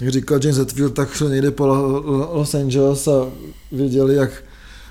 jak 0.00 0.10
říkal 0.10 0.38
James 0.42 0.58
Hetfield, 0.58 0.94
tak 0.94 1.14
šel 1.14 1.28
někde 1.28 1.50
po 1.50 1.66
Los 2.32 2.54
Angeles 2.54 3.08
a 3.08 3.26
věděli, 3.72 4.14
jak 4.14 4.30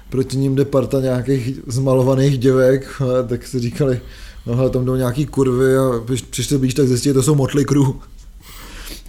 proti 0.09 0.37
ním 0.37 0.55
jde 0.55 0.65
parta 0.65 1.01
nějakých 1.01 1.59
zmalovaných 1.67 2.37
děvek, 2.37 3.01
tak 3.27 3.47
si 3.47 3.59
říkali, 3.59 4.01
no 4.45 4.55
hele, 4.55 4.69
tam 4.69 4.85
jdou 4.85 4.95
nějaký 4.95 5.25
kurvy 5.25 5.77
a 5.77 5.81
přišli 6.29 6.57
blíž, 6.57 6.73
tak 6.73 6.87
zjistili, 6.87 7.13
to 7.13 7.23
jsou 7.23 7.35
Motley 7.35 7.65
Crue. 7.65 7.93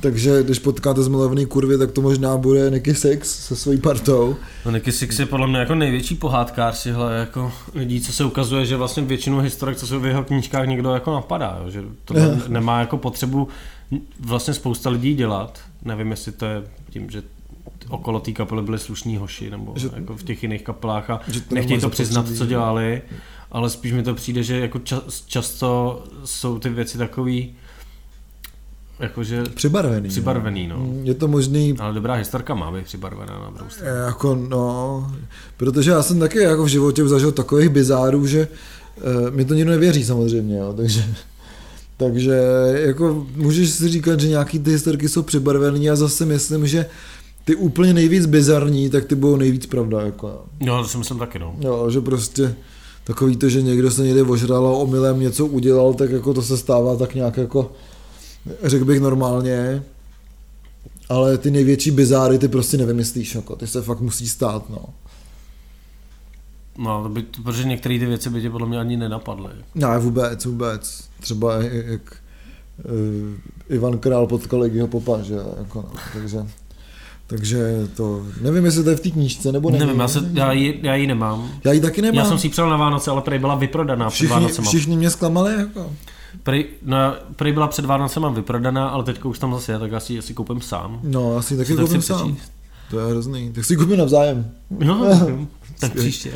Takže 0.00 0.42
když 0.42 0.58
potkáte 0.58 1.02
zmalovaný 1.02 1.46
kurvy, 1.46 1.78
tak 1.78 1.92
to 1.92 2.02
možná 2.02 2.36
bude 2.36 2.70
Nicky 2.70 2.94
Six 2.94 3.46
se 3.46 3.56
svojí 3.56 3.80
partou. 3.80 4.36
No 4.64 4.70
Nicky 4.70 4.92
Six 4.92 5.18
je 5.18 5.26
podle 5.26 5.46
mě 5.46 5.58
jako 5.58 5.74
největší 5.74 6.14
pohádkář 6.14 6.82
těhle 6.82 7.16
jako 7.16 7.52
lidí, 7.74 8.00
co 8.00 8.12
se 8.12 8.24
ukazuje, 8.24 8.66
že 8.66 8.76
vlastně 8.76 9.02
většinu 9.02 9.40
historik, 9.40 9.78
co 9.78 9.86
jsou 9.86 10.00
v 10.00 10.06
jeho 10.06 10.24
knížkách, 10.24 10.66
někdo 10.66 10.94
jako 10.94 11.12
napadá, 11.12 11.58
jo? 11.64 11.70
že 11.70 11.82
to 12.04 12.14
nemá 12.48 12.80
jako 12.80 12.96
potřebu 12.96 13.48
vlastně 14.20 14.54
spousta 14.54 14.90
lidí 14.90 15.14
dělat. 15.14 15.60
Nevím, 15.84 16.10
jestli 16.10 16.32
to 16.32 16.46
je 16.46 16.62
tím, 16.90 17.10
že 17.10 17.22
okolo 17.88 18.20
té 18.20 18.32
kapely 18.32 18.62
byli 18.62 18.78
slušní 18.78 19.16
hoši, 19.16 19.50
nebo 19.50 19.72
že, 19.76 19.90
jako 19.96 20.16
v 20.16 20.22
těch 20.22 20.42
jiných 20.42 20.62
kapelách 20.62 21.10
a 21.10 21.20
nechtějí 21.50 21.80
to 21.80 21.90
přiznat, 21.90 22.26
co 22.36 22.46
dělali, 22.46 23.02
ale 23.54 23.70
spíš 23.70 23.92
mi 23.92 24.02
to 24.02 24.14
přijde, 24.14 24.42
že 24.42 24.60
jako 24.60 24.78
čas, 24.78 25.24
často 25.26 26.02
jsou 26.24 26.58
ty 26.58 26.68
věci 26.68 26.98
takový, 26.98 27.54
Jakože 29.00 29.42
přibarvený. 29.54 30.08
Přibarvený, 30.08 30.66
no. 30.66 30.78
Mm, 30.78 31.00
je 31.04 31.14
to 31.14 31.28
možný. 31.28 31.74
Ale 31.78 31.94
dobrá 31.94 32.14
historka 32.14 32.54
má 32.54 32.72
být 32.72 32.84
přibarvená 32.84 33.38
na 33.38 33.50
druhou 33.50 33.70
stranu. 33.70 33.96
Jako 34.06 34.34
no, 34.34 35.12
protože 35.56 35.90
já 35.90 36.02
jsem 36.02 36.18
taky 36.20 36.38
jako 36.38 36.64
v 36.64 36.68
životě 36.68 37.08
zažil 37.08 37.32
takových 37.32 37.68
bizárů, 37.68 38.26
že 38.26 38.48
uh, 38.96 39.30
mi 39.30 39.44
to 39.44 39.54
nikdo 39.54 39.70
nevěří 39.70 40.04
samozřejmě, 40.04 40.58
jo, 40.58 40.74
takže 40.76 41.04
takže 41.96 42.34
jako 42.74 43.26
můžeš 43.36 43.70
si 43.70 43.88
říkat, 43.88 44.20
že 44.20 44.28
nějaký 44.28 44.58
ty 44.58 44.70
historky 44.70 45.08
jsou 45.08 45.22
přibarvený 45.22 45.90
a 45.90 45.96
zase 45.96 46.24
myslím, 46.24 46.66
že 46.66 46.86
ty 47.44 47.54
úplně 47.54 47.94
nejvíc 47.94 48.26
bizarní, 48.26 48.90
tak 48.90 49.04
ty 49.04 49.14
budou 49.14 49.36
nejvíc 49.36 49.66
pravda. 49.66 50.00
Jako. 50.00 50.44
Jo, 50.60 50.82
to 50.82 50.88
si 50.88 50.98
myslím 50.98 51.18
taky, 51.18 51.38
no. 51.38 51.56
Jo, 51.60 51.90
že 51.90 52.00
prostě 52.00 52.54
takový 53.04 53.36
to, 53.36 53.48
že 53.48 53.62
někdo 53.62 53.90
se 53.90 54.02
někde 54.02 54.22
ožral 54.22 54.66
a 54.66 54.70
omylem 54.70 55.20
něco 55.20 55.46
udělal, 55.46 55.94
tak 55.94 56.10
jako 56.10 56.34
to 56.34 56.42
se 56.42 56.56
stává 56.56 56.96
tak 56.96 57.14
nějak 57.14 57.36
jako 57.36 57.72
řekl 58.62 58.84
bych 58.84 59.00
normálně, 59.00 59.82
ale 61.08 61.38
ty 61.38 61.50
největší 61.50 61.90
bizáry 61.90 62.38
ty 62.38 62.48
prostě 62.48 62.76
nevymyslíš, 62.76 63.34
jako, 63.34 63.56
ty 63.56 63.66
se 63.66 63.82
fakt 63.82 64.00
musí 64.00 64.28
stát, 64.28 64.70
no. 64.70 64.84
No, 66.78 67.02
to 67.02 67.08
by, 67.08 67.22
protože 67.22 67.64
některé 67.64 67.98
ty 67.98 68.06
věci 68.06 68.30
by 68.30 68.42
tě 68.42 68.50
podle 68.50 68.68
mě 68.68 68.78
ani 68.80 68.96
nenapadly. 68.96 69.50
Ne, 69.74 69.98
vůbec, 69.98 70.44
vůbec. 70.44 71.08
Třeba 71.20 71.62
jak 71.62 72.16
uh, 72.84 73.76
Ivan 73.76 73.98
Král 73.98 74.26
potkal 74.26 74.60
Legiho 74.60 74.88
Popa, 74.88 75.22
že 75.22 75.34
jako, 75.58 75.82
no, 75.82 75.92
takže... 76.12 76.46
Takže 77.26 77.88
to, 77.96 78.22
nevím, 78.40 78.64
jestli 78.64 78.84
to 78.84 78.90
je 78.90 78.96
v 78.96 79.00
té 79.00 79.10
knížce, 79.10 79.52
nebo 79.52 79.70
nevím. 79.70 79.86
Nevím, 79.86 80.00
já, 80.00 80.08
se, 80.08 80.30
já, 80.32 80.52
ji, 80.52 80.80
já 80.82 80.94
ji 80.94 81.06
nemám. 81.06 81.50
Já 81.64 81.72
ji 81.72 81.80
taky 81.80 82.02
nemám. 82.02 82.18
Já 82.18 82.24
jsem 82.24 82.38
si 82.38 82.46
ji 82.46 82.50
přál 82.50 82.70
na 82.70 82.76
Vánoce, 82.76 83.10
ale 83.10 83.22
prý 83.22 83.38
byla 83.38 83.54
vyprodaná 83.54 84.10
všichni, 84.10 84.26
před 84.26 84.34
Vánocema. 84.34 84.68
Všichni 84.68 84.96
mě 84.96 85.10
zklamali, 85.10 85.54
jako. 85.54 85.92
Prej, 86.42 86.66
no, 86.82 86.96
prej 87.36 87.52
byla 87.52 87.66
před 87.66 87.84
Vánocema 87.84 88.28
vyprodaná, 88.28 88.88
ale 88.88 89.04
teď 89.04 89.24
už 89.24 89.38
tam 89.38 89.54
zase 89.54 89.72
je, 89.72 89.78
tak 89.78 89.92
já 89.92 90.00
si 90.00 90.18
asi 90.18 90.34
koupím 90.34 90.60
sám. 90.60 91.00
No, 91.02 91.36
asi 91.36 91.56
taky 91.56 91.74
koupím 91.76 92.02
sám. 92.02 92.32
Přečíst. 92.32 92.52
To 92.90 92.98
je 92.98 93.06
hrozný. 93.06 93.52
Tak 93.52 93.64
si 93.64 93.76
koupím 93.76 93.96
navzájem. 93.96 94.50
No, 94.70 95.06
tak 95.80 95.92
příště. 95.94 96.32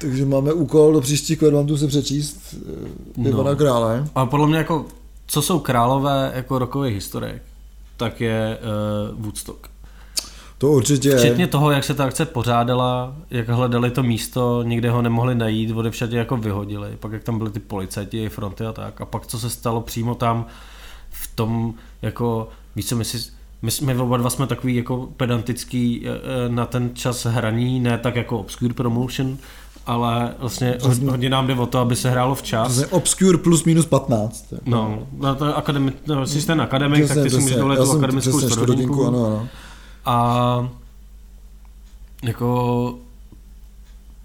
Takže 0.00 0.26
máme 0.26 0.52
úkol 0.52 0.92
do 0.92 1.00
příštích 1.00 1.42
tu 1.66 1.76
se 1.76 1.86
přečíst 1.86 2.54
eh, 3.24 3.28
Ivana 3.28 3.50
no. 3.50 3.56
Krále. 3.56 4.08
Ale 4.14 4.26
podle 4.26 4.46
mě 4.46 4.58
jako, 4.58 4.86
co 5.26 5.42
jsou 5.42 5.58
králové 5.58 6.32
jako 6.34 6.58
rokových 6.58 6.94
historiek, 6.94 7.42
tak 7.96 8.20
je 8.20 8.58
uh, 9.12 9.24
Woodstock. 9.24 9.68
To 10.58 10.68
určitě. 10.68 11.16
Včetně 11.16 11.46
toho, 11.46 11.70
jak 11.70 11.84
se 11.84 11.94
ta 11.94 12.04
akce 12.04 12.24
pořádala, 12.24 13.16
jak 13.30 13.48
hledali 13.48 13.90
to 13.90 14.02
místo, 14.02 14.62
nikde 14.62 14.90
ho 14.90 15.02
nemohli 15.02 15.34
najít, 15.34 15.70
všade 15.90 16.18
jako 16.18 16.36
vyhodili, 16.36 16.88
pak 17.00 17.12
jak 17.12 17.24
tam 17.24 17.38
byly 17.38 17.50
ty 17.50 17.60
policajti, 17.60 18.28
fronty 18.28 18.64
a 18.66 18.72
tak. 18.72 19.00
A 19.00 19.04
pak 19.04 19.26
co 19.26 19.38
se 19.38 19.50
stalo 19.50 19.80
přímo 19.80 20.14
tam 20.14 20.46
v 21.10 21.36
tom, 21.36 21.74
jako, 22.02 22.48
víš 22.76 22.86
co, 22.86 22.96
my 22.96 23.04
si, 23.04 23.18
my 23.62 23.70
jsme 23.70 23.96
oba 23.96 24.16
dva 24.16 24.30
jsme 24.30 24.46
takový 24.46 24.76
jako 24.76 25.08
pedantický 25.16 26.02
eh, 26.06 26.10
eh, 26.10 26.48
na 26.48 26.66
ten 26.66 26.90
čas 26.94 27.24
hraní, 27.24 27.80
ne 27.80 27.98
tak 27.98 28.16
jako 28.16 28.38
obscure 28.38 28.74
promotion, 28.74 29.38
ale 29.86 30.34
vlastně 30.38 30.74
Přesně. 30.78 31.10
hodně 31.10 31.30
nám 31.30 31.46
jde 31.46 31.54
o 31.54 31.66
to, 31.66 31.78
aby 31.78 31.96
se 31.96 32.10
hrálo 32.10 32.34
včas. 32.34 32.68
Přesně 32.68 32.86
obscure 32.86 33.38
plus 33.38 33.64
minus 33.64 33.86
15. 33.86 34.54
No, 34.66 34.98
no 35.18 35.34
to 35.34 35.56
akademi, 35.56 35.92
no, 36.06 36.26
jsi 36.26 36.46
ten 36.46 36.60
akademik, 36.60 37.08
tak 37.08 37.22
ty 37.22 37.30
si 37.30 37.38
můžeš 37.38 37.56
dovolit 37.56 37.76
tu 37.76 37.92
akademickou. 37.92 39.06
Ano, 39.06 39.26
ano. 39.26 39.48
A 40.04 40.68
jako 42.22 42.94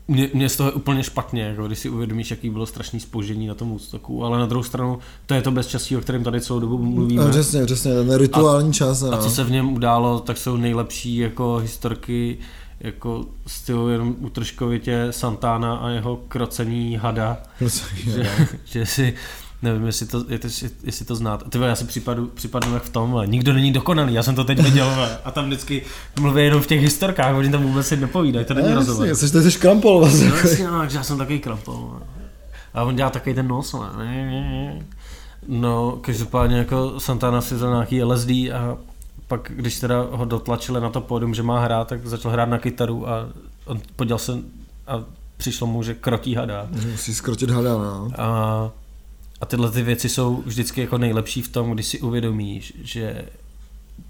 mě, 0.08 0.30
mě 0.34 0.50
z 0.50 0.56
toho 0.56 0.70
je 0.70 0.74
úplně 0.74 1.04
špatně, 1.04 1.42
jako 1.42 1.68
když 1.68 1.80
si 1.80 1.90
uvědomíš, 1.90 2.32
jaký 2.32 2.50
bylo 2.50 2.66
strašný 2.66 3.00
spožení 3.00 3.48
na 3.48 3.54
tom 3.54 3.72
ústoku, 3.72 4.26
ale 4.26 4.40
na 4.40 4.46
druhou 4.46 4.64
stranu 4.64 5.00
to 5.26 5.34
je 5.34 5.42
to 5.42 5.52
bezčasí, 5.52 5.98
o 5.98 6.02
kterém 6.02 6.24
tady 6.24 6.42
celou 6.42 6.60
dobu 6.60 6.78
mluvíme. 6.78 7.24
No, 7.24 7.30
přesně, 7.30 7.66
přesně, 7.66 7.94
ten 7.94 8.16
rituální 8.16 8.70
a, 8.70 8.74
čas. 8.74 9.04
A 9.04 9.18
co 9.18 9.30
se 9.30 9.44
v 9.44 9.52
něm 9.52 9.74
událo, 9.74 10.20
tak 10.20 10.38
jsou 10.38 10.58
nejlepší 10.58 11.18
jako 11.18 11.56
historky 11.56 12.38
jako 12.80 13.26
stylu 13.48 13.90
jenom 13.90 14.16
utržkovitě 14.20 15.08
Santana 15.12 15.76
a 15.76 15.90
jeho 15.90 16.16
krocení 16.28 16.96
hada. 16.96 17.38
Krocení 17.60 18.02
že, 18.02 18.48
že 18.66 18.86
si 18.86 19.14
Nevím, 19.64 19.86
jestli 19.86 20.06
to, 20.06 20.26
jestli 20.84 21.06
to 21.06 21.16
znáte. 21.16 21.50
Ty 21.50 21.58
já 21.58 21.76
si 21.76 21.86
připadu, 21.86 22.28
připadnu 22.28 22.74
jak 22.74 22.84
v 22.84 22.90
tom, 22.90 23.22
nikdo 23.26 23.54
není 23.54 23.72
dokonalý, 23.72 24.14
já 24.14 24.24
jsem 24.24 24.36
to 24.36 24.44
teď 24.44 24.60
viděl 24.60 25.10
a 25.26 25.32
tam 25.32 25.46
vždycky 25.46 25.84
mluví 26.20 26.44
jenom 26.44 26.62
v 26.62 26.68
těch 26.68 26.82
historkách, 26.82 27.36
oni 27.36 27.50
tam 27.50 27.64
vůbec 27.64 27.88
si 27.88 27.98
nepovídají, 27.98 28.46
to 28.46 28.54
není 28.54 28.68
ne, 28.68 28.76
rozhovor. 28.76 29.16
Jsi, 29.16 29.30
jsi, 29.30 29.52
jsi 29.52 29.60
krampol 29.60 30.00
vlastně. 30.00 30.30
No, 30.30 30.36
jasně, 30.36 30.68
no, 30.68 30.84
já 30.84 31.04
jsem 31.04 31.18
takový 31.18 31.40
krampol. 31.40 32.02
A 32.74 32.84
on 32.84 32.96
dělá 32.96 33.10
takový 33.10 33.36
ten 33.36 33.48
nos, 33.48 33.76
ne? 33.98 34.80
No, 35.48 35.98
každopádně 36.02 36.58
jako 36.58 37.00
Santana 37.00 37.42
si 37.42 37.56
vzal 37.56 37.72
nějaký 37.72 38.04
LSD 38.04 38.30
a 38.30 38.78
pak, 39.28 39.52
když 39.56 39.80
teda 39.80 40.08
ho 40.12 40.26
dotlačili 40.26 40.82
na 40.82 40.90
to 40.90 41.02
pódium, 41.02 41.34
že 41.34 41.44
má 41.44 41.60
hrát, 41.60 41.88
tak 41.88 42.08
začal 42.08 42.32
hrát 42.32 42.50
na 42.50 42.58
kytaru 42.58 43.10
a 43.10 43.30
on 43.66 43.82
podělal 43.96 44.20
se 44.20 44.34
a 44.88 45.04
přišlo 45.38 45.68
mu, 45.68 45.84
že 45.84 45.94
krotí 45.94 46.36
hada. 46.36 46.68
Musí 46.92 47.14
skrotit 47.14 47.50
hada, 47.50 47.74
no. 47.74 48.10
A 48.18 48.72
a 49.44 49.46
tyhle 49.46 49.72
ty 49.72 49.82
věci 49.82 50.10
jsou 50.10 50.44
vždycky 50.46 50.82
jako 50.82 50.98
nejlepší 50.98 51.42
v 51.42 51.48
tom, 51.48 51.72
když 51.72 51.86
si 51.88 52.00
uvědomíš, 52.00 52.74
že 52.84 53.26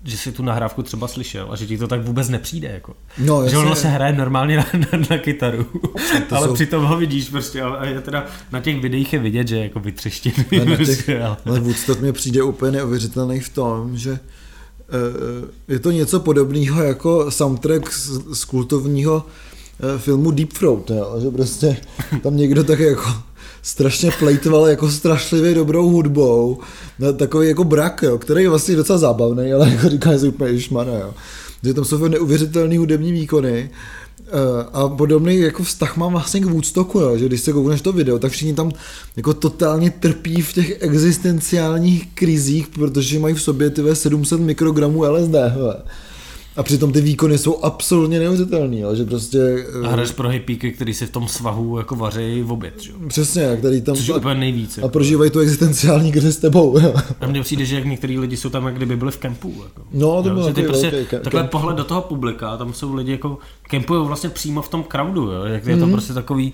že 0.04 0.18
si 0.18 0.32
tu 0.32 0.44
nahrávku 0.44 0.84
třeba 0.84 1.08
slyšel 1.08 1.48
a 1.52 1.56
že 1.56 1.68
ti 1.68 1.78
to 1.78 1.88
tak 1.88 2.04
vůbec 2.04 2.30
nepřijde. 2.30 2.68
Jako. 2.68 2.96
No, 3.18 3.50
že 3.50 3.58
ono 3.58 3.76
se 3.76 3.88
hraje 3.88 4.14
normálně 4.14 4.58
na, 4.58 4.66
na, 4.74 5.06
na 5.10 5.18
kytaru, 5.18 5.66
to 6.30 6.36
ale 6.36 6.48
jsou... 6.48 6.54
přitom 6.54 6.86
ho 6.86 6.98
vidíš 6.98 7.30
prostě 7.30 7.62
a 7.62 7.86
je 7.86 8.02
teda 8.02 8.26
na 8.52 8.62
těch 8.62 8.82
videích 8.82 9.14
je 9.14 9.20
vidět, 9.20 9.48
že 9.48 9.56
je 9.56 9.64
jako 9.64 9.80
vytřeštěný. 9.80 10.46
Na 10.66 10.78
těch, 10.78 11.10
ale... 11.10 11.60
Woodstock 11.60 12.02
mě 12.02 12.14
přijde 12.14 12.44
úplně 12.44 12.72
neuvěřitelný 12.72 13.40
v 13.40 13.50
tom, 13.50 13.98
že 13.98 14.12
uh, 14.12 14.18
je 15.68 15.80
to 15.80 15.92
něco 15.92 16.20
podobného 16.20 16.84
jako 16.84 17.32
soundtrack 17.32 17.94
z, 17.94 18.36
z 18.36 18.46
kultovního 18.46 19.26
uh, 19.94 20.02
filmu 20.02 20.32
Deep 20.32 20.54
Throat, 20.54 20.90
jo? 20.90 21.18
že 21.22 21.30
prostě 21.30 21.78
tam 22.24 22.38
někdo 22.38 22.64
tak 22.64 22.80
jako 22.80 23.33
strašně 23.64 24.12
plejtval 24.20 24.68
jako 24.68 24.92
strašlivě 24.92 25.54
dobrou 25.54 25.90
hudbou, 25.90 26.60
takový 27.18 27.48
jako 27.48 27.64
brak, 27.64 28.02
jo, 28.04 28.18
který 28.18 28.44
je 28.44 28.50
vlastně 28.50 28.76
docela 28.76 29.00
zábavný, 29.00 29.54
ale 29.54 29.70
jako 29.76 29.90
říká 29.90 30.18
si 30.18 30.28
úplně 30.28 30.52
ježmana, 30.52 30.94
jo. 30.94 31.14
Že 31.64 31.74
tam 31.74 31.86
jsou 31.86 32.08
neuvěřitelné 32.08 32.78
hudební 32.78 33.12
výkony, 33.12 33.70
eh, 34.20 34.32
a 34.74 34.88
podobný 34.88 35.40
jako 35.40 35.64
vztah 35.64 35.98
mám 35.98 36.12
vlastně 36.12 36.40
k 36.40 36.46
Woodstocku, 36.46 37.00
jo, 37.00 37.18
že 37.18 37.26
když 37.26 37.42
se 37.42 37.54
koukneš 37.54 37.82
to 37.82 37.92
video, 37.92 38.20
tak 38.20 38.32
všichni 38.32 38.54
tam 38.54 38.72
jako 39.16 39.34
totálně 39.34 39.92
trpí 39.92 40.42
v 40.42 40.54
těch 40.54 40.82
existenciálních 40.82 42.08
krizích, 42.14 42.68
protože 42.68 43.20
mají 43.20 43.36
v 43.36 43.42
sobě 43.42 43.70
ty 43.70 43.96
700 43.96 44.40
mikrogramů 44.40 45.04
LSD. 45.04 45.34
Hele. 45.34 45.76
A 46.56 46.64
přitom 46.64 46.92
ty 46.92 47.02
výkony 47.02 47.38
jsou 47.38 47.64
absolutně 47.64 48.20
neuvěřitelný, 48.20 48.84
že 48.94 49.06
prostě... 49.06 49.66
A 49.84 49.88
hraješ 49.88 50.12
pro 50.12 50.30
hippíky, 50.30 50.72
který 50.72 50.94
si 50.94 51.06
v 51.06 51.10
tom 51.10 51.28
svahu 51.28 51.78
jako 51.78 51.96
vaří 51.96 52.42
v 52.42 52.52
oběd, 52.52 52.82
že? 52.82 52.92
Přesně, 53.08 53.56
který 53.58 53.82
tam... 53.82 53.96
Což 53.96 54.08
je 54.08 54.14
úplně 54.14 54.36
nejvíc. 54.36 54.78
Jako. 54.78 54.88
A 54.88 54.92
prožívají 54.92 55.32
tu 55.32 55.40
existenciální 55.40 56.12
krizi 56.12 56.34
s 56.34 56.38
tebou. 56.38 56.80
A 57.22 57.28
mně 57.28 57.42
přijde, 57.42 57.66
že 57.66 57.76
jak 57.76 57.86
některý 57.86 58.20
lidi 58.20 58.38
jsou 58.38 58.50
tam, 58.50 58.66
jak 58.66 58.76
kdyby 58.76 58.96
byli 58.96 59.12
v 59.12 59.18
kempu. 59.18 59.54
Jako. 59.64 59.82
No, 59.94 60.24
to 60.24 60.30
bylo 60.30 60.54
ty 60.54 60.64
prostě, 60.64 60.92
velký 60.92 61.10
takhle 61.10 61.44
pohled 61.44 61.78
do 61.78 61.84
toho 61.84 62.02
publika, 62.02 62.58
tam 62.58 62.74
jsou 62.74 62.96
lidi 62.96 63.12
jako 63.12 63.38
kempují 63.70 64.08
vlastně 64.08 64.30
přímo 64.30 64.62
v 64.62 64.70
tom 64.70 64.86
crowdu, 64.92 65.32
jo? 65.32 65.44
jak 65.44 65.66
je 65.66 65.78
to 65.78 65.86
mm-hmm. 65.86 65.92
prostě 65.92 66.14
takový 66.14 66.54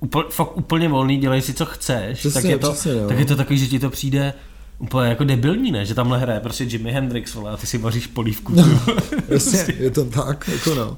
úplně, 0.00 0.24
fakt 0.30 0.56
úplně 0.56 0.88
volný, 0.88 1.18
dělej 1.18 1.42
si 1.42 1.54
co 1.54 1.66
chceš, 1.66 2.18
přesně, 2.18 2.40
tak, 2.40 2.50
je 2.50 2.58
to, 2.58 2.72
přesně, 2.72 3.06
tak 3.08 3.18
je 3.18 3.24
to 3.24 3.36
takový, 3.36 3.58
že 3.58 3.66
ti 3.66 3.78
to 3.78 3.90
přijde 3.90 4.34
úplně 4.80 5.08
jako 5.08 5.24
debilní, 5.24 5.72
ne? 5.72 5.86
Že 5.86 5.94
tamhle 5.94 6.18
hraje 6.18 6.40
prostě 6.40 6.64
Jimi 6.64 6.92
Hendrix, 6.92 7.34
vole, 7.34 7.50
a 7.50 7.56
ty 7.56 7.66
si 7.66 7.78
vaříš 7.78 8.06
polívku. 8.06 8.52
No, 8.54 8.80
jasně, 9.28 9.66
je 9.78 9.90
to 9.90 10.04
tak, 10.04 10.50
jako 10.52 10.74
no. 10.74 10.96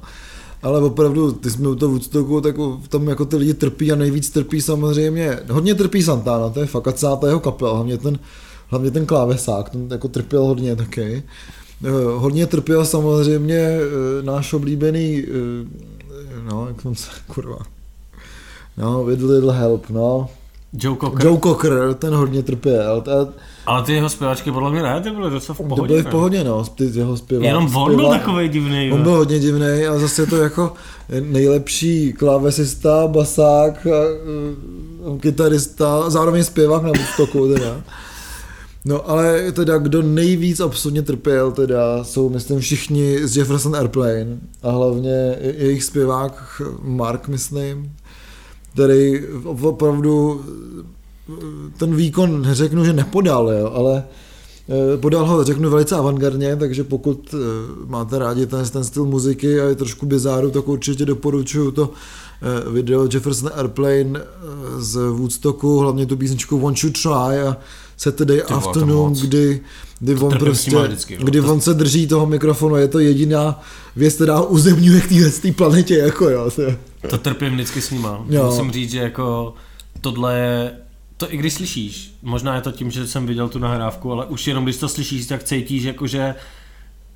Ale 0.62 0.80
opravdu, 0.80 1.32
ty 1.32 1.50
jsme 1.50 1.68
u 1.68 1.74
toho 1.74 1.90
Woodstocku, 1.90 2.40
tak 2.40 2.56
tam 2.88 3.08
jako 3.08 3.24
ty 3.24 3.36
lidi 3.36 3.54
trpí 3.54 3.92
a 3.92 3.96
nejvíc 3.96 4.30
trpí 4.30 4.60
samozřejmě, 4.60 5.38
hodně 5.50 5.74
trpí 5.74 6.02
Santana, 6.02 6.50
to 6.50 6.60
je 6.60 6.66
fakt 6.66 6.88
a 6.88 6.92
celá 6.92 7.16
ta 7.16 7.26
jeho 7.26 7.40
kapela, 7.40 7.74
hlavně 7.74 7.98
ten, 7.98 8.18
hlavně 8.68 8.90
ten 8.90 9.06
klávesák, 9.06 9.70
ten 9.70 9.88
jako 9.90 10.08
trpěl 10.08 10.44
hodně 10.44 10.76
taky. 10.76 11.22
Eh, 11.84 11.90
hodně 12.16 12.46
trpěl 12.46 12.84
samozřejmě 12.84 13.58
eh, 13.58 14.22
náš 14.22 14.52
oblíbený, 14.52 15.24
eh, 15.24 15.66
no, 16.50 16.68
jak 16.68 16.80
jsem 16.80 16.94
se, 16.94 17.10
kurva, 17.26 17.58
no, 18.76 19.04
with 19.04 19.20
little 19.20 19.52
help, 19.52 19.90
no, 19.90 20.28
Joe 20.72 20.96
Cocker. 20.96 21.26
Joe 21.26 21.40
Cocker, 21.40 21.94
ten 21.94 22.14
hodně 22.14 22.42
trpěl. 22.42 23.00
Ta... 23.00 23.28
Ale 23.66 23.82
ty 23.82 23.92
jeho 23.92 24.08
zpěvačky 24.08 24.52
podle 24.52 24.70
mě 24.70 24.82
ne, 24.82 25.00
ty 25.00 25.10
byly 25.10 25.30
docela 25.30 25.54
v 25.54 25.58
pohodě. 25.68 25.82
Ty 25.82 25.86
byly 25.88 26.02
v 26.02 26.10
pohodě, 26.10 26.44
no, 26.44 26.64
ty 26.64 26.90
jeho 26.94 27.16
zpěváky. 27.16 27.46
Jenom 27.46 27.76
on 27.76 27.96
byl 27.96 28.10
takový 28.10 28.48
divný. 28.48 28.92
On 28.92 29.02
byl 29.02 29.12
hodně 29.12 29.38
divný 29.38 29.86
a 29.86 29.98
zase 29.98 30.26
to 30.26 30.36
jako 30.36 30.72
nejlepší 31.20 32.12
klávesista, 32.12 33.06
basák, 33.06 33.86
a, 33.86 33.90
a, 33.90 35.18
kytarista, 35.20 36.10
zároveň 36.10 36.44
zpěvák 36.44 36.82
na 36.82 36.88
Woodstocku 36.88 37.52
teda. 37.54 37.80
No 38.84 39.10
ale 39.10 39.52
teda 39.52 39.78
kdo 39.78 40.02
nejvíc 40.02 40.60
absolutně 40.60 41.02
trpěl 41.02 41.52
teda 41.52 42.04
jsou 42.04 42.28
myslím 42.28 42.60
všichni 42.60 43.26
z 43.28 43.36
Jefferson 43.36 43.76
Airplane 43.76 44.38
a 44.62 44.70
hlavně 44.70 45.36
jejich 45.40 45.84
zpěvák 45.84 46.62
Mark 46.82 47.28
myslím, 47.28 47.92
který 48.72 49.20
opravdu 49.44 50.44
ten 51.78 51.96
výkon 51.96 52.46
řeknu, 52.52 52.84
že 52.84 52.92
nepodal, 52.92 53.50
jo, 53.50 53.70
ale 53.74 54.04
eh, 54.68 54.96
podal 54.96 55.26
ho, 55.26 55.44
řeknu, 55.44 55.70
velice 55.70 55.96
avantgardně, 55.96 56.56
takže 56.56 56.84
pokud 56.84 57.34
eh, 57.34 57.36
máte 57.86 58.18
rádi 58.18 58.46
ten, 58.46 58.68
ten 58.68 58.84
styl 58.84 59.04
muziky 59.04 59.60
a 59.60 59.64
je 59.64 59.74
trošku 59.74 60.06
bizáru, 60.06 60.50
tak 60.50 60.68
určitě 60.68 61.06
doporučuju 61.06 61.70
to 61.70 61.90
eh, 62.42 62.70
video 62.70 63.08
Jefferson 63.12 63.50
Airplane 63.54 64.20
z 64.78 64.94
Woodstocku, 65.10 65.78
hlavně 65.78 66.06
tu 66.06 66.16
písničku 66.16 66.60
Want 66.60 66.84
You 66.84 66.90
Try 66.90 67.40
a 67.40 67.56
Saturday 68.02 68.36
Ty 68.36 68.54
Afternoon, 68.54 69.12
kdy, 69.12 69.60
kdy 70.00 70.14
on 70.14 70.38
prostě, 70.38 70.76
vždycky, 70.76 71.16
kdy 71.16 71.40
on 71.40 71.60
se 71.60 71.74
drží 71.74 72.06
toho 72.06 72.26
mikrofonu, 72.26 72.76
je 72.76 72.88
to 72.88 72.98
jediná 72.98 73.60
věc, 73.96 74.14
která 74.14 74.40
uzemňuje 74.40 75.00
k 75.00 75.08
téhle 75.08 75.52
planetě, 75.56 75.94
jako 75.98 76.28
jo. 76.28 76.50
To, 76.50 77.08
to 77.08 77.18
trpím 77.18 77.54
vždycky 77.54 77.80
s 77.80 77.90
nima. 77.90 78.24
Jo. 78.28 78.46
Musím 78.46 78.72
říct, 78.72 78.90
že 78.90 78.98
jako 78.98 79.54
tohle 80.00 80.38
je 80.38 80.72
to 81.16 81.34
i 81.34 81.36
když 81.36 81.54
slyšíš, 81.54 82.14
možná 82.22 82.54
je 82.54 82.60
to 82.60 82.72
tím, 82.72 82.90
že 82.90 83.06
jsem 83.06 83.26
viděl 83.26 83.48
tu 83.48 83.58
nahrávku, 83.58 84.12
ale 84.12 84.26
už 84.26 84.46
jenom 84.46 84.64
když 84.64 84.76
to 84.76 84.88
slyšíš, 84.88 85.26
tak 85.26 85.44
cítíš, 85.44 85.82
jako 85.82 86.06
že 86.06 86.34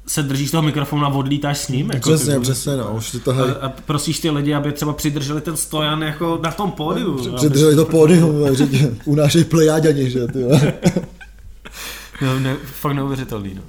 se 0.08 0.22
držíš 0.22 0.50
toho 0.50 0.62
mikrofonu 0.62 1.04
a 1.04 1.08
odlítáš 1.08 1.58
s 1.58 1.68
ním. 1.68 1.90
Jako 1.90 2.10
přesně, 2.10 2.34
ty, 2.34 2.40
přesně, 2.40 2.76
no, 2.76 2.94
už 2.96 3.16
to 3.24 3.30
a, 3.30 3.52
a, 3.60 3.68
prosíš 3.68 4.20
ty 4.20 4.30
lidi, 4.30 4.54
aby 4.54 4.72
třeba 4.72 4.92
přidrželi 4.92 5.40
ten 5.40 5.56
stojan 5.56 6.02
jako 6.02 6.40
na 6.42 6.50
tom 6.50 6.70
pódiu. 6.70 7.36
Přidrželi 7.36 7.76
to 7.76 7.84
pódium, 7.84 8.44
takže 8.44 8.66
unášej 9.04 9.44
plejáďani, 9.44 10.10
že 10.10 10.26
ty. 10.26 10.38
no, 12.22 12.40
ne, 12.40 12.56
fakt 12.80 12.92
neuvěřitelný, 12.92 13.54
no. 13.54 13.62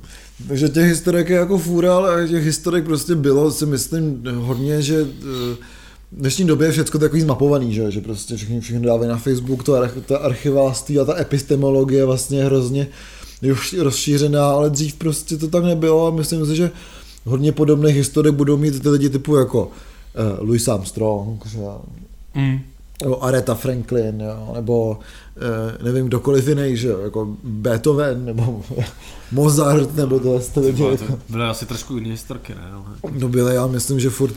Takže 0.48 0.70
těch 0.70 0.86
historek 0.86 1.30
je 1.30 1.38
jako 1.38 1.58
fůra, 1.58 1.96
ale 1.96 2.28
těch 2.28 2.46
historek 2.46 2.86
prostě 2.86 3.16
bylo, 3.16 3.52
si 3.52 3.66
myslím, 3.66 4.24
hodně, 4.36 4.82
že 4.82 5.02
uh, 5.02 5.10
v 6.12 6.20
dnešní 6.20 6.48
době 6.48 6.68
je 6.68 6.72
všechno 6.72 7.00
takový 7.00 7.22
zmapovaný, 7.22 7.74
že, 7.74 7.92
že 7.92 8.02
prostě 8.02 8.36
všechny, 8.36 8.62
všechny 8.62 8.86
dávají 8.88 9.10
na 9.10 9.18
Facebook, 9.18 9.64
to, 9.64 9.76
ta 10.06 10.18
archiváctví 10.18 11.00
a 11.00 11.06
ta 11.06 11.22
epistemologie 11.22 12.06
vlastně 12.06 12.46
hrozně 12.46 12.88
rozšířená, 13.80 14.50
ale 14.50 14.70
dřív 14.70 14.96
prostě 14.96 15.38
to 15.38 15.48
tak 15.48 15.64
nebylo 15.64 16.08
a 16.08 16.12
myslím 16.12 16.46
si, 16.46 16.56
že 16.56 16.72
hodně 17.26 17.52
podobných 17.52 17.96
historik 17.96 18.34
budou 18.34 18.58
mít 18.58 18.82
ty 18.82 18.90
lidi 18.90 19.10
typu 19.10 19.36
jako 19.36 19.66
uh, 19.66 20.48
Louis 20.48 20.68
Armstrong, 20.68 21.44
mm. 22.36 22.60
nebo 23.04 23.24
Aretha 23.24 23.56
Franklin, 23.56 24.22
jo, 24.22 24.52
nebo 24.56 24.90
uh, 24.90 25.86
nevím, 25.86 26.08
kdokoliv 26.08 26.48
jiný, 26.48 26.78
že 26.78 26.90
jako 27.04 27.38
Beethoven, 27.44 28.26
nebo 28.26 28.62
Mozart, 29.32 29.96
nebo 29.96 30.20
tohle 30.20 30.42
lidi. 30.56 30.84
Jako. 30.84 31.20
Byly 31.30 31.44
asi 31.44 31.66
trošku 31.66 31.98
jiné 31.98 32.10
historky, 32.10 32.56
ne? 32.56 32.72
Ale... 32.74 33.14
No 33.20 33.30
byly, 33.30 33.56
já 33.56 33.68
myslím, 33.68 34.00
že 34.00 34.10
furt 34.10 34.36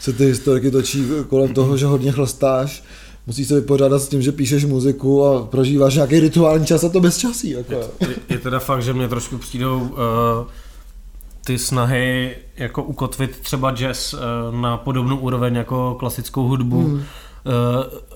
se 0.00 0.12
ty 0.12 0.24
historiky 0.24 0.70
točí 0.70 1.06
kolem 1.28 1.54
toho, 1.54 1.76
že 1.76 1.86
hodně 1.86 2.12
chlastáš, 2.12 2.84
musíš 3.26 3.48
se 3.48 3.54
vypořádat 3.54 3.98
s 3.98 4.08
tím, 4.08 4.22
že 4.22 4.32
píšeš 4.32 4.64
muziku 4.64 5.24
a 5.24 5.46
prožíváš 5.46 5.94
nějaký 5.94 6.20
rituální 6.20 6.66
čas 6.66 6.84
a 6.84 6.88
to 6.88 7.00
bez 7.00 7.18
časí. 7.18 7.50
Jako. 7.50 7.72
Je, 7.72 8.08
je, 8.08 8.16
je 8.28 8.38
teda 8.38 8.58
fakt, 8.58 8.82
že 8.82 8.92
mě 8.92 9.08
trošku 9.08 9.38
přijdou 9.38 9.80
uh, 9.80 9.88
ty 11.44 11.58
snahy 11.58 12.36
jako 12.56 12.82
ukotvit 12.82 13.38
třeba 13.38 13.72
jazz 13.72 14.14
uh, 14.14 14.20
na 14.60 14.76
podobnou 14.76 15.16
úroveň 15.16 15.54
jako 15.54 15.96
klasickou 15.98 16.48
hudbu. 16.48 16.82
Hmm. 16.82 16.94
Uh, 16.94 17.02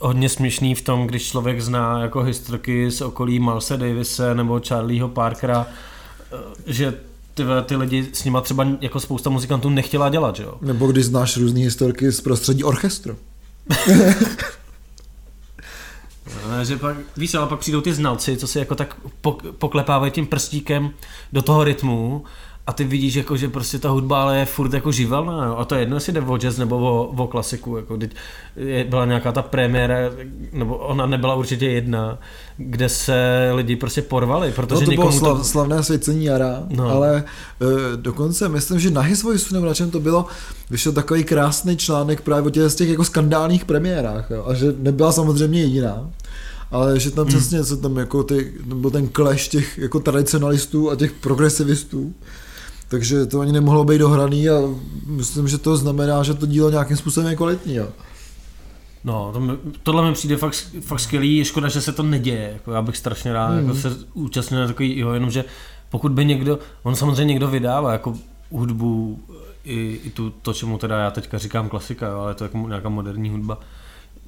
hodně 0.00 0.28
směšný 0.28 0.74
v 0.74 0.82
tom, 0.82 1.07
když 1.07 1.28
člověk 1.28 1.61
zná 1.61 2.02
jako 2.02 2.22
historky 2.22 2.90
z 2.90 3.00
okolí 3.00 3.38
Malse 3.38 3.76
Davise 3.76 4.34
nebo 4.34 4.61
Charlieho 4.68 5.09
Parkera, 5.09 5.66
uh, 6.32 6.38
že 6.66 6.94
ty, 7.34 7.44
ty 7.64 7.76
lidi 7.76 8.09
s 8.12 8.24
nima 8.24 8.40
třeba 8.40 8.66
jako 8.80 9.00
spousta 9.00 9.30
muzikantů 9.30 9.70
nechtěla 9.70 10.09
dělat, 10.09 10.36
že 10.36 10.42
jo? 10.42 10.55
Nebo 10.61 10.86
když 10.86 11.05
znáš 11.05 11.36
různé 11.36 11.61
historky 11.61 12.12
z 12.12 12.20
prostředí 12.20 12.64
orchestru. 12.64 13.16
že 16.64 16.76
pak, 16.76 16.96
víš, 17.16 17.34
ale 17.34 17.46
pak 17.46 17.58
přijdou 17.58 17.80
ty 17.80 17.94
znalci, 17.94 18.36
co 18.36 18.46
si 18.46 18.58
jako 18.58 18.74
tak 18.74 18.96
poklepávají 19.58 20.12
tím 20.12 20.26
prstíkem 20.26 20.90
do 21.32 21.42
toho 21.42 21.64
rytmu 21.64 22.24
a 22.66 22.72
ty 22.72 22.84
vidíš, 22.84 23.14
jako, 23.14 23.36
že 23.36 23.48
prostě 23.48 23.78
ta 23.78 23.88
hudba 23.88 24.22
ale 24.22 24.38
je 24.38 24.44
furt 24.44 24.72
jako 24.72 24.92
živelná, 24.92 25.44
jo? 25.44 25.56
a 25.56 25.64
to 25.64 25.74
je 25.74 25.80
jedno, 25.80 25.96
jestli 25.96 26.12
jde 26.12 26.20
o 26.20 26.38
jazz 26.38 26.58
nebo 26.58 26.78
o, 26.78 27.04
o 27.04 27.26
klasiku, 27.26 27.76
jako, 27.76 27.96
teď 27.96 28.14
je, 28.56 28.84
byla 28.84 29.04
nějaká 29.04 29.32
ta 29.32 29.42
premiéra, 29.42 29.96
nebo 30.52 30.76
ona 30.76 31.06
nebyla 31.06 31.34
určitě 31.34 31.66
jedna, 31.66 32.18
kde 32.56 32.88
se 32.88 33.50
lidi 33.54 33.76
prostě 33.76 34.02
porvali, 34.02 34.52
protože 34.52 34.84
no, 34.84 34.90
to 34.90 34.92
bylo 34.92 35.12
slav, 35.12 35.38
to... 35.38 35.44
slavné 35.44 35.82
svěcení 35.82 36.24
jara, 36.24 36.62
no. 36.68 36.90
ale 36.90 37.16
e, 37.16 37.96
dokonce 37.96 38.48
myslím, 38.48 38.80
že 38.80 38.90
na 38.90 39.00
His 39.00 39.22
Voice 39.22 39.54
nebo 39.54 39.66
na 39.66 39.74
čem 39.74 39.90
to 39.90 40.00
bylo, 40.00 40.26
vyšel 40.70 40.92
takový 40.92 41.24
krásný 41.24 41.76
článek 41.76 42.20
právě 42.20 42.46
o 42.46 42.50
těch, 42.50 42.68
z 42.68 42.74
těch 42.74 42.88
jako 42.88 43.04
skandálních 43.04 43.64
premiérách, 43.64 44.30
jo? 44.30 44.44
a 44.48 44.54
že 44.54 44.74
nebyla 44.78 45.12
samozřejmě 45.12 45.60
jediná, 45.60 46.10
ale 46.75 47.01
že 47.01 47.11
tam 47.11 47.25
hmm. 47.25 47.29
přesně 47.29 47.64
se 47.64 47.77
tam 47.77 47.97
jako 47.97 48.22
ty, 48.22 48.53
byl 48.64 48.91
ten 48.91 49.09
clash 49.09 49.49
těch 49.49 49.79
jako 49.79 50.01
tradicionalistů 50.01 50.91
a 50.91 50.97
těch 50.97 51.12
progresivistů, 51.12 52.14
takže 52.89 53.27
to 53.27 53.41
ani 53.41 53.53
nemohlo 53.53 53.85
být 53.85 53.99
dohraný 53.99 54.49
a 54.49 54.61
myslím, 55.07 55.49
že 55.49 55.59
to 55.59 55.77
znamená, 55.77 56.22
že 56.22 56.35
to 56.35 56.47
dílo 56.47 56.70
nějakým 56.70 56.97
způsobem 56.97 57.31
je 57.31 57.37
kvalitní. 57.37 57.75
Jo. 57.75 57.89
No, 59.05 59.31
to 59.33 59.41
mi, 59.41 59.53
tohle 59.83 60.09
mi 60.09 60.14
přijde 60.14 60.37
fakt, 60.37 60.66
fakt 60.81 61.01
skvělý, 61.01 61.37
je 61.37 61.45
škoda, 61.45 61.68
že 61.68 61.81
se 61.81 61.93
to 61.93 62.03
neděje, 62.03 62.51
jako 62.53 62.72
já 62.72 62.83
bych 62.83 62.97
strašně 62.97 63.33
rád 63.33 63.51
mm. 63.51 63.57
jako 63.57 63.68
hmm. 63.68 63.81
se 63.81 63.97
účastnil 64.14 64.61
na 64.61 64.66
takový, 64.66 64.99
jo, 64.99 65.12
jenomže 65.12 65.45
pokud 65.91 66.12
by 66.12 66.25
někdo, 66.25 66.59
on 66.83 66.97
samozřejmě 66.97 67.25
někdo 67.25 67.49
vydává 67.49 67.93
jako 67.93 68.14
hudbu, 68.51 69.20
i, 69.64 70.01
i 70.05 70.11
tu, 70.11 70.31
to, 70.31 70.53
čemu 70.53 70.79
teda 70.79 70.99
já 70.99 71.11
teďka 71.11 71.39
říkám 71.39 71.68
klasika, 71.68 72.07
jo, 72.07 72.18
ale 72.18 72.35
to 72.35 72.45
je 72.45 72.51
jako 72.53 72.68
nějaká 72.68 72.89
moderní 72.89 73.31
hudba, 73.31 73.59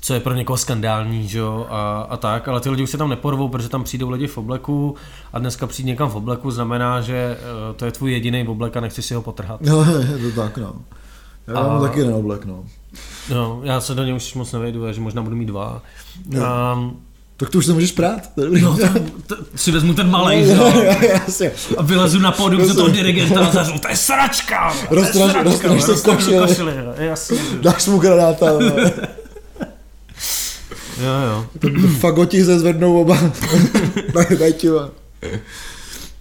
co 0.01 0.15
je 0.15 0.21
pro 0.21 0.35
někoho 0.35 0.57
skandální, 0.57 1.29
že 1.29 1.39
jo, 1.39 1.67
a, 1.71 2.07
a 2.11 2.17
tak, 2.17 2.49
ale 2.49 2.61
ty 2.61 2.71
lidi 2.71 2.83
už 2.83 2.91
se 2.91 2.99
tam 2.99 3.09
neporvou, 3.09 3.49
protože 3.49 3.69
tam 3.69 3.85
přijdou 3.85 4.11
lidi 4.11 4.27
v 4.27 4.39
obleku 4.39 4.95
a 5.33 5.39
dneska 5.39 5.67
přijít 5.67 5.87
někam 5.87 6.11
v 6.11 6.17
obleku 6.17 6.51
znamená, 6.51 7.01
že 7.01 7.39
uh, 7.41 7.77
to 7.77 7.85
je 7.85 7.93
tvůj 7.93 8.13
jediný 8.13 8.49
oblek 8.49 8.77
a 8.77 8.81
nechci 8.81 9.03
si 9.03 9.15
ho 9.15 9.23
potrhat. 9.23 9.61
No, 9.61 9.85
je 10.17 10.31
to 10.31 10.41
tak, 10.41 10.59
no. 10.59 10.75
Já 11.47 11.55
a... 11.55 11.69
mám 11.69 11.83
taky 11.83 12.01
jeden 12.01 12.15
oblek, 12.15 12.45
no. 12.45 12.65
No, 13.31 13.61
já 13.65 13.81
se 13.81 13.95
do 13.95 14.05
něj 14.05 14.15
už 14.15 14.35
moc 14.35 14.53
nevejdu, 14.53 14.93
že 14.93 15.01
možná 15.01 15.23
budu 15.23 15.37
mít 15.37 15.47
dva. 15.47 15.83
No. 16.27 16.41
Um, 16.75 16.97
tak 17.37 17.51
to 17.51 17.59
už 17.59 17.67
nemůžeš 17.67 17.93
prát. 17.93 18.31
No, 18.63 18.77
to, 18.77 18.87
to, 19.27 19.37
si 19.57 19.71
vezmu 19.71 19.95
ten 19.95 20.11
malej, 20.11 20.55
no, 20.55 20.67
A 21.77 21.83
vylezu 21.83 22.19
na 22.19 22.33
pódium 22.33 22.65
za 22.65 22.75
toho 22.75 22.89
dirigenta 22.89 23.47
a 23.47 23.51
zařu, 23.51 23.79
to 23.79 23.89
je 23.89 23.97
sračka! 23.97 24.73
Roztraž 24.91 25.83
se 25.83 26.11
košili. 26.11 26.75
Dáš 27.61 27.87
mu 27.87 27.99
granáta. 27.99 28.47
Jo, 31.01 31.13
jo. 31.27 31.47
Fagoti 32.01 32.45
se 32.45 32.59
zvednou 32.59 33.01
oba. 33.01 33.19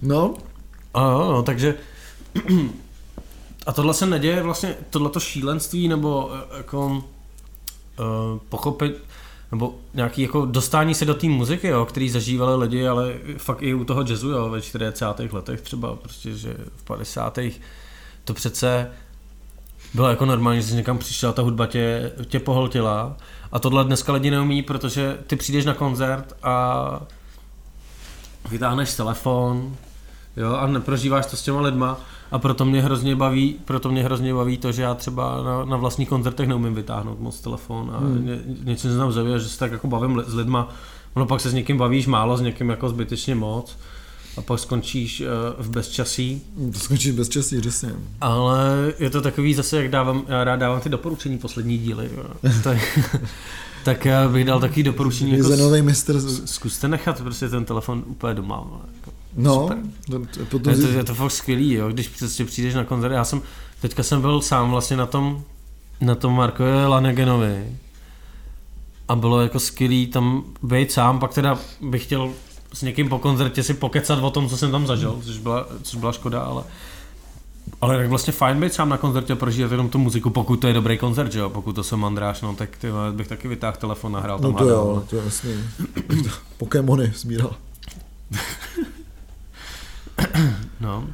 No. 0.01 0.33
A 0.93 1.11
jo, 1.11 1.31
no, 1.31 1.43
takže 1.43 1.75
a 3.65 3.71
tohle 3.71 3.93
se 3.93 4.05
neděje 4.05 4.43
vlastně, 4.43 4.75
tohleto 4.89 5.19
šílenství 5.19 5.87
nebo 5.87 6.31
eh, 6.33 6.57
jako 6.57 6.87
uh, 6.87 7.03
pochopit, 8.49 9.03
nebo 9.51 9.75
nějaký 9.93 10.21
jako 10.21 10.45
dostání 10.45 10.95
se 10.95 11.05
do 11.05 11.13
té 11.13 11.27
muziky, 11.27 11.67
jo, 11.67 11.85
který 11.85 12.09
zažívali 12.09 12.63
lidi, 12.63 12.87
ale 12.87 13.13
fakt 13.37 13.61
i 13.61 13.73
u 13.73 13.83
toho 13.83 14.01
jazzu, 14.01 14.29
jo, 14.29 14.49
ve 14.49 14.61
40. 14.61 15.05
letech 15.31 15.61
třeba, 15.61 15.95
prostě, 15.95 16.31
že 16.31 16.57
v 16.75 16.83
50. 16.83 17.39
to 18.23 18.33
přece 18.33 18.91
bylo 19.93 20.09
jako 20.09 20.25
normální, 20.25 20.61
že 20.61 20.67
jsi 20.67 20.75
někam 20.75 20.97
přišel, 20.97 21.33
ta 21.33 21.41
hudba 21.41 21.67
tě, 21.67 22.11
tě 22.25 22.39
pohltila 22.39 23.17
a 23.55 23.59
tohle 23.59 23.83
dneska 23.83 24.13
lidi 24.13 24.31
neumí, 24.31 24.61
protože 24.61 25.17
ty 25.27 25.35
přijdeš 25.35 25.65
na 25.65 25.73
koncert 25.73 26.33
a 26.43 27.01
vytáhneš 28.49 28.95
telefon, 28.95 29.75
jo, 30.37 30.53
a 30.53 30.67
neprožíváš 30.67 31.25
to 31.25 31.37
s 31.37 31.43
těma 31.43 31.61
lidma. 31.61 31.97
A 32.31 32.39
proto 32.39 32.65
mě 32.65 32.81
hrozně 32.81 33.15
baví, 33.15 33.55
proto 33.65 33.91
mě 33.91 34.03
hrozně 34.03 34.33
baví 34.33 34.57
to, 34.57 34.71
že 34.71 34.81
já 34.81 34.93
třeba 34.93 35.43
na, 35.43 35.65
na 35.65 35.77
vlastních 35.77 36.09
koncertech 36.09 36.47
neumím 36.47 36.75
vytáhnout 36.75 37.19
moc 37.19 37.41
telefon 37.41 37.91
a 37.95 37.99
hmm. 37.99 38.25
ně, 38.25 38.39
něco 38.63 38.89
se 38.89 38.97
tam 38.97 39.11
zavěje, 39.11 39.39
že 39.39 39.49
se 39.49 39.59
tak 39.59 39.71
jako 39.71 39.87
bavím 39.87 40.23
s 40.27 40.35
lidma, 40.35 40.69
ono 41.13 41.25
pak 41.25 41.41
se 41.41 41.49
s 41.49 41.53
někým 41.53 41.77
bavíš 41.77 42.07
málo, 42.07 42.37
s 42.37 42.41
někým 42.41 42.69
jako 42.69 42.89
zbytečně 42.89 43.35
moc 43.35 43.77
a 44.37 44.41
pak 44.41 44.59
skončíš 44.59 45.21
uh, 45.21 45.27
v 45.65 45.69
bezčasí. 45.69 46.41
To 46.73 46.79
skončíš 46.79 47.11
v 47.11 47.15
bezčasí, 47.15 47.61
přesně. 47.61 47.93
Ale 48.21 48.93
je 48.99 49.09
to 49.09 49.21
takový 49.21 49.53
zase, 49.53 49.77
jak 49.77 49.91
dávám, 49.91 50.23
já 50.27 50.43
rád 50.43 50.55
dávám 50.55 50.79
ty 50.81 50.89
doporučení 50.89 51.37
poslední 51.37 51.77
díly. 51.77 52.09
tak, 52.63 52.99
tak 53.83 54.05
já 54.05 54.29
bych 54.29 54.45
dal 54.45 54.59
takový 54.59 54.83
doporučení. 54.83 55.31
Jako 55.37 55.55
nový 55.55 55.81
mistr. 55.81 56.21
Zkuste 56.45 56.87
nechat 56.87 57.21
prostě 57.21 57.49
ten 57.49 57.65
telefon 57.65 58.03
úplně 58.07 58.33
doma. 58.33 58.63
Jako, 58.95 59.11
no, 59.35 59.69
to, 60.09 60.45
potom... 60.45 60.73
je, 60.73 60.79
to, 60.79 60.87
je 60.87 61.03
to 61.03 61.15
fakt 61.15 61.31
skvělý, 61.31 61.73
jo, 61.73 61.89
když 61.89 62.07
prostě 62.07 62.45
přijdeš 62.45 62.73
na 62.73 62.83
koncert. 62.83 63.11
Já 63.11 63.23
jsem, 63.23 63.41
teďka 63.81 64.03
jsem 64.03 64.21
byl 64.21 64.41
sám 64.41 64.71
vlastně 64.71 64.97
na 64.97 65.05
tom, 65.05 65.43
na 66.01 66.15
tom 66.15 66.35
Markově 66.35 66.85
Lanegenovi 66.85 67.77
a 69.07 69.15
bylo 69.15 69.41
jako 69.41 69.59
skvělý 69.59 70.07
tam 70.07 70.43
být 70.63 70.91
sám, 70.91 71.19
pak 71.19 71.33
teda 71.33 71.59
bych 71.81 72.03
chtěl 72.03 72.31
s 72.75 72.81
někým 72.81 73.09
po 73.09 73.19
koncertě 73.19 73.63
si 73.63 73.73
pokecat 73.73 74.19
o 74.23 74.29
tom, 74.29 74.49
co 74.49 74.57
jsem 74.57 74.71
tam 74.71 74.87
zažil, 74.87 75.19
což 75.23 75.37
byla, 75.37 75.65
což 75.83 75.99
byla 75.99 76.11
škoda, 76.11 76.41
ale 76.41 76.63
ale 77.81 77.97
tak 77.97 78.09
vlastně 78.09 78.33
fajn 78.33 78.59
být 78.59 78.73
sám 78.73 78.89
na 78.89 78.97
koncertě 78.97 79.33
a 79.33 79.35
prožívat 79.35 79.71
jenom 79.71 79.89
tu 79.89 79.97
muziku, 79.97 80.29
pokud 80.29 80.55
to 80.55 80.67
je 80.67 80.73
dobrý 80.73 80.97
koncert, 80.97 81.31
že 81.31 81.39
jo? 81.39 81.49
Pokud 81.49 81.73
to 81.73 81.83
jsem 81.83 81.99
mandráš, 81.99 82.41
no 82.41 82.55
tak 82.55 82.77
ty, 82.77 82.87
bych 83.11 83.27
taky 83.27 83.47
vytáhl 83.47 83.77
telefon 83.77 84.17
a 84.17 84.19
hrál 84.19 84.39
tam. 84.39 84.51
No 84.51 84.57
to 84.57 84.69
jo, 84.69 85.03
to 85.09 85.15
je 85.15 85.23
jasný. 85.25 85.53
Pokémony 86.57 87.13
sbíral. 87.15 87.55
no. 90.79 91.07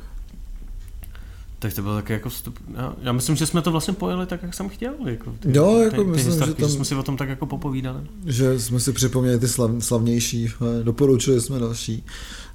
Tak 1.62 1.74
to 1.74 1.82
bylo 1.82 1.96
taky 1.96 2.14
jako 2.14 2.30
vstup. 2.30 2.60
Já, 2.76 2.94
já 3.02 3.12
myslím, 3.12 3.36
že 3.36 3.46
jsme 3.46 3.62
to 3.62 3.72
vlastně 3.72 3.94
pojeli 3.94 4.26
tak, 4.26 4.44
jak 4.44 4.54
jsem 4.54 4.70
chtěl. 4.70 4.94
Jako 5.06 5.34
ty, 5.40 5.58
jo, 5.58 5.78
jako 5.78 5.96
ty, 5.96 6.04
ty 6.04 6.10
myslím, 6.10 6.32
historky, 6.32 6.54
že, 6.54 6.62
tam, 6.62 6.70
že 6.70 6.76
jsme 6.76 6.86
si 6.86 6.96
o 6.96 7.04
tom 7.04 7.18
tak 7.18 7.30
jako 7.30 7.46
popovídali. 7.46 8.00
Že 8.26 8.60
jsme 8.60 8.80
si 8.80 8.94
připomněli 8.94 9.40
ty 9.40 9.48
slav, 9.48 9.72
slavnější, 9.80 10.50
doporučili 10.84 11.42
jsme 11.42 11.60
další. 11.60 12.06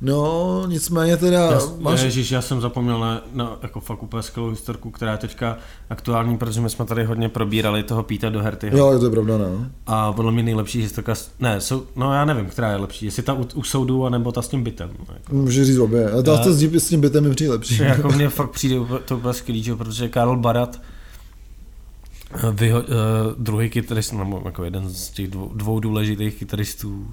No, 0.00 0.64
nicméně 0.66 1.16
teda... 1.16 1.50
Já, 1.50 1.60
máš... 1.78 2.02
Ježiš, 2.02 2.30
já 2.30 2.42
jsem 2.42 2.60
zapomněl 2.60 3.00
na, 3.00 3.22
na 3.32 3.58
jako 3.62 3.80
fakt 3.80 4.02
úplně 4.02 4.22
skvělou 4.22 4.50
historku, 4.50 4.90
která 4.90 5.12
je 5.12 5.18
teďka 5.18 5.58
aktuální, 5.90 6.38
protože 6.38 6.60
my 6.60 6.70
jsme 6.70 6.84
tady 6.84 7.04
hodně 7.04 7.28
probírali 7.28 7.82
toho 7.82 8.02
Píta 8.02 8.28
do 8.28 8.42
Herty. 8.42 8.70
Jo, 8.74 8.98
to 8.98 9.04
je 9.04 9.10
pravda, 9.10 9.38
no. 9.38 9.66
A 9.86 10.12
podle 10.12 10.32
mě 10.32 10.42
nejlepší 10.42 10.82
historka, 10.82 11.14
ne, 11.40 11.60
jsou, 11.60 11.82
no 11.96 12.14
já 12.14 12.24
nevím, 12.24 12.46
která 12.46 12.70
je 12.70 12.76
lepší, 12.76 13.04
jestli 13.04 13.22
ta 13.22 13.32
u, 13.32 13.46
u 13.54 13.62
soudu, 13.62 14.06
anebo 14.06 14.32
ta 14.32 14.42
s 14.42 14.48
tím 14.48 14.64
bytem. 14.64 14.90
Jako. 15.14 15.34
Může 15.34 15.64
říct 15.64 15.78
obě, 15.78 16.10
a 16.10 16.22
ta 16.22 16.32
já, 16.32 16.80
s 16.80 16.88
tím 16.88 17.00
bytem 17.00 17.24
mi 17.24 17.34
přijde 17.34 17.52
lepší. 17.52 17.78
Jako 17.82 18.08
mně 18.08 18.28
fakt 18.36 18.50
přijde 18.50 18.76
to 18.98 19.16
úplně 19.16 19.34
skvělý, 19.34 19.72
protože 19.78 20.08
Karl 20.08 20.36
Barat, 20.36 20.82
eh, 22.34 22.52
vyho, 22.52 22.80
uh, 22.80 22.86
druhý 23.38 23.70
kytarist, 23.70 24.12
nebo 24.12 24.42
jako 24.44 24.64
jeden 24.64 24.88
z 24.88 25.10
těch 25.10 25.28
dvou, 25.28 25.50
dvou 25.54 25.80
důležitých 25.80 26.34
kytaristů 26.34 26.90
uh, 26.90 27.06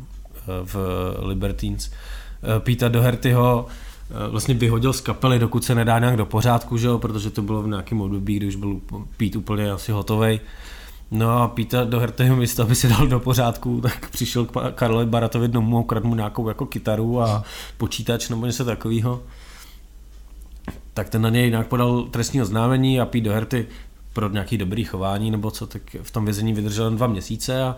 v 0.63 0.75
Libertines, 1.19 1.87
uh, 1.87 2.59
Píta 2.59 2.87
Dohertyho 2.87 3.65
uh, 3.65 4.31
vlastně 4.31 4.53
vyhodil 4.53 4.93
z 4.93 5.01
kapely, 5.01 5.39
dokud 5.39 5.63
se 5.63 5.75
nedá 5.75 5.99
nějak 5.99 6.17
do 6.17 6.25
pořádku, 6.25 6.77
že 6.77 6.87
jo, 6.87 6.99
protože 6.99 7.29
to 7.29 7.41
bylo 7.41 7.63
v 7.63 7.67
nějakém 7.67 8.01
období, 8.01 8.35
kdy 8.37 8.47
už 8.47 8.55
byl 8.55 8.81
Pít 9.17 9.35
úplně 9.35 9.71
asi 9.71 9.91
hotovej. 9.91 10.39
No 11.11 11.41
a 11.41 11.47
Píta 11.47 11.83
Dohertyho 11.83 12.35
místo, 12.35 12.63
aby 12.63 12.75
se 12.75 12.87
dal 12.87 13.07
do 13.07 13.19
pořádku, 13.19 13.81
tak 13.81 14.09
přišel 14.09 14.45
k 14.45 14.71
Karlovi 14.71 15.05
Baratovi 15.05 15.47
domů, 15.47 15.79
ukradl 15.79 16.07
mu 16.07 16.15
nějakou 16.15 16.47
jako 16.47 16.65
kytaru 16.65 17.21
a 17.21 17.43
počítač 17.77 18.29
nebo 18.29 18.45
něco 18.45 18.65
takového 18.65 19.21
tak 20.93 21.09
ten 21.09 21.21
na 21.21 21.29
něj 21.29 21.49
nějak 21.49 21.67
podal 21.67 22.03
trestní 22.03 22.41
oznámení 22.41 22.99
a 22.99 23.05
Pete 23.05 23.23
Doherty 23.23 23.67
pro 24.13 24.29
nějaký 24.29 24.57
dobrý 24.57 24.83
chování 24.83 25.31
nebo 25.31 25.51
co, 25.51 25.67
tak 25.67 25.81
v 26.01 26.11
tom 26.11 26.25
vězení 26.25 26.53
vydržel 26.53 26.85
jen 26.85 26.95
dva 26.95 27.07
měsíce 27.07 27.63
a 27.63 27.75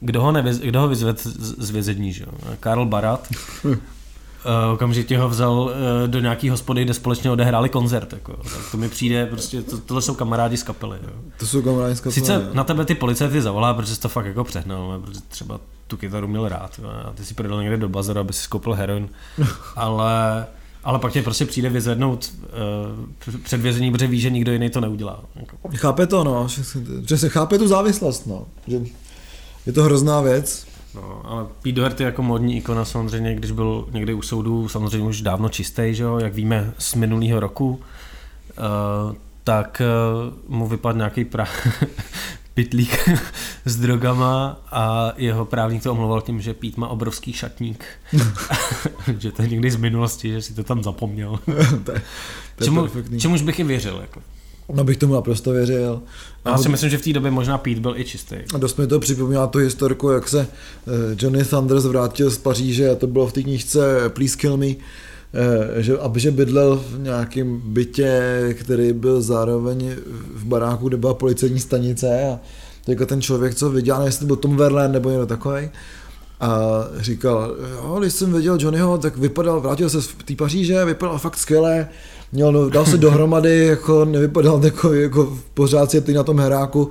kdo 0.00 0.22
ho, 0.22 0.32
nevyz, 0.32 0.58
kdo 0.58 0.80
ho 0.80 0.88
vyzved 0.88 1.20
z 1.26 1.70
vězení, 1.70 2.12
že? 2.12 2.26
Karl 2.60 2.86
Barat. 2.86 3.28
Uh, 3.64 3.74
okamžitě 4.72 5.18
ho 5.18 5.28
vzal 5.28 5.52
uh, 5.52 5.70
do 6.06 6.20
nějaký 6.20 6.48
hospody, 6.48 6.84
kde 6.84 6.94
společně 6.94 7.30
odehráli 7.30 7.68
koncert. 7.68 8.12
Jako. 8.12 8.32
Tak 8.32 8.70
to 8.70 8.76
mi 8.76 8.88
přijde, 8.88 9.26
prostě 9.26 9.62
to, 9.62 9.78
tohle 9.78 10.02
jsou 10.02 10.14
kamarádi 10.14 10.56
z 10.56 10.62
kapely. 10.62 10.98
Jo. 11.02 11.10
To 11.38 11.46
jsou 11.46 11.62
kamarádi 11.62 11.96
z 11.96 12.00
kapely. 12.00 12.14
Sice 12.14 12.32
jo. 12.32 12.40
na 12.52 12.64
tebe 12.64 12.84
ty 12.84 12.94
policajty 12.94 13.42
zavolá, 13.42 13.74
protože 13.74 13.94
jsi 13.94 14.00
to 14.00 14.08
fakt 14.08 14.26
jako 14.26 14.44
přehnal, 14.44 15.00
protože 15.04 15.20
třeba 15.28 15.60
tu 15.86 15.96
kytaru 15.96 16.28
měl 16.28 16.48
rád. 16.48 16.78
Jo. 16.82 16.88
A 16.88 17.12
ty 17.12 17.24
si 17.24 17.34
prodal 17.34 17.62
někde 17.62 17.76
do 17.76 17.88
bazaru, 17.88 18.20
aby 18.20 18.32
si 18.32 18.42
skoupil 18.42 18.72
heroin. 18.72 19.08
Ale 19.76 20.46
ale 20.84 20.98
pak 20.98 21.12
tě 21.12 21.22
prostě 21.22 21.44
přijde 21.44 21.68
vyzvednout 21.68 22.32
uh, 23.26 23.38
před 23.42 23.60
vězení, 23.60 23.92
protože 23.92 24.06
ví, 24.06 24.20
že 24.20 24.30
nikdo 24.30 24.52
jiný 24.52 24.70
to 24.70 24.80
neudělá. 24.80 25.20
Jako. 25.36 25.56
Chápe 25.74 26.06
to, 26.06 26.24
no, 26.24 26.48
že, 26.48 26.62
že 27.08 27.18
se 27.18 27.28
chápe 27.28 27.58
tu 27.58 27.68
závislost, 27.68 28.26
no. 28.26 28.46
Že 28.66 28.80
je 29.66 29.72
to 29.72 29.82
hrozná 29.82 30.20
věc. 30.20 30.66
No, 30.94 31.22
ale 31.24 31.46
Pete 31.62 31.72
Doherty 31.72 32.02
jako 32.02 32.22
modní 32.22 32.56
ikona 32.56 32.84
samozřejmě, 32.84 33.34
když 33.34 33.50
byl 33.50 33.88
někdy 33.92 34.14
u 34.14 34.22
soudu, 34.22 34.68
samozřejmě 34.68 35.08
už 35.08 35.22
dávno 35.22 35.48
čistý, 35.48 35.94
že 35.94 36.02
jo, 36.02 36.18
jak 36.18 36.34
víme 36.34 36.72
z 36.78 36.94
minulého 36.94 37.40
roku, 37.40 37.68
uh, 37.70 39.14
tak 39.44 39.82
uh, 40.48 40.56
mu 40.56 40.66
vypadl 40.66 40.98
nějaký 40.98 41.24
pra, 41.24 41.48
pitlík 42.54 43.08
s 43.64 43.76
drogama 43.76 44.60
a 44.70 45.12
jeho 45.16 45.44
právník 45.44 45.82
to 45.82 45.92
omlouval 45.92 46.20
tím, 46.20 46.40
že 46.40 46.54
Pít 46.54 46.76
má 46.76 46.88
obrovský 46.88 47.32
šatník. 47.32 47.84
že 49.18 49.32
to 49.32 49.42
je 49.42 49.48
někdy 49.48 49.70
z 49.70 49.76
minulosti, 49.76 50.32
že 50.32 50.42
si 50.42 50.54
to 50.54 50.64
tam 50.64 50.82
zapomněl. 50.82 51.38
to 51.46 51.52
je, 51.52 51.76
to 51.84 51.92
je 51.92 52.02
Čemu, 52.64 52.88
čemuž 53.18 53.42
bych 53.42 53.58
i 53.58 53.64
věřil. 53.64 53.98
Jako. 54.00 54.20
No 54.72 54.84
bych 54.84 54.96
tomu 54.96 55.14
naprosto 55.14 55.52
věřil. 55.52 56.02
A 56.44 56.50
já 56.50 56.58
si 56.58 56.68
myslím, 56.68 56.90
že 56.90 56.98
v 56.98 57.02
té 57.02 57.12
době 57.12 57.30
možná 57.30 57.58
Pete 57.58 57.80
byl 57.80 57.94
i 57.96 58.04
čistý. 58.04 58.36
A 58.54 58.58
dost 58.58 58.78
mi 58.78 58.86
to 58.86 59.00
připomíná 59.00 59.46
tu 59.46 59.58
historku, 59.58 60.10
jak 60.10 60.28
se 60.28 60.40
eh, 60.40 60.90
Johnny 61.18 61.44
Thunders 61.44 61.84
vrátil 61.84 62.30
z 62.30 62.38
Paříže, 62.38 62.90
a 62.90 62.94
to 62.94 63.06
bylo 63.06 63.26
v 63.26 63.32
té 63.32 63.42
knížce 63.42 64.08
Please 64.08 64.36
Kill 64.36 64.56
Me, 64.56 64.66
že, 65.76 65.98
aby 65.98 66.20
že 66.20 66.30
bydlel 66.30 66.82
v 66.90 66.98
nějakém 66.98 67.60
bytě, 67.64 68.20
který 68.58 68.92
byl 68.92 69.22
zároveň 69.22 69.90
v 70.34 70.44
baráku, 70.44 70.88
kde 70.88 70.96
byla 70.96 71.14
policejní 71.14 71.60
stanice 71.60 72.26
a 72.32 72.40
jako 72.86 73.06
ten 73.06 73.22
člověk, 73.22 73.54
co 73.54 73.70
viděl, 73.70 73.94
nevím, 73.94 74.06
jestli 74.06 74.26
byl 74.26 74.36
Tom 74.36 74.56
Verlaine 74.56 74.92
nebo 74.92 75.10
někdo 75.10 75.26
takový, 75.26 75.70
a 76.40 76.84
říkal, 76.96 77.56
jo, 77.74 77.96
když 78.00 78.12
jsem 78.12 78.32
viděl 78.32 78.58
Johnnyho, 78.60 78.98
tak 78.98 79.16
vypadal, 79.16 79.60
vrátil 79.60 79.90
se 79.90 80.00
v 80.00 80.22
té 80.24 80.34
Paříže, 80.36 80.84
vypadal 80.84 81.18
fakt 81.18 81.36
skvěle, 81.36 81.88
měl, 82.32 82.52
no, 82.52 82.70
dal 82.70 82.86
se 82.86 82.96
dohromady, 82.96 83.66
jako 83.66 84.04
nevypadal 84.04 84.64
jako, 84.64 84.94
jako 84.94 85.38
pořád 85.54 85.90
si 85.90 86.14
na 86.14 86.22
tom 86.22 86.40
heráku, 86.40 86.90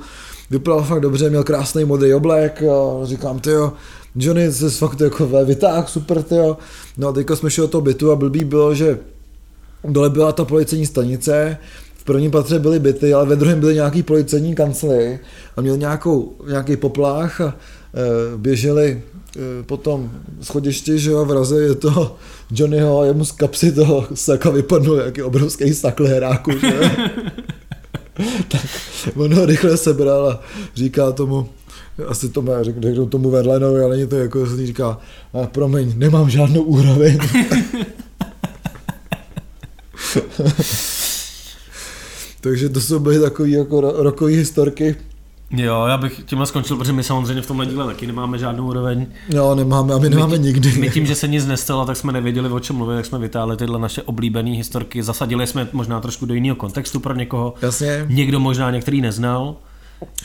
vypadal 0.50 0.84
fakt 0.84 1.02
dobře, 1.02 1.30
měl 1.30 1.44
krásný 1.44 1.86
modrý 1.86 2.14
oblek 2.14 2.64
a 2.64 3.06
říkám, 3.06 3.40
ty 3.40 3.50
jo, 3.50 3.74
Johnny 4.16 4.52
se 4.52 4.70
fakt 4.70 5.02
jako 5.02 5.28
vytáhl, 5.46 5.88
super, 5.88 6.24
tyjo. 6.24 6.58
No 6.98 7.08
a 7.08 7.12
teďka 7.12 7.36
jsme 7.36 7.50
šli 7.50 7.62
do 7.62 7.68
toho 7.68 7.82
bytu 7.82 8.12
a 8.12 8.16
blbý 8.16 8.44
bylo, 8.44 8.76
že 8.76 9.00
dole 9.84 10.10
byla 10.10 10.32
ta 10.32 10.46
policejní 10.46 10.86
stanice, 10.86 11.58
v 11.96 12.06
prvním 12.06 12.32
patře 12.32 12.60
byly 12.60 12.80
byty, 12.80 13.14
ale 13.14 13.26
ve 13.26 13.36
druhém 13.36 13.60
byly 13.60 13.76
nějaký 13.76 14.04
policejní 14.04 14.56
kancely 14.56 15.20
a 15.58 15.62
měl 15.62 15.78
nějakou, 15.78 16.36
nějaký 16.48 16.78
poplách 16.78 17.42
a 17.42 17.48
e, 17.48 18.38
běželi 18.38 19.02
e, 19.36 19.64
potom 19.64 20.12
schodišti, 20.42 21.00
že 21.00 21.12
jo, 21.12 21.26
v 21.26 21.32
raze 21.32 21.62
je 21.62 21.76
to 21.76 22.16
Johnnyho 22.52 23.00
a 23.00 23.06
jemu 23.06 23.26
z 23.26 23.32
kapsy 23.32 23.72
toho 23.72 24.08
saka 24.14 24.50
vypadnul 24.50 24.96
nějaký 24.96 25.22
obrovský 25.22 25.74
sakl 25.74 26.08
heráku, 26.08 26.52
že 26.52 26.92
tak 28.48 28.62
on 29.16 29.34
ho 29.34 29.46
rychle 29.46 29.78
sebral 29.78 30.28
a 30.28 30.40
říká 30.76 31.12
tomu, 31.12 31.50
asi 32.08 32.30
to 32.30 32.42
má, 32.42 32.64
řeknu 32.64 33.06
tomu 33.06 33.30
Verlenovi, 33.30 33.80
ale 33.80 33.96
není 33.96 34.10
to 34.10 34.16
jako, 34.16 34.48
se 34.48 34.66
říká, 34.66 34.98
a 35.34 35.48
promiň, 35.48 35.94
nemám 35.98 36.30
žádnou 36.30 36.62
úroveň. 36.62 37.20
Takže 42.42 42.70
to 42.70 42.82
jsou 42.82 43.00
byly 43.00 43.20
takové 43.20 43.50
jako 43.50 43.82
rokové 43.82 44.32
historky. 44.32 44.96
Jo, 45.58 45.86
já 45.88 45.98
bych 45.98 46.22
tímhle 46.26 46.48
skončil, 46.48 46.78
protože 46.78 46.94
my 46.94 47.04
samozřejmě 47.04 47.42
v 47.42 47.48
tomhle 47.48 47.66
díle 47.66 47.86
taky 47.86 48.08
nemáme 48.08 48.38
žádnou 48.38 48.68
úroveň. 48.68 49.08
Jo, 49.30 49.56
nemáme 49.56 49.94
a 49.94 49.98
my 49.98 50.10
nemáme 50.10 50.38
my, 50.38 50.44
nikdy. 50.44 50.72
My 50.72 50.90
tím, 50.90 51.06
že 51.06 51.16
se 51.16 51.28
nic 51.28 51.46
nestalo, 51.46 51.86
tak 51.86 51.98
jsme 51.98 52.14
nevěděli, 52.14 52.50
o 52.50 52.60
čem 52.60 52.76
mluvit, 52.76 52.96
tak 52.96 53.06
jsme 53.06 53.20
vytáhli 53.20 53.58
tyhle 53.58 53.80
naše 53.80 54.02
oblíbené 54.02 54.52
historky. 54.52 55.04
Zasadili 55.04 55.48
jsme 55.48 55.68
možná 55.74 56.02
trošku 56.02 56.26
do 56.26 56.34
jiného 56.34 56.56
kontextu 56.56 57.00
pro 57.00 57.16
někoho. 57.16 57.54
Jasně. 57.62 58.06
Někdo 58.10 58.40
možná 58.40 58.72
některý 58.72 59.02
neznal. 59.02 59.56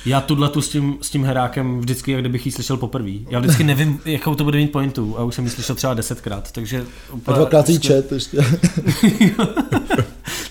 Já 0.07 0.21
tuhle 0.21 0.49
tu 0.49 0.63
s 0.63 0.69
tím, 0.69 0.99
s 1.03 1.11
tím 1.11 1.25
herákem 1.25 1.81
vždycky, 1.81 2.13
jak 2.13 2.21
kdybych 2.21 2.47
ji 2.47 2.53
slyšel 2.53 2.77
poprvé. 2.77 3.11
Já 3.31 3.39
vždycky 3.39 3.65
nevím, 3.65 4.01
jakou 4.05 4.35
to 4.35 4.45
bude 4.45 4.59
mít 4.59 4.73
pointu 4.73 5.19
a 5.19 5.25
už 5.25 5.35
jsem 5.35 5.45
ji 5.45 5.51
slyšel 5.51 5.77
třeba 5.77 5.95
desetkrát, 5.95 6.53
takže... 6.53 6.85
A 7.27 7.33
dvakrát 7.33 7.69
jí 7.69 7.81
čet 7.81 8.13
ještě. 8.13 8.37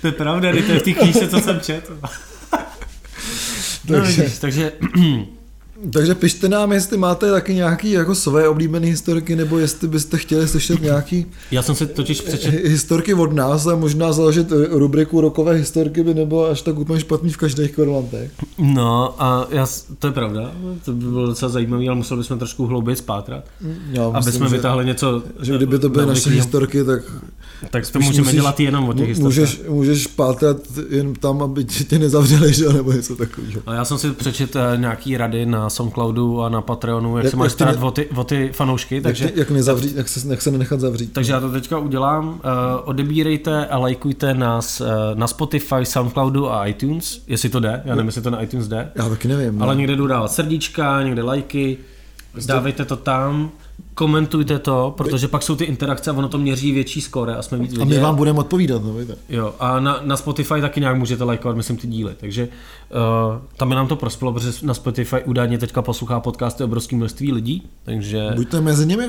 to 0.01 0.07
je 0.07 0.11
pravda, 0.11 0.51
to 0.51 0.71
je 0.71 0.79
v 0.79 0.83
té 0.83 0.93
knížce, 0.93 1.27
co 1.27 1.39
jsem 1.39 1.59
čet. 1.59 1.91
No, 3.89 3.95
takže, 3.95 4.21
vidíš, 4.21 4.39
takže 4.39 4.71
takže 5.93 6.15
pište 6.15 6.49
nám, 6.49 6.71
jestli 6.71 6.97
máte 6.97 7.31
taky 7.31 7.53
nějaký 7.53 7.91
jako 7.91 8.15
své 8.15 8.49
oblíbené 8.49 8.87
historky, 8.87 9.35
nebo 9.35 9.59
jestli 9.59 9.87
byste 9.87 10.17
chtěli 10.17 10.47
slyšet 10.47 10.81
nějaký 10.81 11.25
Já 11.51 11.61
jsem 11.61 11.75
si 11.75 11.87
totiž 11.87 12.21
přečet... 12.21 12.53
historky 12.65 13.13
od 13.13 13.33
nás 13.33 13.67
a 13.67 13.75
možná 13.75 14.13
založit 14.13 14.51
rubriku 14.69 15.21
rokové 15.21 15.53
historky 15.53 16.03
by 16.03 16.13
nebylo 16.13 16.49
až 16.49 16.61
tak 16.61 16.79
úplně 16.79 16.99
špatný 16.99 17.29
v 17.29 17.37
každých 17.37 17.75
korlantech. 17.75 18.31
No 18.57 19.15
a 19.23 19.47
já, 19.49 19.67
to 19.99 20.07
je 20.07 20.13
pravda, 20.13 20.51
to 20.85 20.91
by 20.91 21.05
bylo 21.05 21.25
docela 21.27 21.49
zajímavé, 21.49 21.87
ale 21.87 21.95
museli 21.95 22.17
bychom 22.21 22.39
trošku 22.39 22.65
hlouběji 22.65 22.95
spátrat, 22.95 23.43
já 23.91 24.09
myslím, 24.09 24.15
aby 24.15 24.31
jsme 24.31 24.49
vytáhli 24.49 24.85
něco... 24.85 25.23
Že 25.41 25.57
kdyby 25.57 25.79
to 25.79 25.89
byly 25.89 26.05
naše 26.05 26.29
historky, 26.29 26.83
tak... 26.83 27.01
Tak 27.69 27.91
to 27.91 27.99
můžeme 27.99 28.23
musíš, 28.25 28.33
dělat 28.33 28.59
jenom 28.59 28.89
o 28.89 28.93
těch 28.93 29.07
historkách. 29.07 29.25
Můžeš, 29.25 29.61
můžeš 29.69 30.07
pátrat 30.07 30.57
jen 30.89 31.13
tam, 31.13 31.41
aby 31.41 31.63
tě 31.63 31.99
nezavřeli, 31.99 32.53
že? 32.53 32.69
nebo 32.73 32.91
něco 32.91 33.15
takového. 33.15 33.61
A 33.65 33.73
já 33.73 33.85
jsem 33.85 33.97
si 33.97 34.11
přečet 34.11 34.55
eh, 34.55 34.77
nějaký 34.77 35.17
rady 35.17 35.45
na 35.45 35.66
Soundcloudu 35.69 36.41
a 36.41 36.49
na 36.49 36.61
Patreonu, 36.61 37.17
jak, 37.17 37.23
jak 37.23 37.31
se 37.31 37.37
máš 37.37 37.51
starat 37.51 37.75
ne... 37.75 37.85
o, 37.85 37.91
ty, 37.91 38.05
o 38.15 38.23
ty 38.23 38.49
fanoušky. 38.53 39.01
Takže, 39.01 39.25
jak, 39.25 39.35
jak, 39.35 39.51
nezavřít, 39.51 39.95
jak, 39.95 40.09
se, 40.09 40.27
jak 40.27 40.41
se 40.41 40.51
nenechat 40.51 40.79
zavřít. 40.79 41.13
Takže 41.13 41.33
já 41.33 41.39
to 41.39 41.51
teďka 41.51 41.77
udělám. 41.77 42.27
Uh, 42.27 42.39
odebírejte 42.83 43.67
a 43.67 43.77
lajkujte 43.77 44.33
nás 44.33 44.81
uh, 44.81 44.87
na 45.13 45.27
Spotify, 45.27 45.83
Soundcloudu 45.83 46.51
a 46.51 46.65
iTunes, 46.65 47.21
jestli 47.27 47.49
to 47.49 47.59
jde. 47.59 47.81
Já 47.85 47.95
nevím, 47.95 48.07
jestli 48.07 48.21
to 48.21 48.29
na 48.29 48.41
iTunes 48.41 48.67
jde. 48.67 48.91
Já 48.95 49.09
taky 49.09 49.27
nevím. 49.27 49.61
Ale 49.61 49.73
no. 49.73 49.79
někde 49.79 49.95
jdu 49.95 50.07
dávat 50.07 50.31
srdíčka, 50.31 51.03
někde 51.03 51.23
lajky. 51.23 51.77
Dávejte 52.45 52.85
to 52.85 52.95
tam 52.95 53.51
komentujte 53.93 54.59
to, 54.59 54.93
protože 54.97 55.27
pak 55.27 55.43
jsou 55.43 55.55
ty 55.55 55.63
interakce 55.63 56.11
a 56.11 56.13
ono 56.13 56.29
to 56.29 56.37
měří 56.37 56.71
větší 56.71 57.01
skore 57.01 57.35
a 57.35 57.41
jsme 57.41 57.57
víc 57.57 57.71
vidět. 57.71 57.81
A 57.81 57.85
my 57.85 57.99
vám 57.99 58.15
budeme 58.15 58.39
odpovídat, 58.39 58.83
no 58.83 58.93
víte. 58.93 59.15
Jo, 59.29 59.53
a 59.59 59.79
na, 59.79 59.99
na 60.03 60.17
Spotify 60.17 60.61
taky 60.61 60.79
nějak 60.79 60.97
můžete 60.97 61.23
lajkovat, 61.23 61.57
myslím, 61.57 61.77
ty 61.77 61.87
díly, 61.87 62.13
takže 62.19 62.47
uh, 62.47 63.41
tam 63.57 63.69
je 63.69 63.75
nám 63.75 63.87
to 63.87 63.95
prospělo, 63.95 64.33
protože 64.33 64.65
na 64.65 64.73
Spotify 64.73 65.15
údajně 65.25 65.57
teďka 65.57 65.81
poslouchá 65.81 66.19
podcasty 66.19 66.63
obrovské 66.63 66.95
množství 66.95 67.33
lidí, 67.33 67.69
takže... 67.83 68.31
Buďte 68.35 68.61
mezi 68.61 68.85
nimi. 68.85 69.07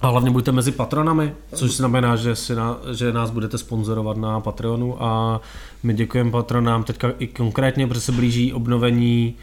A 0.00 0.08
hlavně 0.08 0.30
buďte 0.30 0.52
mezi 0.52 0.72
patronami, 0.72 1.32
což 1.54 1.76
znamená, 1.76 2.16
že, 2.16 2.36
si 2.36 2.54
na, 2.54 2.76
že 2.92 3.12
nás 3.12 3.30
budete 3.30 3.58
sponzorovat 3.58 4.16
na 4.16 4.40
Patreonu 4.40 5.02
a 5.02 5.40
my 5.82 5.94
děkujeme 5.94 6.30
patronám 6.30 6.84
teďka 6.84 7.12
i 7.18 7.26
konkrétně, 7.26 7.86
protože 7.86 8.00
se 8.00 8.12
blíží 8.12 8.52
obnovení 8.52 9.34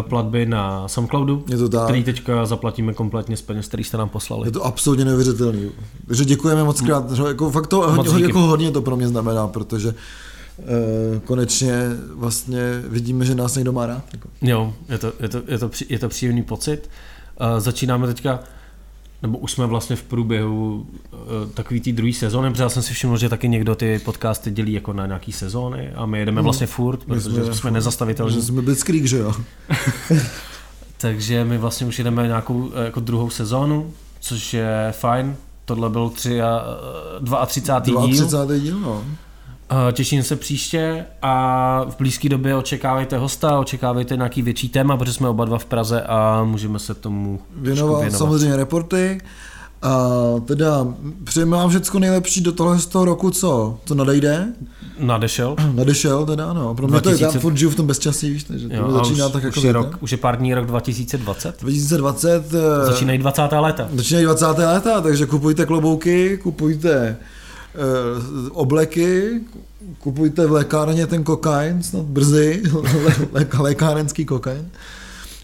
platby 0.00 0.46
na 0.46 0.88
SoundCloudu, 0.88 1.44
je 1.48 1.56
to 1.56 1.68
tak. 1.68 1.84
který 1.84 2.04
teďka 2.04 2.46
zaplatíme 2.46 2.94
kompletně 2.94 3.36
z 3.36 3.42
peněz, 3.42 3.68
který 3.68 3.84
jste 3.84 3.96
nám 3.96 4.08
poslali. 4.08 4.48
Je 4.48 4.52
to 4.52 4.64
absolutně 4.64 5.04
neuvěřitelný. 5.04 5.70
Takže 6.06 6.24
děkujeme 6.24 6.64
moc 6.64 6.80
krát. 6.80 7.10
Mm. 7.10 7.26
Jako, 7.26 7.50
fakt 7.50 7.66
to 7.66 7.90
hodně, 7.90 8.24
jako 8.24 8.38
hodně 8.38 8.70
to 8.70 8.82
pro 8.82 8.96
mě 8.96 9.08
znamená, 9.08 9.48
protože 9.48 9.88
e, 9.88 11.20
konečně 11.20 11.88
vlastně 12.14 12.82
vidíme, 12.88 13.24
že 13.24 13.34
nás 13.34 13.54
někdo 13.54 13.72
má 13.72 13.86
rád. 13.86 14.04
Jako. 14.12 14.28
Jo, 14.42 14.74
je 14.88 14.98
to, 14.98 15.12
je 15.20 15.28
to, 15.28 15.42
je 15.48 15.58
to, 15.58 15.72
je 15.88 15.98
to 15.98 16.08
příjemný 16.08 16.42
pocit. 16.42 16.90
E, 17.40 17.60
začínáme 17.60 18.06
teďka 18.06 18.40
nebo 19.24 19.38
už 19.38 19.52
jsme 19.52 19.66
vlastně 19.66 19.96
v 19.96 20.02
průběhu 20.02 20.86
uh, 21.12 21.18
takový 21.54 21.80
té 21.80 21.92
druhé 21.92 22.12
sezóny, 22.12 22.50
protože 22.50 22.62
já 22.62 22.68
jsem 22.68 22.82
si 22.82 22.94
všiml, 22.94 23.16
že 23.16 23.28
taky 23.28 23.48
někdo 23.48 23.74
ty 23.74 23.98
podcasty 24.04 24.50
dělí 24.50 24.72
jako 24.72 24.92
na 24.92 25.06
nějaký 25.06 25.32
sezóny 25.32 25.92
a 25.94 26.06
my 26.06 26.18
jedeme 26.18 26.36
no, 26.36 26.42
vlastně 26.42 26.66
furt, 26.66 27.04
protože 27.04 27.44
jsme, 27.44 27.54
jsme 27.54 27.70
nezastavitelní. 27.70 28.34
Že 28.34 28.42
jsme 28.42 28.62
Blitzkrieg, 28.62 29.04
že 29.04 29.18
jo? 29.18 29.34
Takže 30.96 31.44
my 31.44 31.58
vlastně 31.58 31.86
už 31.86 31.98
jedeme 31.98 32.26
nějakou 32.26 32.70
eh, 32.74 32.84
jako 32.84 33.00
druhou 33.00 33.30
sezónu, 33.30 33.92
což 34.20 34.54
je 34.54 34.88
fajn. 34.92 35.36
Tohle 35.64 35.90
byl 35.90 36.10
tři 36.10 36.42
a, 36.42 36.64
32. 37.46 37.46
32. 37.46 38.06
díl. 38.06 38.16
32. 38.16 38.56
díl, 38.58 38.80
no. 38.80 39.04
Těším 39.92 40.22
se 40.22 40.36
příště 40.36 41.04
a 41.22 41.84
v 41.88 41.96
blízké 41.98 42.28
době 42.28 42.54
očekávejte 42.54 43.18
hosta, 43.18 43.58
očekávejte 43.58 44.16
nějaký 44.16 44.42
větší 44.42 44.68
téma, 44.68 44.96
protože 44.96 45.12
jsme 45.12 45.28
oba 45.28 45.44
dva 45.44 45.58
v 45.58 45.64
Praze 45.64 46.02
a 46.02 46.44
můžeme 46.44 46.78
se 46.78 46.94
tomu 46.94 47.40
věnovat. 47.56 48.00
věnovat. 48.00 48.18
Samozřejmě 48.18 48.56
reporty. 48.56 49.20
A 49.82 50.08
teda 50.46 50.86
přejeme 51.24 51.56
vám 51.56 51.70
všechno 51.70 52.00
nejlepší 52.00 52.40
do 52.40 52.52
tohle 52.52 52.78
z 52.78 52.86
toho 52.86 53.04
roku, 53.04 53.30
co? 53.30 53.78
Co 53.84 53.94
nadejde? 53.94 54.52
Nadešel. 54.98 55.56
Nadešel 55.74 56.26
teda, 56.26 56.52
no. 56.52 56.74
Pro 56.74 56.86
mě 56.86 56.92
2000... 57.00 57.18
to 57.18 57.24
je, 57.24 57.32
tam 57.32 57.40
furt 57.40 57.56
žiju 57.56 57.70
v 57.70 57.74
tom 57.74 57.86
bezčasí, 57.86 58.30
víš, 58.30 58.44
takže 58.44 58.68
to 58.68 58.74
jo, 58.74 58.92
začíná 58.92 59.26
už, 59.26 59.32
tak 59.32 59.42
jako 59.42 59.60
už 59.60 59.64
je, 59.64 59.72
rok, 59.72 59.98
už 60.00 60.12
je 60.12 60.18
pár 60.18 60.38
dní 60.38 60.54
rok 60.54 60.66
2020. 60.66 61.60
2020. 61.60 62.44
Eh, 62.54 62.86
Začínají 62.86 63.18
20. 63.18 63.42
léta. 63.52 63.88
Začínají 63.94 64.24
20. 64.26 64.46
léta, 64.46 65.00
takže 65.00 65.26
kupujte 65.26 65.66
klobouky, 65.66 66.38
kupujte 66.42 67.16
obleky, 68.52 69.40
kupujte 69.98 70.46
v 70.46 70.52
lékárně 70.52 71.06
ten 71.06 71.24
kokain, 71.24 71.82
snad 71.82 72.02
brzy, 72.02 72.62
lé, 73.32 73.46
lékárenský 73.58 74.24
kokain. 74.24 74.70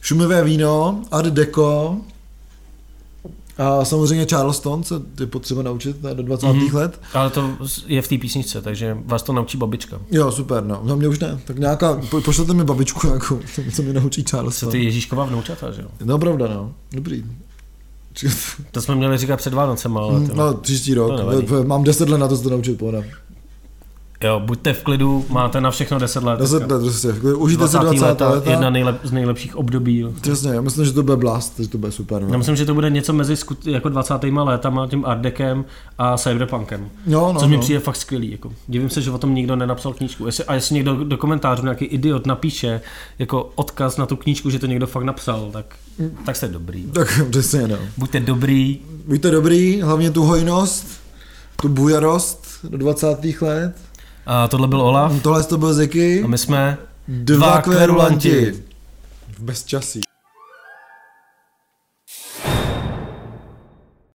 Šumivé 0.00 0.44
víno, 0.44 1.02
Art 1.10 1.26
Deco, 1.34 2.00
a 3.60 3.84
samozřejmě 3.84 4.26
Charleston 4.26 4.82
se 4.82 4.94
je 5.20 5.26
potřeba 5.26 5.62
naučit 5.62 5.96
do 5.96 6.22
20. 6.22 6.46
Mm-hmm. 6.46 6.74
let. 6.74 7.00
Ale 7.14 7.30
to 7.30 7.56
je 7.86 8.02
v 8.02 8.08
té 8.08 8.18
písničce, 8.18 8.62
takže 8.62 8.98
vás 9.04 9.22
to 9.22 9.32
naučí 9.32 9.58
babička. 9.58 10.00
Jo, 10.10 10.32
super, 10.32 10.64
no. 10.64 10.80
No 10.84 10.96
mě 10.96 11.08
už 11.08 11.18
ne. 11.18 11.40
Tak 11.44 11.58
nějaká, 11.58 12.00
po, 12.10 12.20
pošlete 12.20 12.54
mi 12.54 12.64
babičku 12.64 13.06
nějakou, 13.06 13.40
co 13.74 13.82
mi 13.82 13.92
naučí 13.92 14.24
Charleston. 14.30 14.68
Co 14.68 14.72
ty 14.72 14.84
Ježíšková 14.84 15.24
vnoučata, 15.24 15.70
že 15.70 15.82
jo? 15.82 15.88
No 16.04 16.18
pravda, 16.18 16.48
no. 16.48 16.74
Dobrý. 16.92 17.24
To 18.70 18.82
jsme 18.82 18.94
měli 18.94 19.18
říkat 19.18 19.36
před 19.36 19.54
Vánocem, 19.54 19.96
ale... 19.96 20.26
To... 20.26 20.34
No, 20.34 20.54
příští 20.54 20.94
rok. 20.94 21.12
Mám 21.66 21.84
10 21.84 22.08
let 22.08 22.18
na 22.18 22.28
to 22.28 22.36
se 22.36 22.42
to 22.42 22.50
naučit, 22.50 22.78
pohoda. 22.78 23.02
Jo, 24.24 24.40
buďte 24.40 24.72
v 24.72 24.82
klidu, 24.82 25.24
máte 25.28 25.60
na 25.60 25.70
všechno 25.70 25.98
10 25.98 26.22
let. 26.22 26.40
10 26.40 26.62
let, 26.62 26.80
prostě. 26.80 27.08
Užijte 27.12 27.68
se 27.68 27.78
20 27.78 28.04
leta, 28.04 28.28
leta. 28.30 28.50
Jedna 28.50 28.70
nejlep, 28.70 29.00
z 29.02 29.12
nejlepších 29.12 29.56
období. 29.56 30.06
Přesně, 30.20 30.50
já 30.50 30.60
myslím, 30.60 30.84
že 30.84 30.92
to 30.92 31.02
bude 31.02 31.16
blast, 31.16 31.60
že 31.60 31.68
to 31.68 31.78
bude 31.78 31.92
super. 31.92 32.22
No. 32.22 32.28
Já 32.30 32.38
myslím, 32.38 32.56
že 32.56 32.66
to 32.66 32.74
bude 32.74 32.90
něco 32.90 33.12
mezi 33.12 33.34
jako 33.66 33.88
20. 33.88 34.14
letama, 34.24 34.86
tím 34.86 35.04
Ardekem 35.04 35.64
a 35.98 36.18
Cyberpunkem. 36.18 36.90
Jo, 37.06 37.30
no, 37.32 37.40
což 37.40 37.48
mi 37.48 37.56
no. 37.56 37.62
přijde 37.62 37.80
fakt 37.80 37.96
skvělý. 37.96 38.30
Jako. 38.30 38.52
Divím 38.68 38.90
se, 38.90 39.02
že 39.02 39.10
o 39.10 39.18
tom 39.18 39.34
nikdo 39.34 39.56
nenapsal 39.56 39.92
knížku. 39.92 40.26
Jestli, 40.26 40.44
a 40.44 40.54
jestli 40.54 40.74
někdo 40.74 41.04
do 41.04 41.16
komentářů 41.16 41.62
nějaký 41.62 41.84
idiot 41.84 42.26
napíše 42.26 42.80
jako 43.18 43.50
odkaz 43.54 43.96
na 43.96 44.06
tu 44.06 44.16
knížku, 44.16 44.50
že 44.50 44.58
to 44.58 44.66
někdo 44.66 44.86
fakt 44.86 45.04
napsal, 45.04 45.50
tak, 45.52 45.66
tak 46.26 46.36
jste 46.36 46.48
dobrý. 46.48 46.84
Tak 46.84 47.20
přesně, 47.30 47.68
no. 47.68 47.76
Buďte 47.96 48.20
dobrý. 48.20 48.78
Buďte 49.06 49.30
dobrý, 49.30 49.80
hlavně 49.80 50.10
tu 50.10 50.22
hojnost, 50.22 50.86
tu 51.56 51.68
bujarost 51.68 52.50
do 52.68 52.78
20. 52.78 53.06
let 53.40 53.74
a 54.30 54.48
tohle 54.48 54.68
byl 54.68 54.80
Olaf. 54.80 55.22
Tohle 55.22 55.44
to 55.44 55.58
byl 55.58 55.74
Zeky. 55.74 56.22
A 56.22 56.26
my 56.26 56.38
jsme 56.38 56.78
dva, 57.08 57.46
dva 57.46 57.62
kverulanti. 57.62 58.52
V 59.28 59.40
bezčasí. 59.40 60.00